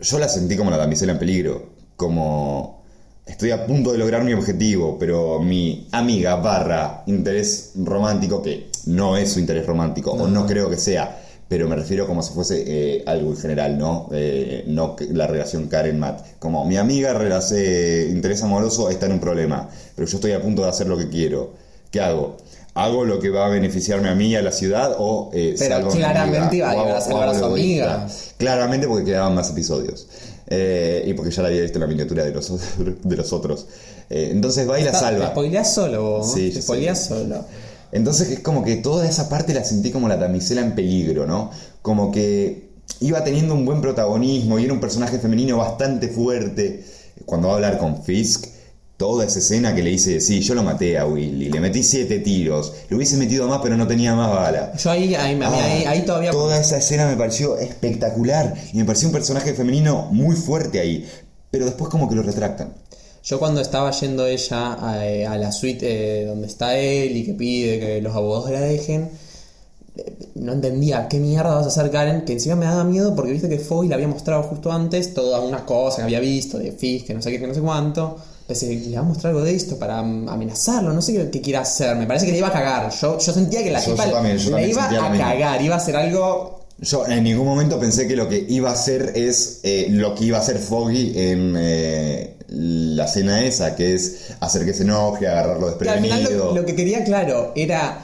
yo 0.00 0.18
la 0.18 0.28
sentí 0.28 0.56
como 0.56 0.70
la 0.70 0.76
damisela 0.76 1.12
en 1.12 1.18
peligro, 1.18 1.70
como 1.96 2.82
estoy 3.26 3.50
a 3.52 3.66
punto 3.66 3.92
de 3.92 3.98
lograr 3.98 4.24
mi 4.24 4.32
objetivo, 4.32 4.98
pero 4.98 5.40
mi 5.40 5.86
amiga 5.92 6.36
barra 6.36 7.04
interés 7.06 7.72
romántico, 7.76 8.42
que 8.42 8.70
no 8.86 9.16
es 9.16 9.32
su 9.32 9.40
interés 9.40 9.66
romántico, 9.66 10.12
o 10.12 10.26
no 10.26 10.46
creo 10.46 10.68
que 10.70 10.76
sea, 10.76 11.22
pero 11.48 11.68
me 11.68 11.76
refiero 11.76 12.06
como 12.06 12.22
si 12.22 12.32
fuese 12.32 12.64
eh, 12.66 13.04
algo 13.06 13.30
en 13.30 13.36
general, 13.36 13.76
¿no? 13.78 14.08
Eh, 14.12 14.64
no 14.68 14.96
la 15.12 15.26
relación 15.26 15.66
Karen-Matt. 15.68 16.38
Como 16.38 16.64
mi 16.64 16.76
amiga 16.76 17.12
relac- 17.12 17.52
eh, 17.56 18.08
interés 18.10 18.42
amoroso 18.42 18.88
está 18.88 19.06
en 19.06 19.12
un 19.12 19.20
problema, 19.20 19.68
pero 19.94 20.06
yo 20.08 20.16
estoy 20.16 20.32
a 20.32 20.40
punto 20.40 20.62
de 20.62 20.68
hacer 20.68 20.86
lo 20.86 20.96
que 20.96 21.08
quiero. 21.08 21.52
¿Qué 21.90 22.00
hago? 22.00 22.36
¿Hago 22.84 23.04
lo 23.04 23.18
que 23.20 23.30
va 23.30 23.46
a 23.46 23.48
beneficiarme 23.48 24.08
a 24.08 24.14
mí 24.14 24.28
y 24.28 24.36
a 24.36 24.42
la 24.42 24.52
ciudad 24.52 24.94
o 24.98 25.30
eh, 25.32 25.54
Pero 25.58 25.74
salvo 25.74 25.90
claramente 25.90 26.56
iba 26.56 26.70
a 26.96 27.00
salvar 27.00 27.28
a 27.28 27.38
su 27.38 27.44
amiga. 27.44 28.06
Claramente 28.38 28.86
porque 28.88 29.04
quedaban 29.04 29.34
más 29.34 29.50
episodios. 29.50 30.06
Eh, 30.46 31.04
y 31.06 31.14
porque 31.14 31.30
ya 31.30 31.42
la 31.42 31.48
había 31.48 31.60
visto 31.62 31.76
en 31.78 31.82
la 31.82 31.86
miniatura 31.86 32.24
de 32.24 32.32
los, 32.32 32.50
de 33.04 33.16
los 33.16 33.32
otros. 33.32 33.66
Eh, 34.08 34.30
entonces 34.32 34.68
va 34.68 34.80
y 34.80 34.84
la 34.84 34.90
Está- 34.90 34.98
Te 35.00 35.04
salva. 35.06 35.28
spoileás 35.30 35.74
solo, 35.74 36.02
vos, 36.02 36.32
Sí, 36.32 36.50
te 36.50 36.60
spoileás 36.62 37.04
solo. 37.06 37.44
Entonces 37.92 38.30
es 38.30 38.40
como 38.40 38.64
que 38.64 38.76
toda 38.76 39.08
esa 39.08 39.28
parte 39.28 39.52
la 39.54 39.64
sentí 39.64 39.90
como 39.90 40.08
la 40.08 40.16
damisela 40.16 40.60
en 40.60 40.74
peligro, 40.74 41.26
¿no? 41.26 41.50
Como 41.82 42.10
que 42.10 42.70
iba 43.00 43.22
teniendo 43.24 43.54
un 43.54 43.64
buen 43.64 43.80
protagonismo 43.80 44.58
y 44.58 44.64
era 44.64 44.72
un 44.72 44.80
personaje 44.80 45.18
femenino 45.18 45.56
bastante 45.58 46.08
fuerte. 46.08 46.84
Cuando 47.26 47.48
va 47.48 47.54
a 47.54 47.56
hablar 47.56 47.78
con 47.78 48.02
Fisk, 48.02 48.46
toda 49.00 49.24
esa 49.24 49.38
escena 49.38 49.74
que 49.74 49.82
le 49.82 49.88
dice, 49.88 50.20
sí, 50.20 50.42
yo 50.42 50.54
lo 50.54 50.62
maté 50.62 50.98
a 50.98 51.06
Willy, 51.06 51.48
le 51.48 51.58
metí 51.58 51.82
siete 51.82 52.18
tiros, 52.18 52.74
le 52.90 52.96
hubiese 52.96 53.16
metido 53.16 53.48
más 53.48 53.60
pero 53.62 53.74
no 53.74 53.86
tenía 53.86 54.14
más 54.14 54.30
bala. 54.30 54.74
Yo 54.76 54.90
ahí, 54.90 55.14
ahí, 55.14 55.40
Ah, 55.42 55.64
ahí, 55.64 55.84
ahí 55.86 56.02
todavía... 56.02 56.32
Toda 56.32 56.60
esa 56.60 56.76
escena 56.76 57.06
me 57.06 57.16
pareció 57.16 57.56
espectacular 57.56 58.54
y 58.74 58.76
me 58.76 58.84
pareció 58.84 59.08
un 59.08 59.14
personaje 59.14 59.54
femenino 59.54 60.08
muy 60.12 60.36
fuerte 60.36 60.80
ahí. 60.80 61.08
Pero 61.50 61.64
después 61.64 61.88
como 61.88 62.10
que 62.10 62.14
lo 62.14 62.22
retractan. 62.22 62.74
Yo 63.24 63.38
cuando 63.38 63.62
estaba 63.62 63.90
yendo 63.90 64.26
ella 64.26 64.76
a, 64.78 65.06
eh, 65.06 65.26
a 65.26 65.38
la 65.38 65.50
suite 65.50 65.86
eh, 66.22 66.26
donde 66.26 66.46
está 66.46 66.76
él 66.76 67.16
y 67.16 67.24
que 67.24 67.32
pide 67.32 67.80
que 67.80 68.02
los 68.02 68.14
abogados 68.14 68.50
la 68.50 68.60
dejen, 68.60 69.08
eh, 69.96 70.12
no 70.34 70.52
entendía 70.52 71.08
qué 71.08 71.20
mierda 71.20 71.54
vas 71.54 71.64
a 71.64 71.68
hacer 71.68 71.90
Karen, 71.90 72.26
que 72.26 72.34
encima 72.34 72.54
me 72.54 72.66
daba 72.66 72.84
miedo 72.84 73.14
porque 73.16 73.32
viste 73.32 73.48
que 73.48 73.58
Foggy 73.60 73.88
le 73.88 73.94
había 73.94 74.08
mostrado 74.08 74.42
justo 74.42 74.70
antes 74.70 75.14
todas 75.14 75.42
unas 75.42 75.62
cosas 75.62 76.00
que 76.00 76.02
había 76.02 76.20
visto 76.20 76.58
de 76.58 76.72
Fisk, 76.72 77.06
que 77.06 77.14
no 77.14 77.22
sé 77.22 77.30
qué, 77.30 77.40
que 77.40 77.46
no 77.46 77.54
sé 77.54 77.62
cuánto. 77.62 78.18
Pensé, 78.50 78.66
le 78.66 78.96
va 78.96 79.02
a 79.02 79.04
mostrar 79.04 79.30
algo 79.30 79.44
de 79.44 79.54
esto 79.54 79.78
para 79.78 80.02
mm, 80.02 80.28
amenazarlo, 80.28 80.92
no 80.92 81.00
sé 81.00 81.12
qué, 81.12 81.30
qué 81.30 81.40
quiere 81.40 81.58
hacer. 81.58 81.94
Me 81.94 82.04
parece 82.06 82.26
que 82.26 82.32
le 82.32 82.38
iba 82.38 82.48
a 82.48 82.52
cagar. 82.52 82.90
Yo, 82.90 83.16
yo 83.16 83.32
sentía 83.32 83.62
que 83.62 83.70
la 83.70 83.78
Yo- 83.78 83.92
tipa 83.92 84.06
yo 84.06 84.12
también, 84.12 84.38
yo 84.38 84.56
le 84.58 84.68
iba 84.68 84.84
a 84.86 85.12
cagar, 85.16 85.62
iba 85.62 85.74
a 85.76 85.78
hacer 85.78 85.94
algo 85.94 86.64
Yo 86.80 87.06
en 87.06 87.22
ningún 87.22 87.46
momento 87.46 87.78
pensé 87.78 88.08
que 88.08 88.16
lo 88.16 88.28
que 88.28 88.44
iba 88.48 88.70
a 88.70 88.72
hacer 88.72 89.12
es 89.14 89.60
eh, 89.62 89.86
lo 89.90 90.16
que 90.16 90.24
iba 90.24 90.38
a 90.38 90.40
hacer 90.40 90.58
Foggy 90.58 91.12
en 91.16 91.54
eh, 91.56 92.36
la 92.48 93.04
escena 93.04 93.40
esa, 93.44 93.76
que 93.76 93.94
es 93.94 94.32
hacer 94.40 94.64
que 94.64 94.74
se 94.74 94.82
enoje, 94.82 95.28
agarrarlo 95.28 95.78
Que 95.78 95.88
al 95.88 96.00
final 96.00 96.18
desprevenido. 96.18 96.54
lo, 96.54 96.60
lo 96.62 96.66
que 96.66 96.74
quería, 96.74 97.04
claro, 97.04 97.52
era 97.54 98.00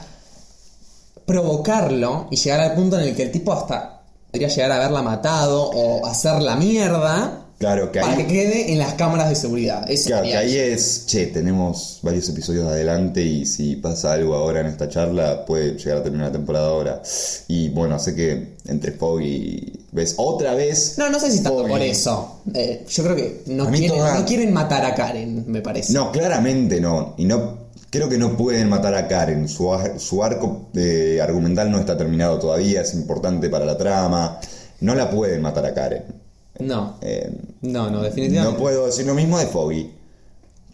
provocarlo 1.25 2.27
y 2.31 2.37
llegar 2.37 2.61
al 2.61 2.73
punto 2.73 2.97
en 2.99 3.09
el 3.09 3.15
que 3.15 3.23
el 3.23 3.31
tipo 3.31 3.51
hasta 3.51 4.01
podría 4.31 4.47
llegar 4.47 4.71
a 4.71 4.75
haberla 4.77 5.01
matado 5.01 5.63
o 5.69 6.05
hacer 6.05 6.41
la 6.41 6.55
mierda 6.55 7.46
Claro, 7.59 7.91
que 7.91 7.99
para 7.99 8.13
ahí, 8.13 8.17
que 8.23 8.27
quede 8.27 8.71
en 8.71 8.77
las 8.77 8.93
cámaras 8.93 9.29
de 9.29 9.35
seguridad. 9.35 9.87
Claro, 10.05 10.23
que 10.23 10.37
ahí 10.37 10.55
es, 10.57 11.05
che, 11.07 11.25
tenemos 11.27 11.99
varios 12.03 12.29
episodios 12.29 12.67
adelante 12.67 13.23
y 13.23 13.47
si 13.47 13.75
pasa 13.77 14.13
algo 14.13 14.35
ahora 14.35 14.59
en 14.61 14.67
esta 14.67 14.87
charla 14.87 15.43
puede 15.43 15.75
llegar 15.75 15.97
a 15.97 16.03
terminar 16.03 16.27
la 16.27 16.33
temporada 16.33 16.67
ahora. 16.67 17.01
Y 17.47 17.69
bueno, 17.69 17.97
sé 17.97 18.13
que 18.13 18.57
entre 18.67 18.91
Foggy, 18.91 19.73
ves, 19.91 20.13
otra 20.17 20.53
vez... 20.53 20.95
No, 20.99 21.09
no 21.09 21.19
sé 21.19 21.31
si 21.31 21.37
tanto 21.41 21.59
Foggy. 21.61 21.69
por 21.71 21.81
eso. 21.81 22.41
Eh, 22.53 22.85
yo 22.87 23.03
creo 23.03 23.15
que 23.15 23.41
no 23.47 23.71
quieren, 23.71 23.89
toda- 23.97 24.19
no 24.19 24.25
quieren 24.25 24.53
matar 24.53 24.85
a 24.85 24.93
Karen, 24.93 25.45
me 25.47 25.61
parece. 25.61 25.93
No, 25.93 26.11
claramente 26.11 26.79
no. 26.79 27.15
Y 27.17 27.25
no 27.25 27.57
creo 27.89 28.07
que 28.07 28.19
no 28.19 28.37
pueden 28.37 28.69
matar 28.69 28.93
a 28.93 29.07
Karen. 29.07 29.49
Su, 29.49 29.71
su 29.97 30.23
arco 30.23 30.69
eh, 30.75 31.19
argumental 31.23 31.71
no 31.71 31.79
está 31.79 31.97
terminado 31.97 32.37
todavía, 32.37 32.81
es 32.81 32.93
importante 32.93 33.49
para 33.49 33.65
la 33.65 33.75
trama. 33.75 34.39
No 34.81 34.93
la 34.93 35.09
pueden 35.09 35.41
matar 35.41 35.65
a 35.65 35.73
Karen. 35.73 36.26
No, 36.59 36.97
Eh, 37.01 37.31
no, 37.61 37.85
no, 37.85 37.91
no 37.91 38.01
definitivamente. 38.03 38.59
puedo 38.59 38.85
decir 38.85 39.05
lo 39.05 39.13
mismo 39.13 39.37
de 39.39 39.45
Foggy. 39.47 39.91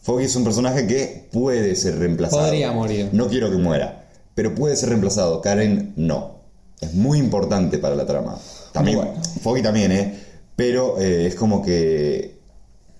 Foggy 0.02 0.26
es 0.26 0.36
un 0.36 0.44
personaje 0.44 0.86
que 0.88 1.28
puede 1.32 1.76
ser 1.76 1.98
reemplazado. 2.00 2.44
Podría 2.44 2.72
morir. 2.72 3.10
No 3.14 3.28
quiero 3.28 3.50
que 3.50 3.58
muera, 3.58 4.10
pero 4.36 4.54
puede 4.56 4.76
ser 4.76 4.90
reemplazado. 4.90 5.42
Karen 5.42 5.94
no. 5.96 6.40
Es 6.82 6.94
muy 6.94 7.18
importante 7.20 7.78
para 7.78 7.96
la 7.96 8.06
trama. 8.06 8.38
También, 8.74 8.98
Bueno. 8.98 9.14
Foggy 9.42 9.62
también, 9.62 9.92
¿eh? 9.92 10.20
Pero 10.56 11.00
eh, 11.00 11.28
es 11.28 11.36
como 11.36 11.62
que 11.64 12.38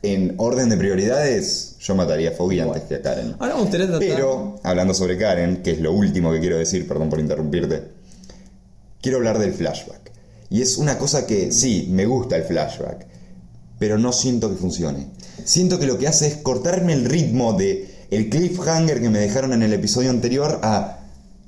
en 0.02 0.36
orden 0.38 0.70
de 0.70 0.78
prioridades 0.78 1.76
yo 1.80 1.96
mataría 1.96 2.30
a 2.30 2.32
Foggy 2.34 2.60
antes 2.62 2.84
que 2.84 2.96
a 2.96 3.02
Karen. 3.02 3.36
Ahora 3.40 3.56
me 3.56 3.62
gustaría 3.62 3.88
tratar... 3.88 4.08
Pero, 4.08 4.60
hablando 4.64 4.94
sobre 4.94 5.18
Karen, 5.18 5.62
que 5.62 5.72
es 5.72 5.80
lo 5.80 5.92
último 5.94 6.32
que 6.32 6.40
quiero 6.40 6.58
decir, 6.58 6.88
perdón 6.88 7.10
por 7.10 7.20
interrumpirte, 7.20 7.84
quiero 9.02 9.18
hablar 9.18 9.40
del 9.40 9.54
flashback. 9.54 10.12
Y 10.54 10.62
es 10.62 10.78
una 10.78 11.00
cosa 11.00 11.26
que, 11.26 11.52
sí, 11.52 11.88
me 11.90 12.06
gusta 12.06 12.36
el 12.38 12.44
flashback, 12.44 13.08
pero 13.80 13.98
no 13.98 14.14
siento 14.14 14.50
que 14.52 14.56
funcione. 14.56 15.08
Siento 15.44 15.80
que 15.80 15.88
lo 15.88 15.98
que 15.98 16.08
hace 16.08 16.28
es 16.28 16.36
cortarme 16.38 16.94
el 16.94 17.06
ritmo 17.06 17.54
de 17.54 17.90
el 18.12 18.30
cliffhanger 18.30 19.02
que 19.02 19.10
me 19.10 19.18
dejaron 19.18 19.54
en 19.54 19.64
el 19.64 19.74
episodio 19.74 20.12
anterior 20.12 20.60
a, 20.62 21.00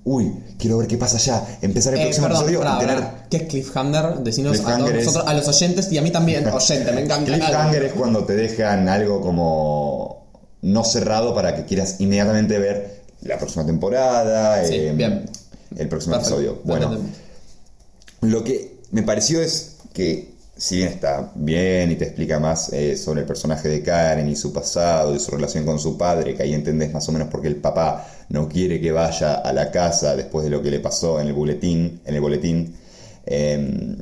uy, 0.05 0.33
quiero 0.57 0.79
ver 0.79 0.87
qué 0.87 0.97
pasa 0.97 1.19
ya, 1.19 1.59
empezar 1.61 1.93
el 1.93 1.99
Eh, 1.99 2.03
próximo 2.05 2.27
perdón, 2.29 2.49
episodio 2.49 2.79
tener... 2.79 3.03
¿Qué 3.29 3.37
es 3.37 3.43
Cliffhanger? 3.43 4.17
Decinos 4.23 4.59
a, 4.59 4.63
todos 4.63 4.73
Cliffhanger 4.73 4.95
es- 4.99 5.05
nosotros, 5.05 5.29
a 5.29 5.33
los 5.35 5.47
oyentes 5.47 5.91
y 5.91 5.97
a 5.99 6.01
mí 6.01 6.09
también, 6.11 6.47
oyente, 6.51 6.91
me 6.91 7.01
encanta. 7.01 7.31
Cliffhanger 7.31 7.83
es 7.83 7.93
cuando 7.93 8.25
te 8.25 8.35
dejan 8.35 8.89
algo 8.89 9.21
como 9.21 10.25
no 10.63 10.83
cerrado 10.83 11.35
para 11.35 11.55
que 11.55 11.65
quieras 11.65 11.97
inmediatamente 11.99 12.57
ver 12.57 13.03
la 13.21 13.37
próxima 13.37 13.63
temporada, 13.67 14.65
Sí, 14.65 14.73
eh, 14.77 14.93
bien. 14.95 15.29
el 15.77 15.87
próximo 15.87 16.15
Perfecto, 16.15 16.39
episodio. 16.41 16.61
Bueno, 16.63 16.97
lo 18.21 18.43
que 18.43 18.74
me 18.91 19.03
pareció 19.03 19.41
es 19.41 19.77
que 19.93 20.35
si 20.57 20.77
bien 20.77 20.89
está 20.89 21.31
bien 21.35 21.91
y 21.91 21.95
te 21.95 22.05
explica 22.05 22.39
más 22.39 22.71
eh, 22.71 22.95
sobre 22.95 23.21
el 23.21 23.27
personaje 23.27 23.67
de 23.67 23.83
Karen 23.83 24.27
y 24.29 24.35
su 24.35 24.53
pasado 24.53 25.13
y 25.13 25.19
su 25.19 25.31
relación 25.31 25.65
con 25.65 25.79
su 25.79 25.97
padre, 25.97 26.35
que 26.35 26.43
ahí 26.43 26.53
entendés 26.53 26.93
más 26.93 27.07
o 27.09 27.11
menos 27.11 27.27
por 27.27 27.41
qué 27.41 27.49
el 27.49 27.57
papá 27.57 28.07
no 28.29 28.47
quiere 28.47 28.79
que 28.79 28.91
vaya 28.91 29.35
a 29.35 29.51
la 29.51 29.69
casa 29.71 30.15
después 30.15 30.45
de 30.45 30.49
lo 30.49 30.61
que 30.61 30.71
le 30.71 30.79
pasó 30.79 31.19
en 31.19 31.27
el 31.27 31.33
boletín, 31.33 32.01
en 32.05 32.15
el 32.15 32.21
boletín. 32.21 32.75
eh, 33.25 33.97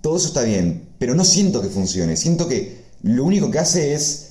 todo 0.00 0.16
eso 0.16 0.28
está 0.28 0.42
bien, 0.42 0.88
pero 0.98 1.14
no 1.14 1.24
siento 1.24 1.60
que 1.60 1.68
funcione. 1.68 2.16
Siento 2.16 2.48
que 2.48 2.80
lo 3.02 3.24
único 3.24 3.50
que 3.50 3.58
hace 3.58 3.94
es 3.94 4.30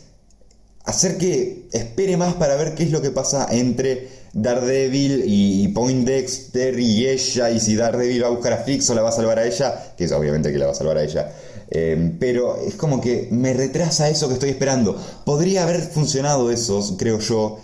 hacer 0.83 1.17
que 1.17 1.67
espere 1.71 2.17
más 2.17 2.33
para 2.35 2.55
ver 2.55 2.75
qué 2.75 2.83
es 2.83 2.91
lo 2.91 3.01
que 3.01 3.11
pasa 3.11 3.47
entre 3.51 4.18
Daredevil 4.33 5.23
y 5.25 5.67
Poindexter 5.69 6.79
y 6.79 7.07
ella, 7.07 7.49
y 7.49 7.59
si 7.59 7.75
Daredevil 7.75 8.23
va 8.23 8.27
a 8.27 8.31
buscar 8.31 8.53
a 8.53 8.57
Fix 8.57 8.89
o 8.89 8.95
la 8.95 9.01
va 9.01 9.09
a 9.09 9.13
salvar 9.13 9.39
a 9.39 9.45
ella, 9.45 9.93
que 9.97 10.05
es 10.05 10.11
obviamente 10.11 10.51
que 10.51 10.57
la 10.57 10.65
va 10.65 10.71
a 10.71 10.75
salvar 10.75 10.97
a 10.97 11.03
ella. 11.03 11.31
Eh, 11.71 12.15
pero 12.19 12.57
es 12.65 12.75
como 12.75 12.99
que 12.99 13.27
me 13.31 13.53
retrasa 13.53 14.09
eso 14.09 14.27
que 14.27 14.35
estoy 14.35 14.49
esperando. 14.49 14.95
Podría 15.25 15.63
haber 15.63 15.81
funcionado 15.81 16.51
eso, 16.51 16.97
creo 16.97 17.19
yo, 17.19 17.59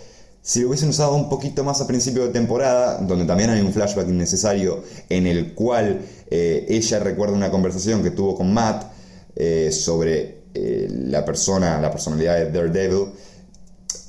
si 0.46 0.60
lo 0.60 0.68
hubiesen 0.68 0.90
usado 0.90 1.16
un 1.16 1.28
poquito 1.28 1.64
más 1.64 1.80
a 1.80 1.88
principio 1.88 2.24
de 2.24 2.32
temporada, 2.32 2.98
donde 2.98 3.24
también 3.24 3.50
hay 3.50 3.60
un 3.60 3.72
flashback 3.72 4.08
innecesario 4.08 4.84
en 5.08 5.26
el 5.26 5.54
cual 5.54 6.02
eh, 6.30 6.64
ella 6.68 7.00
recuerda 7.00 7.34
una 7.34 7.50
conversación 7.50 8.00
que 8.00 8.12
tuvo 8.12 8.36
con 8.36 8.54
Matt 8.54 8.84
eh, 9.34 9.72
sobre 9.72 10.42
eh, 10.54 10.86
la 10.88 11.24
persona, 11.24 11.80
la 11.80 11.90
personalidad 11.90 12.36
de 12.36 12.52
Daredevil, 12.52 13.08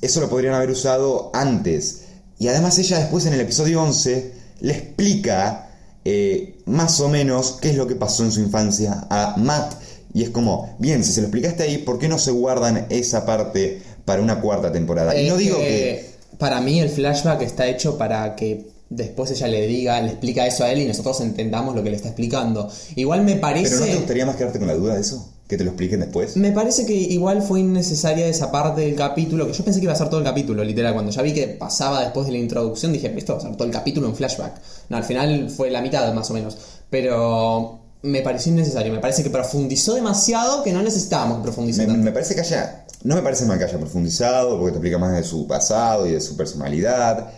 eso 0.00 0.20
lo 0.20 0.28
podrían 0.28 0.54
haber 0.54 0.70
usado 0.70 1.32
antes. 1.34 2.02
Y 2.38 2.48
además 2.48 2.78
ella 2.78 2.98
después 2.98 3.26
en 3.26 3.34
el 3.34 3.40
episodio 3.40 3.82
11 3.82 4.32
le 4.60 4.72
explica 4.72 5.70
eh, 6.04 6.58
más 6.66 7.00
o 7.00 7.08
menos 7.08 7.58
qué 7.60 7.70
es 7.70 7.76
lo 7.76 7.86
que 7.86 7.94
pasó 7.94 8.24
en 8.24 8.32
su 8.32 8.40
infancia 8.40 9.06
a 9.10 9.34
Matt. 9.36 9.74
Y 10.14 10.22
es 10.22 10.30
como, 10.30 10.74
bien, 10.78 11.04
si 11.04 11.12
se 11.12 11.20
lo 11.20 11.26
explicaste 11.26 11.64
ahí, 11.64 11.78
¿por 11.78 11.98
qué 11.98 12.08
no 12.08 12.18
se 12.18 12.30
guardan 12.30 12.86
esa 12.88 13.26
parte 13.26 13.82
para 14.04 14.22
una 14.22 14.40
cuarta 14.40 14.72
temporada? 14.72 15.18
y 15.18 15.28
no 15.28 15.36
digo 15.36 15.58
que... 15.58 16.08
Para 16.38 16.60
mí 16.60 16.78
el 16.78 16.88
flashback 16.88 17.42
está 17.42 17.66
hecho 17.66 17.98
para 17.98 18.36
que 18.36 18.68
después 18.88 19.30
ella 19.32 19.48
le 19.48 19.66
diga, 19.66 20.00
le 20.00 20.10
explica 20.10 20.46
eso 20.46 20.62
a 20.62 20.70
él 20.70 20.80
y 20.80 20.86
nosotros 20.86 21.20
entendamos 21.20 21.74
lo 21.74 21.82
que 21.82 21.90
le 21.90 21.96
está 21.96 22.08
explicando. 22.08 22.70
Igual 22.94 23.24
me 23.24 23.36
parece... 23.36 23.70
¿Pero 23.70 23.80
no 23.80 23.86
te 23.86 23.96
gustaría 23.96 24.24
más 24.26 24.36
quedarte 24.36 24.58
con 24.58 24.68
la 24.68 24.74
duda 24.74 24.94
de 24.94 25.00
eso? 25.00 25.28
¿Que 25.48 25.56
te 25.56 25.64
lo 25.64 25.70
expliquen 25.70 26.00
después? 26.00 26.36
Me 26.36 26.52
parece 26.52 26.84
que 26.84 26.92
igual 26.92 27.40
fue 27.40 27.60
innecesaria 27.60 28.26
esa 28.26 28.52
parte 28.52 28.82
del 28.82 28.94
capítulo, 28.94 29.46
que 29.46 29.54
yo 29.54 29.64
pensé 29.64 29.80
que 29.80 29.84
iba 29.84 29.94
a 29.94 29.96
ser 29.96 30.08
todo 30.10 30.20
el 30.20 30.26
capítulo, 30.26 30.62
literal. 30.62 30.92
Cuando 30.92 31.10
ya 31.10 31.22
vi 31.22 31.32
que 31.32 31.48
pasaba 31.48 32.02
después 32.02 32.26
de 32.26 32.32
la 32.32 32.38
introducción, 32.38 32.92
dije, 32.92 33.12
esto 33.16 33.32
va 33.32 33.38
a 33.38 33.42
ser 33.42 33.56
todo 33.56 33.64
el 33.66 33.72
capítulo 33.72 34.06
en 34.08 34.14
flashback. 34.14 34.60
No, 34.90 34.98
al 34.98 35.04
final 35.04 35.48
fue 35.48 35.70
la 35.70 35.80
mitad 35.80 36.12
más 36.12 36.30
o 36.30 36.34
menos. 36.34 36.58
Pero 36.90 37.78
me 38.02 38.20
pareció 38.20 38.52
innecesario, 38.52 38.92
me 38.92 38.98
parece 39.00 39.22
que 39.24 39.30
profundizó 39.30 39.94
demasiado 39.94 40.62
que 40.62 40.72
no 40.72 40.82
necesitábamos 40.82 41.38
que 41.38 41.42
profundice 41.44 41.86
Me, 41.86 41.96
me 41.96 42.12
parece 42.12 42.34
que 42.34 42.42
haya... 42.42 42.84
No 43.04 43.14
me 43.14 43.22
parece 43.22 43.46
mal 43.46 43.58
que 43.58 43.64
haya 43.64 43.78
profundizado, 43.78 44.50
porque 44.58 44.72
te 44.72 44.76
explica 44.78 44.98
más 44.98 45.14
de 45.16 45.22
su 45.22 45.46
pasado 45.46 46.06
y 46.06 46.12
de 46.12 46.20
su 46.20 46.36
personalidad. 46.36 47.30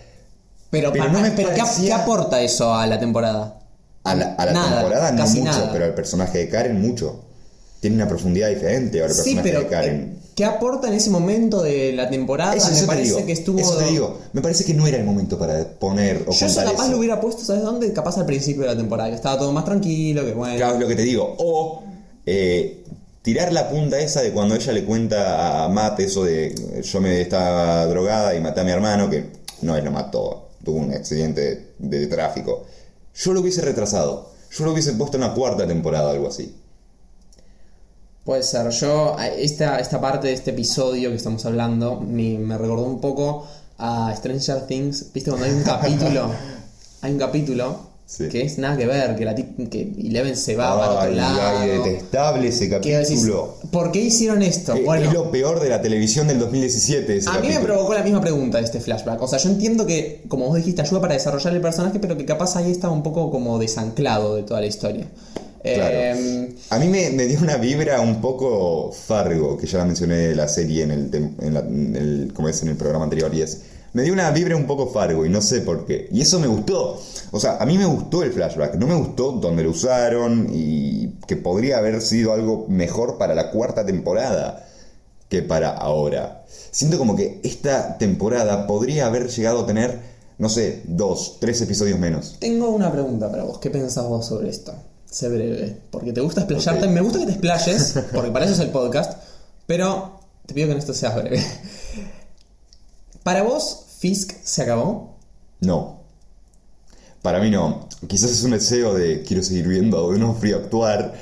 Pero, 0.70 0.90
pero 0.92 1.08
no 1.10 1.20
me 1.20 1.30
pero 1.30 1.50
¿qué, 1.50 1.60
parecía- 1.60 1.84
qué 1.86 1.92
aporta 1.92 2.40
eso 2.40 2.74
a 2.74 2.86
la 2.86 2.98
temporada? 2.98 3.58
A 4.04 4.14
la, 4.14 4.34
a 4.34 4.46
la 4.46 4.52
Nada, 4.52 4.80
temporada 4.80 5.12
no 5.12 5.26
mucho, 5.26 5.44
nada. 5.44 5.70
pero 5.72 5.84
al 5.84 5.94
personaje 5.94 6.38
de 6.38 6.48
Karen 6.48 6.80
mucho. 6.80 7.24
Tiene 7.80 7.96
una 7.96 8.06
profundidad 8.08 8.48
diferente 8.50 9.00
ahora 9.00 9.12
el 9.12 9.18
Sí, 9.18 9.34
personaje 9.34 9.48
pero 9.48 9.60
de 9.60 9.66
Karen. 9.68 9.94
eh, 10.16 10.28
¿qué 10.34 10.44
aporta 10.44 10.88
en 10.88 10.94
ese 10.94 11.08
momento 11.10 11.62
de 11.62 11.92
la 11.94 12.10
temporada? 12.10 12.54
Eso, 12.54 12.66
me 12.68 12.72
eso 12.74 12.80
te 12.82 12.86
parece 12.86 13.04
digo, 13.14 13.26
que 13.26 13.32
estuvo... 13.32 13.58
eso 13.58 13.76
te 13.78 13.84
digo. 13.86 14.18
Me 14.34 14.42
parece 14.42 14.64
que 14.64 14.74
no 14.74 14.86
era 14.86 14.98
el 14.98 15.04
momento 15.04 15.38
para 15.38 15.64
poner 15.78 16.24
o 16.26 16.32
Yo 16.32 16.46
eso 16.46 16.60
capaz 16.62 16.82
eso. 16.84 16.92
lo 16.92 16.98
hubiera 16.98 17.20
puesto, 17.20 17.42
¿sabes 17.44 17.62
dónde? 17.62 17.92
Capaz 17.92 18.18
al 18.18 18.26
principio 18.26 18.62
de 18.62 18.68
la 18.68 18.76
temporada, 18.76 19.08
que 19.08 19.16
estaba 19.16 19.38
todo 19.38 19.50
más 19.52 19.64
tranquilo, 19.64 20.24
que 20.24 20.32
bueno... 20.34 20.56
Claro, 20.56 20.74
es 20.74 20.80
lo 20.80 20.88
que 20.88 20.94
te 20.96 21.02
digo. 21.02 21.34
O 21.38 21.82
eh, 22.26 22.84
tirar 23.22 23.52
la 23.52 23.70
punta 23.70 23.98
esa 23.98 24.20
de 24.20 24.32
cuando 24.32 24.54
ella 24.54 24.72
le 24.72 24.84
cuenta 24.84 25.64
a 25.64 25.68
Matt 25.68 26.00
eso 26.00 26.24
de 26.24 26.82
yo 26.82 27.00
me 27.00 27.20
estaba 27.22 27.86
drogada 27.86 28.34
y 28.36 28.40
maté 28.40 28.60
a 28.60 28.64
mi 28.64 28.70
hermano, 28.72 29.08
que 29.08 29.24
no 29.62 29.74
es 29.76 29.82
lo 29.84 29.90
mató, 29.90 30.50
tuvo 30.64 30.78
un 30.80 30.92
accidente 30.92 31.72
de, 31.78 31.98
de 31.98 32.06
tráfico. 32.08 32.64
Yo 33.14 33.32
lo 33.32 33.40
hubiese 33.40 33.62
retrasado. 33.62 34.30
Yo 34.50 34.64
lo 34.64 34.72
hubiese 34.72 34.92
puesto 34.94 35.16
en 35.16 35.22
la 35.22 35.32
cuarta 35.34 35.66
temporada, 35.66 36.10
algo 36.10 36.28
así. 36.28 36.56
Puede 38.24 38.42
ser, 38.42 38.68
yo, 38.70 39.16
esta, 39.38 39.78
esta 39.80 40.00
parte 40.00 40.28
de 40.28 40.34
este 40.34 40.50
episodio 40.50 41.10
que 41.10 41.16
estamos 41.16 41.44
hablando 41.46 42.00
me, 42.00 42.38
me 42.38 42.56
recordó 42.58 42.84
un 42.84 43.00
poco 43.00 43.46
a 43.78 44.14
Stranger 44.14 44.66
Things, 44.66 45.06
¿viste? 45.12 45.30
Cuando 45.30 45.46
hay 45.46 45.52
un 45.54 45.62
capítulo, 45.62 46.30
hay 47.02 47.12
un 47.12 47.18
capítulo 47.18 47.90
Sí. 48.10 48.28
que 48.28 48.42
es 48.42 48.58
nada 48.58 48.76
que 48.76 48.86
ver, 48.86 49.14
que, 49.14 49.24
la 49.24 49.36
que 49.36 49.92
Eleven 49.96 50.36
se 50.36 50.56
va 50.56 50.76
para 50.76 50.90
otro 50.94 51.12
lado. 51.12 51.60
detestable 51.60 52.48
ese 52.48 52.68
que 52.68 52.96
decís, 52.98 53.20
capítulo. 53.20 53.54
¿Por 53.70 53.92
qué 53.92 54.00
hicieron 54.00 54.42
esto? 54.42 54.74
Eh, 54.74 54.82
bueno, 54.84 55.06
es 55.06 55.14
lo 55.14 55.30
peor 55.30 55.60
de 55.60 55.68
la 55.68 55.80
televisión 55.80 56.26
del 56.26 56.40
2017. 56.40 57.18
ese 57.18 57.28
a 57.28 57.34
mí 57.34 57.38
me 57.42 57.42
capítulo. 57.54 57.66
provocó 57.74 57.94
la 57.94 58.02
misma 58.02 58.20
pregunta 58.20 58.58
de 58.58 58.64
este 58.64 58.80
flashback. 58.80 59.22
O 59.22 59.28
sea, 59.28 59.38
yo 59.38 59.48
entiendo 59.50 59.86
que, 59.86 60.24
como 60.26 60.46
vos 60.46 60.56
dijiste, 60.56 60.82
ayuda 60.82 61.00
para 61.00 61.14
desarrollar 61.14 61.54
el 61.54 61.60
personaje, 61.60 62.00
pero 62.00 62.16
que 62.16 62.24
capaz 62.24 62.56
ahí 62.56 62.72
está 62.72 62.90
un 62.90 63.04
poco 63.04 63.30
como 63.30 63.60
desanclado 63.60 64.34
de 64.34 64.42
toda 64.42 64.60
la 64.60 64.66
historia. 64.66 65.06
Claro. 65.62 65.94
Eh, 65.94 66.54
A 66.70 66.78
mí 66.78 66.88
me, 66.88 67.10
me 67.10 67.26
dio 67.26 67.40
una 67.40 67.56
vibra 67.56 68.00
un 68.00 68.20
poco 68.20 68.92
Fargo, 68.92 69.56
que 69.58 69.66
ya 69.66 69.78
la 69.78 69.84
mencioné 69.84 70.30
en 70.30 70.36
la 70.36 70.48
serie 70.48 70.84
en 70.84 70.90
el, 70.90 71.34
en 71.40 71.54
la- 71.54 71.60
en 71.60 71.96
el- 71.96 72.32
como 72.34 72.48
es 72.48 72.62
en 72.62 72.68
el 72.68 72.76
programa 72.76 73.04
anterior, 73.04 73.34
y 73.34 73.42
es. 73.42 73.62
Me 73.92 74.02
dio 74.04 74.12
una 74.12 74.30
vibra 74.30 74.54
un 74.56 74.66
poco 74.68 74.86
Fargo 74.88 75.26
y 75.26 75.28
no 75.28 75.42
sé 75.42 75.62
por 75.62 75.84
qué. 75.84 76.08
Y 76.12 76.20
eso 76.20 76.38
me 76.38 76.46
gustó. 76.46 77.02
O 77.32 77.40
sea, 77.40 77.56
a 77.56 77.66
mí 77.66 77.76
me 77.76 77.84
gustó 77.86 78.22
el 78.22 78.32
flashback. 78.32 78.76
No 78.76 78.86
me 78.86 78.94
gustó 78.94 79.32
donde 79.32 79.64
lo 79.64 79.70
usaron 79.70 80.48
y 80.52 81.08
que 81.26 81.36
podría 81.36 81.78
haber 81.78 82.00
sido 82.00 82.32
algo 82.32 82.66
mejor 82.68 83.18
para 83.18 83.34
la 83.34 83.50
cuarta 83.50 83.84
temporada 83.84 84.64
que 85.28 85.42
para 85.42 85.70
ahora. 85.70 86.44
Siento 86.70 86.98
como 86.98 87.16
que 87.16 87.40
esta 87.42 87.98
temporada 87.98 88.66
podría 88.68 89.06
haber 89.06 89.28
llegado 89.28 89.60
a 89.62 89.66
tener, 89.66 89.98
no 90.38 90.48
sé, 90.48 90.82
dos, 90.84 91.38
tres 91.40 91.60
episodios 91.60 91.98
menos. 91.98 92.36
Tengo 92.38 92.70
una 92.70 92.92
pregunta 92.92 93.28
para 93.28 93.42
vos. 93.42 93.58
¿Qué 93.58 93.70
pensás 93.70 94.04
vos 94.08 94.24
sobre 94.24 94.50
esto? 94.50 94.72
Sé 95.10 95.28
breve. 95.28 95.76
Porque 95.90 96.12
te 96.12 96.20
gusta 96.20 96.42
explayarte. 96.42 96.88
Me 96.88 97.00
gusta 97.00 97.18
que 97.18 97.26
te 97.26 97.32
explayes, 97.32 97.94
porque 98.12 98.30
para 98.30 98.44
eso 98.44 98.54
es 98.54 98.60
el 98.60 98.70
podcast. 98.70 99.20
Pero 99.66 100.20
te 100.46 100.54
pido 100.54 100.66
que 100.66 100.72
en 100.72 100.78
esto 100.78 100.94
seas 100.94 101.16
breve. 101.16 101.44
Para 103.22 103.42
vos, 103.42 103.86
Fisk 103.98 104.32
se 104.42 104.62
acabó. 104.62 105.18
No. 105.60 106.00
Para 107.22 107.40
mí 107.40 107.50
no. 107.50 107.88
Quizás 108.06 108.30
es 108.30 108.44
un 108.44 108.52
deseo 108.52 108.94
de 108.94 109.22
quiero 109.22 109.42
seguir 109.42 109.68
viendo 109.68 109.98
a 109.98 110.00
Donofrio 110.00 110.56
actuar 110.56 111.14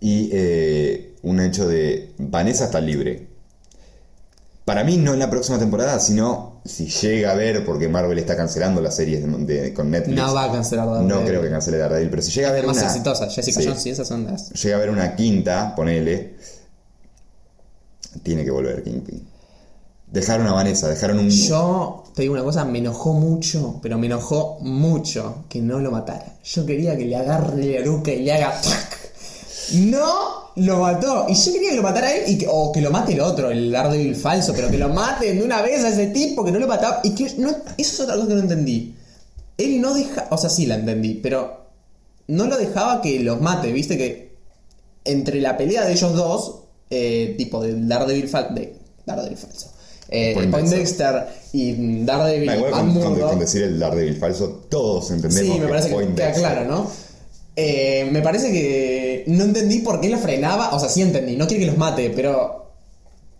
y 0.00 0.28
eh, 0.32 1.16
un 1.22 1.40
hecho 1.40 1.66
de 1.66 2.14
Vanessa 2.18 2.66
está 2.66 2.80
libre. 2.80 3.28
Para 4.64 4.84
mí 4.84 4.96
no 4.96 5.14
en 5.14 5.20
la 5.20 5.30
próxima 5.30 5.58
temporada, 5.58 5.98
sino 6.00 6.55
si 6.66 6.86
llega 6.88 7.32
a 7.32 7.34
ver, 7.34 7.64
porque 7.64 7.88
Marvel 7.88 8.18
está 8.18 8.36
cancelando 8.36 8.80
las 8.80 8.96
series 8.96 9.22
de- 9.22 9.44
de- 9.60 9.74
con 9.74 9.90
Netflix. 9.90 10.16
No 10.16 10.34
va 10.34 10.44
a 10.44 10.52
cancelar 10.52 10.86
Daredevil. 10.86 11.08
No 11.08 11.24
creo 11.24 11.42
que 11.42 11.50
cancele 11.50 11.78
Daredevil, 11.78 12.10
pero 12.10 12.22
si 12.22 12.30
llega 12.32 12.48
a 12.48 12.52
ver 12.52 12.66
más 12.66 12.76
una... 12.76 12.86
exitosa. 12.86 13.28
Jessica 13.30 13.60
Sí. 13.60 13.66
Jones 13.68 13.86
y 13.86 13.90
esas 13.90 14.08
son 14.08 14.24
las. 14.26 14.50
llega 14.50 14.76
a 14.76 14.78
haber 14.78 14.90
una 14.90 15.14
quinta, 15.16 15.74
ponele, 15.74 16.34
tiene 18.22 18.44
que 18.44 18.50
volver 18.50 18.82
Kingpin. 18.82 19.26
Dejaron 20.10 20.46
a 20.46 20.52
Vanessa, 20.52 20.88
dejaron 20.88 21.18
un... 21.18 21.28
Yo 21.30 22.04
te 22.14 22.22
digo 22.22 22.34
una 22.34 22.44
cosa, 22.44 22.64
me 22.64 22.78
enojó 22.78 23.12
mucho, 23.12 23.80
pero 23.82 23.98
me 23.98 24.06
enojó 24.06 24.56
mucho 24.60 25.44
que 25.48 25.60
no 25.60 25.80
lo 25.80 25.90
matara. 25.90 26.36
Yo 26.44 26.64
quería 26.64 26.96
que 26.96 27.04
le 27.06 27.16
agarre 27.16 27.80
la 27.80 27.84
nuca 27.84 28.12
y 28.12 28.22
le 28.22 28.32
haga. 28.32 28.54
No 29.74 30.50
lo 30.56 30.78
mató. 30.80 31.26
Y 31.28 31.34
yo 31.34 31.52
quería 31.52 31.70
que 31.70 31.76
lo 31.76 31.82
matara 31.82 32.12
él 32.14 32.24
y 32.30 32.38
que, 32.38 32.46
o 32.48 32.72
que 32.72 32.80
lo 32.80 32.90
mate 32.90 33.12
el 33.12 33.20
otro, 33.20 33.50
el 33.50 33.70
Daredevil 33.70 34.16
falso, 34.16 34.52
pero 34.54 34.70
que 34.70 34.78
lo 34.78 34.88
maten 34.88 35.38
de 35.38 35.44
una 35.44 35.60
vez 35.62 35.84
a 35.84 35.88
ese 35.88 36.06
tipo 36.08 36.44
que 36.44 36.52
no 36.52 36.58
lo 36.58 36.66
mataba. 36.66 37.00
Y 37.04 37.14
que 37.14 37.24
no, 37.38 37.50
eso 37.50 37.60
es 37.76 38.00
otra 38.00 38.14
cosa 38.16 38.28
que 38.28 38.34
no 38.34 38.40
entendí. 38.40 38.94
Él 39.58 39.80
no 39.80 39.94
deja. 39.94 40.26
O 40.30 40.38
sea, 40.38 40.50
sí 40.50 40.66
la 40.66 40.76
entendí, 40.76 41.14
pero 41.14 41.66
no 42.28 42.46
lo 42.46 42.56
dejaba 42.56 43.00
que 43.02 43.20
los 43.20 43.40
mate, 43.40 43.72
viste 43.72 43.96
que 43.96 44.36
entre 45.04 45.40
la 45.40 45.56
pelea 45.56 45.84
de 45.84 45.92
ellos 45.92 46.14
dos, 46.14 46.56
eh, 46.90 47.34
tipo 47.38 47.62
del 47.62 47.86
Daredevil, 47.88 48.28
fal- 48.30 48.52
de 48.54 48.74
Daredevil 49.04 49.38
falso, 49.38 49.72
eh, 50.08 50.32
Point 50.34 50.50
Poindexter 50.50 51.26
y 51.52 52.04
Daredevil 52.04 52.46
Matt 52.46 52.60
con, 52.60 52.70
con- 52.72 52.88
Murdock, 52.88 53.28
con 53.30 53.38
decir 53.38 53.62
el 53.62 53.78
Daredevil 53.78 54.16
falso, 54.16 54.64
todos 54.68 55.10
entendemos 55.12 55.54
Sí, 55.54 55.60
me 55.60 55.68
parece 55.68 55.88
que 55.88 55.94
Point 55.94 56.16
queda 56.16 56.32
claro, 56.32 56.64
¿no? 56.64 56.90
Eh, 57.56 58.06
me 58.12 58.20
parece 58.20 58.52
que 58.52 59.24
no 59.28 59.44
entendí 59.44 59.78
por 59.78 60.00
qué 60.00 60.08
lo 60.10 60.18
frenaba. 60.18 60.74
O 60.74 60.78
sea, 60.78 60.88
sí 60.90 61.00
entendí, 61.02 61.36
no 61.36 61.46
quiere 61.46 61.64
que 61.64 61.70
los 61.70 61.78
mate, 61.78 62.10
pero. 62.14 62.64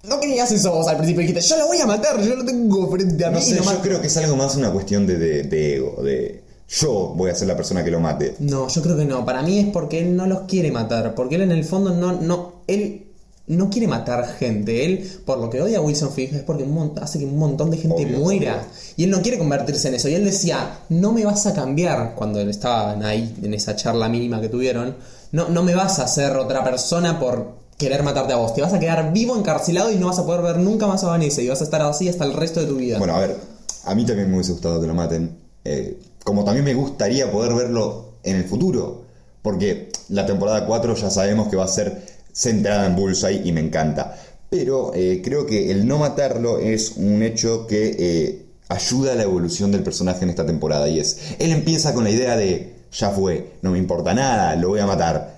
No 0.05 0.21
querías 0.21 0.51
eso 0.53 0.73
vos 0.73 0.87
al 0.89 0.97
principio. 0.97 1.21
Dijiste, 1.23 1.41
yo 1.43 1.57
lo 1.59 1.67
voy 1.67 1.79
a 1.79 1.87
matar, 1.87 2.21
yo 2.23 2.37
lo 2.37 2.45
tengo 2.45 2.89
frente 2.91 3.25
a 3.25 3.29
mí 3.31 3.37
No 3.37 3.43
sé, 3.43 3.57
yo 3.57 3.65
mato". 3.65 3.81
creo 3.83 4.01
que 4.01 4.07
es 4.07 4.17
algo 4.17 4.37
más 4.37 4.55
una 4.57 4.73
cuestión 4.73 5.05
de, 5.07 5.19
de- 5.19 5.43
de 5.43 5.77
ego, 5.77 6.03
de 6.03 6.43
yo 6.69 7.13
voy 7.17 7.31
a 7.31 7.35
ser 7.35 7.49
la 7.49 7.57
persona 7.57 7.83
que 7.85 7.91
lo 7.91 7.99
mate. 8.01 8.35
No, 8.39 8.69
yo 8.69 8.83
creo 8.83 8.97
que 8.97 9.05
no. 9.05 9.25
Para 9.25 9.43
mí 9.43 9.59
es 9.59 9.67
porque 9.69 9.99
él 9.99 10.17
no 10.17 10.27
los 10.27 10.43
quiere 10.43 10.71
matar. 10.71 11.15
Porque 11.15 11.35
él 11.37 11.43
en 11.43 11.53
el 11.53 11.65
fondo 11.65 11.91
no. 11.95 12.13
no 12.21 12.63
él 12.69 13.06
no 13.49 13.71
quiere 13.71 13.87
matar 13.89 14.27
gente. 14.39 14.85
Él, 14.85 15.11
por 15.25 15.39
lo 15.39 15.49
que 15.51 15.63
odia 15.63 15.79
a 15.79 15.81
Wilson 15.81 16.13
Fisk, 16.13 16.35
es 16.35 16.43
porque 16.43 16.67
hace 17.01 17.19
que 17.19 17.25
un 17.27 17.39
montón 17.39 17.71
de 17.71 17.77
gente 17.79 18.05
Obvio, 18.05 18.19
muera. 18.19 18.55
obvio. 18.57 18.67
Y 18.97 19.05
él 19.05 19.11
no 19.11 19.23
quiere 19.23 19.39
convertirse 19.39 19.89
en 19.89 19.95
eso. 19.95 20.09
Y 20.09 20.15
él 20.15 20.25
decía, 20.25 20.81
no 20.89 21.13
me 21.13 21.25
vas 21.25 21.47
a 21.47 21.55
cambiar. 21.55 22.15
Cuando 22.15 22.41
estaban 22.41 23.05
ahí 23.05 23.37
en 23.43 23.55
esa 23.55 23.77
charla 23.77 24.09
mínima 24.09 24.41
que 24.41 24.49
tuvieron. 24.49 24.97
No, 25.33 25.49
no 25.49 25.63
me 25.63 25.75
vas 25.75 25.99
a 25.99 26.05
hacer 26.05 26.37
otra 26.37 26.65
persona 26.65 27.19
por 27.21 27.55
querer 27.79 28.03
matarte 28.03 28.33
a 28.33 28.37
vos. 28.37 28.55
Te 28.55 28.63
vas 28.63 28.73
a 28.73 28.79
quedar 28.81 29.13
vivo, 29.13 29.37
encarcelado 29.37 29.93
y 29.93 29.97
no 29.97 30.07
vas 30.07 30.19
a 30.19 30.25
poder 30.27 30.43
ver 30.43 30.59
nunca 30.59 30.87
más 30.87 31.05
a 31.05 31.09
Vanessa. 31.09 31.43
Y 31.43 31.49
vas 31.49 31.61
a 31.61 31.65
estar 31.65 31.83
así 31.83 32.09
hasta 32.09 32.25
el 32.25 32.33
resto 32.33 32.61
de 32.61 32.67
tu 32.67 32.77
vida. 32.77 32.99
Bueno, 32.99 33.15
a 33.17 33.21
ver, 33.21 33.37
a 33.85 33.95
mí 33.95 34.05
también 34.07 34.29
me 34.29 34.35
hubiese 34.37 34.53
gustado 34.53 34.81
que 34.81 34.87
lo 34.87 34.95
maten. 34.95 35.37
eh, 35.65 35.99
como 36.25 36.43
también 36.43 36.65
me 36.65 36.75
gustaría 36.75 37.31
poder 37.31 37.55
verlo 37.55 38.15
en 38.25 38.37
el 38.37 38.45
futuro. 38.45 39.05
Porque 39.43 39.91
la 40.09 40.27
temporada 40.27 40.67
4 40.67 40.95
ya 40.97 41.09
sabemos 41.11 41.47
que 41.49 41.55
va 41.57 41.65
a 41.65 41.69
ser 41.69 42.16
centrada 42.37 42.87
en 42.87 42.95
Bullseye 42.95 43.43
y 43.45 43.53
me 43.53 43.61
encanta. 43.61 44.17
Pero 44.51 44.93
eh, 44.95 45.23
creo 45.25 45.47
que 45.47 45.71
el 45.71 45.89
no 45.89 45.99
matarlo 45.99 46.59
es 46.59 46.93
un 46.97 47.23
hecho 47.23 47.67
que 47.67 47.97
eh, 47.99 48.47
ayuda 48.69 49.13
a 49.13 49.15
la 49.17 49.23
evolución 49.23 49.73
del 49.73 49.83
personaje 49.83 50.23
en 50.25 50.31
esta 50.31 50.47
temporada. 50.47 50.89
Y 50.89 51.01
es, 51.01 51.19
él 51.39 51.51
empieza 51.51 51.95
con 51.95 52.05
la 52.05 52.11
idea 52.11 52.37
de, 52.37 52.75
ya 52.93 53.11
fue, 53.11 53.55
no 53.63 53.71
me 53.71 53.79
importa 53.79 54.15
nada, 54.15 54.55
lo 54.57 54.69
voy 54.69 54.81
a 54.81 54.87
matar. 54.87 55.35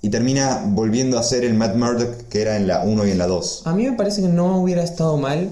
Y 0.00 0.08
termina 0.08 0.62
volviendo 0.68 1.18
a 1.18 1.22
ser 1.22 1.44
el 1.44 1.54
Matt 1.54 1.74
Murdock 1.74 2.28
que 2.28 2.42
era 2.42 2.56
en 2.56 2.68
la 2.68 2.84
1 2.84 3.06
y 3.06 3.10
en 3.10 3.18
la 3.18 3.26
2. 3.26 3.62
A 3.64 3.74
mí 3.74 3.84
me 3.84 3.96
parece 3.96 4.22
que 4.22 4.28
no 4.28 4.60
hubiera 4.60 4.84
estado 4.84 5.16
mal 5.16 5.50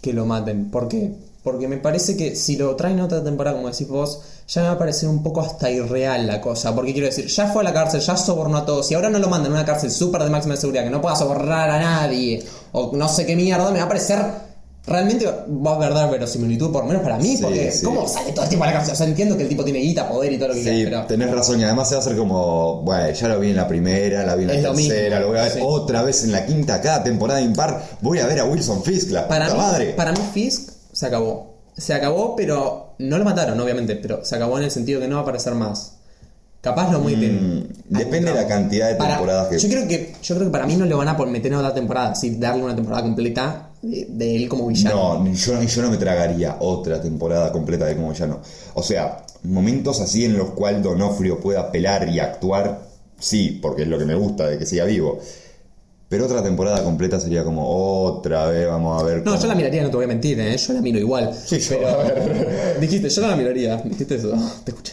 que 0.00 0.12
lo 0.12 0.26
maten. 0.26 0.70
¿Por 0.70 0.88
qué? 0.88 1.12
Porque 1.42 1.66
me 1.66 1.76
parece 1.78 2.16
que 2.16 2.36
si 2.36 2.56
lo 2.56 2.76
traen 2.76 3.00
otra 3.00 3.22
temporada, 3.24 3.56
como 3.56 3.68
decís 3.68 3.88
vos, 3.88 4.20
ya 4.46 4.62
me 4.62 4.68
va 4.68 4.74
a 4.74 4.78
parecer 4.78 5.08
un 5.08 5.22
poco 5.24 5.40
hasta 5.40 5.68
irreal 5.70 6.26
la 6.26 6.40
cosa. 6.40 6.72
Porque 6.74 6.92
quiero 6.92 7.06
decir, 7.08 7.26
ya 7.26 7.48
fue 7.48 7.62
a 7.62 7.64
la 7.64 7.72
cárcel, 7.72 8.00
ya 8.00 8.16
sobornó 8.16 8.58
a 8.58 8.64
todos, 8.66 8.88
y 8.90 8.94
ahora 8.94 9.10
no 9.10 9.18
lo 9.18 9.28
mandan 9.28 9.50
a 9.52 9.56
una 9.56 9.64
cárcel 9.64 9.90
súper 9.90 10.22
de 10.22 10.30
máxima 10.30 10.56
seguridad, 10.56 10.84
que 10.84 10.90
no 10.90 11.00
pueda 11.02 11.16
sobornar 11.16 11.68
a 11.70 11.80
nadie, 11.80 12.44
o 12.70 12.92
no 12.96 13.08
sé 13.08 13.26
qué 13.26 13.34
mierda, 13.34 13.70
me 13.72 13.78
va 13.78 13.84
a 13.86 13.88
parecer. 13.88 14.52
Realmente 14.84 15.26
va 15.26 15.76
a 15.76 15.78
perder 15.78 16.10
verosimilitud, 16.10 16.72
por 16.72 16.82
lo 16.82 16.88
menos 16.88 17.04
para 17.04 17.16
mí, 17.16 17.36
Sí, 17.36 17.42
porque 17.42 17.70
sí. 17.70 17.84
¿cómo 17.84 18.08
sale 18.08 18.32
todo 18.32 18.42
el 18.42 18.48
tiempo 18.48 18.64
a 18.64 18.66
la 18.66 18.72
cárcel? 18.74 18.94
O 18.94 18.96
sea, 18.96 19.06
entiendo 19.06 19.36
que 19.36 19.44
el 19.44 19.48
tipo 19.48 19.62
tiene 19.62 19.78
guita, 19.78 20.08
poder 20.08 20.32
y 20.32 20.38
todo 20.38 20.48
lo 20.48 20.54
que 20.54 20.60
Sí, 20.64 20.70
quieras, 20.70 21.04
pero. 21.06 21.20
tenés 21.20 21.30
razón, 21.32 21.60
y 21.60 21.64
además 21.64 21.88
se 21.88 21.94
va 21.94 22.00
a 22.00 22.04
hacer 22.04 22.16
como, 22.16 22.82
bueno, 22.82 23.12
ya 23.12 23.28
lo 23.28 23.38
vi 23.38 23.50
en 23.50 23.56
la 23.56 23.68
primera, 23.68 24.24
la 24.26 24.34
vi 24.34 24.42
en 24.42 24.48
la 24.48 24.54
Es 24.54 24.62
lo 24.64 24.74
tercera, 24.74 25.18
mismo, 25.18 25.20
lo 25.20 25.28
voy 25.28 25.38
a 25.38 25.42
ver 25.54 25.58
otra 25.64 26.02
vez 26.02 26.24
en 26.24 26.32
la 26.32 26.44
quinta, 26.46 26.80
cada 26.80 27.04
temporada 27.04 27.40
impar, 27.40 27.80
voy 28.00 28.18
a 28.18 28.26
ver 28.26 28.40
a 28.40 28.44
Wilson 28.44 28.82
Fisk, 28.82 29.10
la 29.10 29.28
Para 29.28 29.46
puta 29.46 29.56
mí, 29.56 29.60
madre. 29.62 29.86
para 29.92 30.10
mí 30.12 30.18
Fisk 30.34 30.71
se 30.92 31.06
acabó. 31.06 31.54
Se 31.76 31.94
acabó, 31.94 32.36
pero 32.36 32.94
no 32.98 33.18
lo 33.18 33.24
mataron, 33.24 33.58
obviamente, 33.58 33.96
pero 33.96 34.24
se 34.24 34.36
acabó 34.36 34.58
en 34.58 34.64
el 34.64 34.70
sentido 34.70 35.00
que 35.00 35.08
no 35.08 35.14
va 35.16 35.20
a 35.20 35.22
aparecer 35.22 35.54
más. 35.54 35.96
Capaz 36.60 36.92
lo 36.92 37.00
muy 37.00 37.16
bien. 37.16 37.58
Mm, 37.88 37.96
depende 37.98 38.30
de 38.30 38.36
la 38.36 38.46
cantidad 38.46 38.88
de 38.90 38.94
temporadas 38.94 39.48
que- 39.48 39.58
Yo 39.58 39.68
creo 39.68 39.88
que 39.88 40.14
yo 40.22 40.34
creo 40.36 40.46
que 40.46 40.52
para 40.52 40.64
mí 40.66 40.76
no 40.76 40.84
le 40.84 40.94
van 40.94 41.08
a 41.08 41.16
por 41.16 41.28
meter 41.28 41.50
en 41.50 41.58
otra 41.58 41.74
temporada, 41.74 42.12
así 42.12 42.36
darle 42.36 42.62
una 42.62 42.76
temporada 42.76 43.02
completa 43.02 43.70
de, 43.82 44.06
de 44.10 44.36
él 44.36 44.48
como 44.48 44.68
villano. 44.68 45.24
No, 45.24 45.32
yo, 45.32 45.60
yo 45.60 45.82
no 45.82 45.90
me 45.90 45.96
tragaría 45.96 46.58
otra 46.60 47.00
temporada 47.02 47.50
completa 47.50 47.86
de 47.86 47.96
como 47.96 48.12
ya 48.12 48.28
no. 48.28 48.40
O 48.74 48.82
sea, 48.82 49.24
momentos 49.42 50.00
así 50.00 50.24
en 50.24 50.38
los 50.38 50.50
cuales 50.50 50.84
Donofrio 50.84 51.40
pueda 51.40 51.72
pelar 51.72 52.08
y 52.08 52.20
actuar, 52.20 52.80
sí, 53.18 53.58
porque 53.60 53.82
es 53.82 53.88
lo 53.88 53.98
que 53.98 54.04
me 54.04 54.14
gusta 54.14 54.46
de 54.46 54.56
que 54.56 54.66
siga 54.66 54.84
vivo. 54.84 55.18
Pero 56.12 56.26
otra 56.26 56.42
temporada 56.42 56.84
completa 56.84 57.18
sería 57.18 57.42
como 57.42 57.66
otra 57.66 58.44
vez, 58.48 58.68
vamos 58.68 59.00
a 59.00 59.04
ver. 59.06 59.18
No, 59.24 59.30
cómo- 59.30 59.40
yo 59.40 59.48
la 59.48 59.54
miraría, 59.54 59.82
no 59.82 59.88
te 59.88 59.96
voy 59.96 60.04
a 60.04 60.08
mentir, 60.08 60.38
¿eh? 60.40 60.54
yo 60.58 60.74
la 60.74 60.82
miro 60.82 60.98
igual. 60.98 61.34
Sí, 61.42 61.58
yo- 61.58 61.76
pero- 61.78 62.80
dijiste, 62.82 63.08
yo 63.08 63.22
no 63.22 63.28
la 63.28 63.36
miraría, 63.36 63.76
dijiste 63.78 64.16
eso, 64.16 64.30
te 64.62 64.72
escuché. 64.72 64.92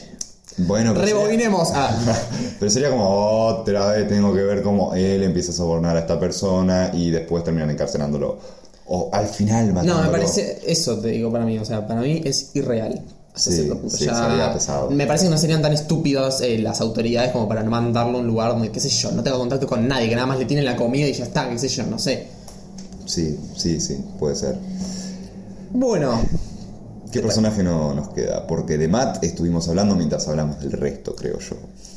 Bueno, 0.59 0.93
pero 0.93 1.05
sería- 1.05 1.19
Rebobinemos. 1.21 1.71
Ah, 1.73 1.93
Pero 2.59 2.71
sería 2.71 2.89
como 2.89 3.09
otra 3.47 3.91
vez 3.91 4.07
tengo 4.07 4.33
que 4.33 4.43
ver 4.43 4.61
cómo 4.63 4.93
él 4.95 5.21
empieza 5.23 5.51
a 5.51 5.55
sobornar 5.55 5.97
a 5.97 5.99
esta 5.99 6.17
persona 6.17 6.91
y 6.93 7.09
después 7.09 7.43
terminan 7.43 7.69
encarcelándolo. 7.69 8.39
O 8.87 9.09
al 9.11 9.27
final 9.27 9.67
no, 9.67 9.73
matándolo. 9.73 10.03
me 10.03 10.09
parece, 10.11 10.61
eso 10.65 10.99
te 10.99 11.09
digo 11.09 11.29
para 11.33 11.43
mí, 11.45 11.59
o 11.59 11.65
sea, 11.65 11.85
para 11.85 11.99
mí 11.99 12.21
es 12.23 12.51
irreal. 12.55 13.03
Sí, 13.35 13.51
cierto 13.53 13.89
sí, 13.89 14.05
Ya 14.05 14.51
pesado. 14.53 14.89
Me 14.89 15.07
parece 15.07 15.25
que 15.25 15.31
no 15.31 15.37
serían 15.37 15.61
tan 15.61 15.71
estúpidos 15.71 16.41
eh, 16.41 16.57
las 16.59 16.81
autoridades 16.81 17.31
como 17.31 17.47
para 17.47 17.63
no 17.63 17.71
mandarlo 17.71 18.17
a 18.17 18.21
un 18.21 18.27
lugar 18.27 18.51
donde, 18.51 18.71
qué 18.71 18.79
sé 18.79 18.89
yo, 18.89 19.11
no 19.11 19.23
tenga 19.23 19.37
contacto 19.37 19.67
con 19.67 19.87
nadie, 19.87 20.09
que 20.09 20.15
nada 20.15 20.27
más 20.27 20.39
le 20.39 20.45
tienen 20.45 20.65
la 20.65 20.75
comida 20.75 21.07
y 21.07 21.13
ya 21.13 21.23
está, 21.23 21.49
qué 21.49 21.57
sé 21.57 21.69
yo, 21.69 21.85
no 21.85 21.99
sé. 21.99 22.27
Sí, 23.05 23.39
sí, 23.55 23.79
sí, 23.79 23.97
puede 24.19 24.35
ser. 24.35 24.57
Bueno, 25.71 26.19
¿Qué 27.11 27.21
personaje 27.21 27.63
no 27.63 27.93
nos 27.95 28.09
queda? 28.09 28.45
Porque 28.45 28.77
de 28.77 28.87
Matt 28.87 29.23
estuvimos 29.23 29.67
hablando 29.67 29.95
mientras 29.95 30.27
hablamos 30.27 30.59
del 30.59 30.73
resto, 30.73 31.15
creo 31.15 31.39
yo. 31.39 31.55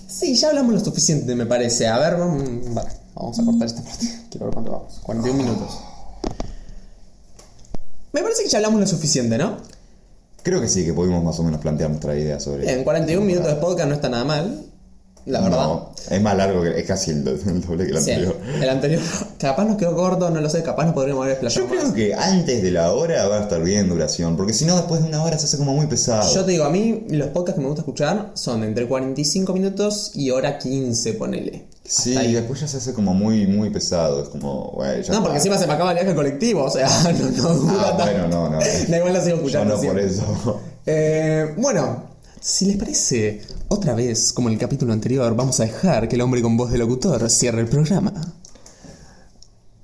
sí, 0.08 0.34
ya 0.34 0.48
hablamos 0.48 0.74
lo 0.74 0.80
suficiente, 0.80 1.34
me 1.34 1.44
parece. 1.44 1.86
A 1.86 1.98
ver, 1.98 2.16
vamos, 2.16 2.42
vale, 2.72 2.90
vamos 3.14 3.38
a 3.38 3.44
cortar 3.44 3.66
esta 3.66 3.82
parte. 3.82 4.06
Quiero 4.30 4.46
ver 4.46 4.54
cuánto 4.54 4.72
vamos. 4.72 5.00
41 5.02 5.42
minutos. 5.42 5.78
Me 8.12 8.22
parece 8.22 8.42
que 8.42 8.48
ya 8.48 8.58
hablamos 8.58 8.80
lo 8.80 8.86
suficiente, 8.86 9.36
¿no? 9.36 9.58
Creo 10.42 10.60
que 10.60 10.68
sí, 10.68 10.84
que 10.84 10.92
pudimos 10.92 11.22
más 11.22 11.38
o 11.38 11.42
menos 11.42 11.60
plantear 11.60 11.90
nuestra 11.90 12.16
idea 12.18 12.40
sobre 12.40 12.70
En 12.72 12.84
41 12.84 13.24
minutos 13.24 13.48
de 13.48 13.56
podcast 13.56 13.88
no 13.88 13.94
está 13.94 14.08
nada 14.08 14.24
mal, 14.24 14.66
la 15.26 15.40
verdad. 15.40 15.66
No, 15.66 15.90
es 16.10 16.20
más 16.20 16.36
largo 16.36 16.62
que 16.62 16.80
es 16.80 16.84
casi 16.86 17.12
el, 17.12 17.22
do- 17.22 17.30
el 17.46 17.60
doble 17.60 17.84
que 17.86 17.92
el 17.92 18.00
Sí, 18.02 18.10
anterior. 18.10 18.36
el 18.60 18.68
anterior 18.68 19.00
capaz 19.38 19.64
nos 19.64 19.76
quedó 19.76 19.94
corto, 19.94 20.30
no 20.30 20.40
lo 20.40 20.48
sé, 20.50 20.62
capaz 20.64 20.84
nos 20.86 20.94
podríamos 20.94 21.24
haber 21.24 21.40
Yo 21.40 21.46
explayado 21.46 21.70
creo 21.70 21.84
más. 21.84 21.92
que 21.94 22.14
antes 22.14 22.60
de 22.62 22.70
la 22.72 22.92
hora 22.92 23.28
va 23.28 23.38
a 23.38 23.42
estar 23.42 23.62
bien 23.62 23.88
duración, 23.88 24.36
porque 24.36 24.52
si 24.52 24.64
no 24.64 24.74
después 24.74 25.00
de 25.00 25.08
una 25.08 25.22
hora 25.22 25.38
se 25.38 25.46
hace 25.46 25.58
como 25.58 25.74
muy 25.74 25.86
pesado. 25.86 26.28
Yo 26.34 26.44
te 26.44 26.50
digo, 26.52 26.64
a 26.64 26.70
mí 26.70 27.04
los 27.10 27.28
podcasts 27.28 27.54
que 27.56 27.60
me 27.62 27.68
gusta 27.68 27.82
escuchar 27.82 28.32
son 28.34 28.64
entre 28.64 28.88
45 28.88 29.52
minutos 29.52 30.10
y 30.14 30.30
hora 30.30 30.58
15, 30.58 31.12
ponele. 31.14 31.66
Sí, 31.94 32.14
y 32.16 32.32
después 32.32 32.58
ya 32.58 32.66
se 32.68 32.78
hace 32.78 32.94
como 32.94 33.12
muy, 33.12 33.46
muy 33.46 33.68
pesado. 33.68 34.22
Es 34.22 34.30
como, 34.30 34.70
bueno, 34.72 35.02
ya 35.02 35.12
No, 35.12 35.20
porque 35.22 35.36
encima 35.36 35.58
se 35.58 35.66
me 35.66 35.74
acaba 35.74 35.90
el 35.92 35.98
viaje 35.98 36.14
colectivo, 36.14 36.64
o 36.64 36.70
sea, 36.70 36.88
no, 37.12 37.30
no 37.30 37.54
dura 37.54 37.74
Ah, 37.88 37.96
tanto. 37.98 38.12
bueno, 38.12 38.28
no, 38.28 38.48
no. 38.50 38.58
Da 38.88 38.96
igual 38.96 39.12
la 39.12 39.20
sigo 39.20 39.36
Yo 39.36 39.42
escuchando. 39.42 39.74
no 39.76 39.80
por 39.82 40.00
siempre. 40.00 40.06
eso. 40.06 40.60
Eh, 40.86 41.54
bueno, 41.58 42.06
si 42.40 42.64
les 42.66 42.76
parece, 42.76 43.40
otra 43.68 43.94
vez, 43.94 44.32
como 44.32 44.48
en 44.48 44.54
el 44.54 44.58
capítulo 44.58 44.92
anterior, 44.92 45.36
vamos 45.36 45.60
a 45.60 45.64
dejar 45.64 46.08
que 46.08 46.16
el 46.16 46.22
hombre 46.22 46.42
con 46.42 46.56
voz 46.56 46.72
de 46.72 46.78
locutor 46.78 47.30
cierre 47.30 47.60
el 47.60 47.68
programa. 47.68 48.12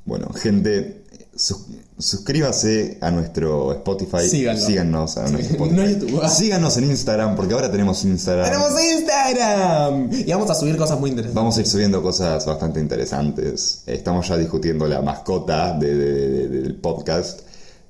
Bueno, 0.05 0.29
gente, 0.35 1.05
sus- 1.39 1.67
suscríbase 1.99 2.99
a 3.01 3.11
nuestro 3.11 3.73
Spotify. 3.73 4.29
Síganlo. 4.29 4.61
Síganos 4.67 5.17
a 5.17 5.29
nuestro 5.29 5.53
Spotify. 5.65 5.77
No 5.77 5.87
YouTube. 5.89 6.29
Síganos 6.29 6.77
en 6.77 6.85
Instagram, 6.85 7.37
porque 7.37 7.55
ahora 7.55 7.71
tenemos 7.71 8.05
Instagram. 8.05 8.45
¡Tenemos 8.45 8.73
Instagram! 8.83 10.11
Y 10.13 10.31
vamos 10.31 10.51
a 10.51 10.55
subir 10.55 10.77
cosas 10.77 10.99
muy 11.01 11.11
interesantes. 11.11 11.35
Vamos 11.35 11.57
a 11.57 11.61
ir 11.61 11.67
subiendo 11.67 12.03
cosas 12.03 12.45
bastante 12.45 12.81
interesantes. 12.81 13.83
Estamos 13.87 14.29
ya 14.29 14.37
discutiendo 14.37 14.87
la 14.87 15.01
mascota 15.01 15.73
de- 15.79 15.95
de- 15.95 16.49
de- 16.49 16.61
del 16.63 16.75
podcast. 16.77 17.41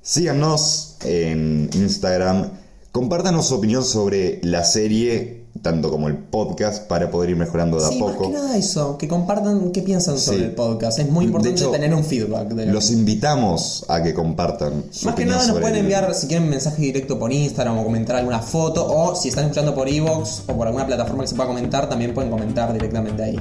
Síganos 0.03 0.97
en 1.05 1.69
Instagram. 1.75 2.51
Compártanos 2.93 3.49
su 3.49 3.55
opinión 3.57 3.85
sobre 3.85 4.41
la 4.43 4.65
serie, 4.65 5.38
tanto 5.63 5.91
como 5.91 6.09
el 6.09 6.17
podcast, 6.17 6.87
para 6.87 7.11
poder 7.11 7.31
ir 7.31 7.37
mejorando 7.37 7.79
de 7.79 7.87
a 7.87 7.89
Sí, 7.89 8.01
más 8.01 8.13
poco. 8.13 8.25
que 8.25 8.29
nada 8.31 8.57
eso, 8.57 8.97
que 8.99 9.09
compartan 9.09 9.71
qué 9.73 9.83
piensan 9.83 10.19
sobre 10.19 10.45
el 10.45 10.53
podcast. 10.55 10.99
Es 10.99 11.11
muy 11.11 11.25
importante 11.27 11.61
hecho, 11.61 11.71
tener 11.71 11.93
un 11.95 12.05
feedback. 12.05 12.49
De 12.49 12.67
Los 12.67 12.91
invitamos 12.91 13.85
a 13.89 14.03
que 14.03 14.15
compartan. 14.15 14.85
su 14.91 15.07
Más 15.07 15.15
que 15.15 15.25
nada 15.25 15.47
nos 15.47 15.59
pueden 15.59 15.75
el- 15.77 15.81
enviar 15.83 16.15
si 16.15 16.27
quieren 16.27 16.49
mensaje 16.49 16.83
directo 16.83 17.19
por 17.19 17.33
Instagram 17.33 17.79
o 17.79 17.85
comentar 17.85 18.17
alguna 18.17 18.41
foto 18.41 18.87
o 18.87 19.15
si 19.15 19.29
están 19.29 19.45
escuchando 19.45 19.75
por 19.75 19.89
Evox 19.89 20.43
o 20.49 20.53
por 20.57 20.67
alguna 20.67 20.87
plataforma 20.87 21.23
que 21.23 21.29
se 21.29 21.35
pueda 21.35 21.49
comentar, 21.49 21.89
también 21.89 22.15
pueden 22.15 22.31
comentar 22.31 22.73
directamente 22.73 23.23
ahí. 23.23 23.39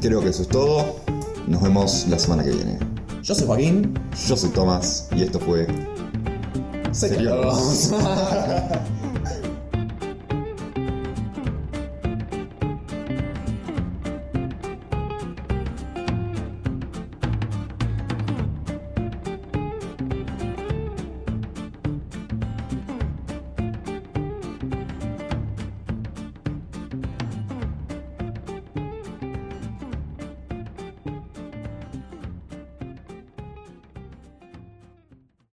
Creo 0.00 0.20
que 0.20 0.28
eso 0.30 0.42
es 0.42 0.48
todo. 0.48 0.96
Nos 1.46 1.60
vemos 1.62 2.06
la 2.08 2.18
semana 2.18 2.42
que 2.44 2.50
viene. 2.50 2.78
Yo 3.22 3.34
soy 3.34 3.46
Joaquín. 3.46 3.98
Yo 4.26 4.36
soy 4.36 4.50
Tomás 4.50 5.08
y 5.14 5.22
esto 5.22 5.38
fue 5.40 5.66
Señor. 6.92 7.52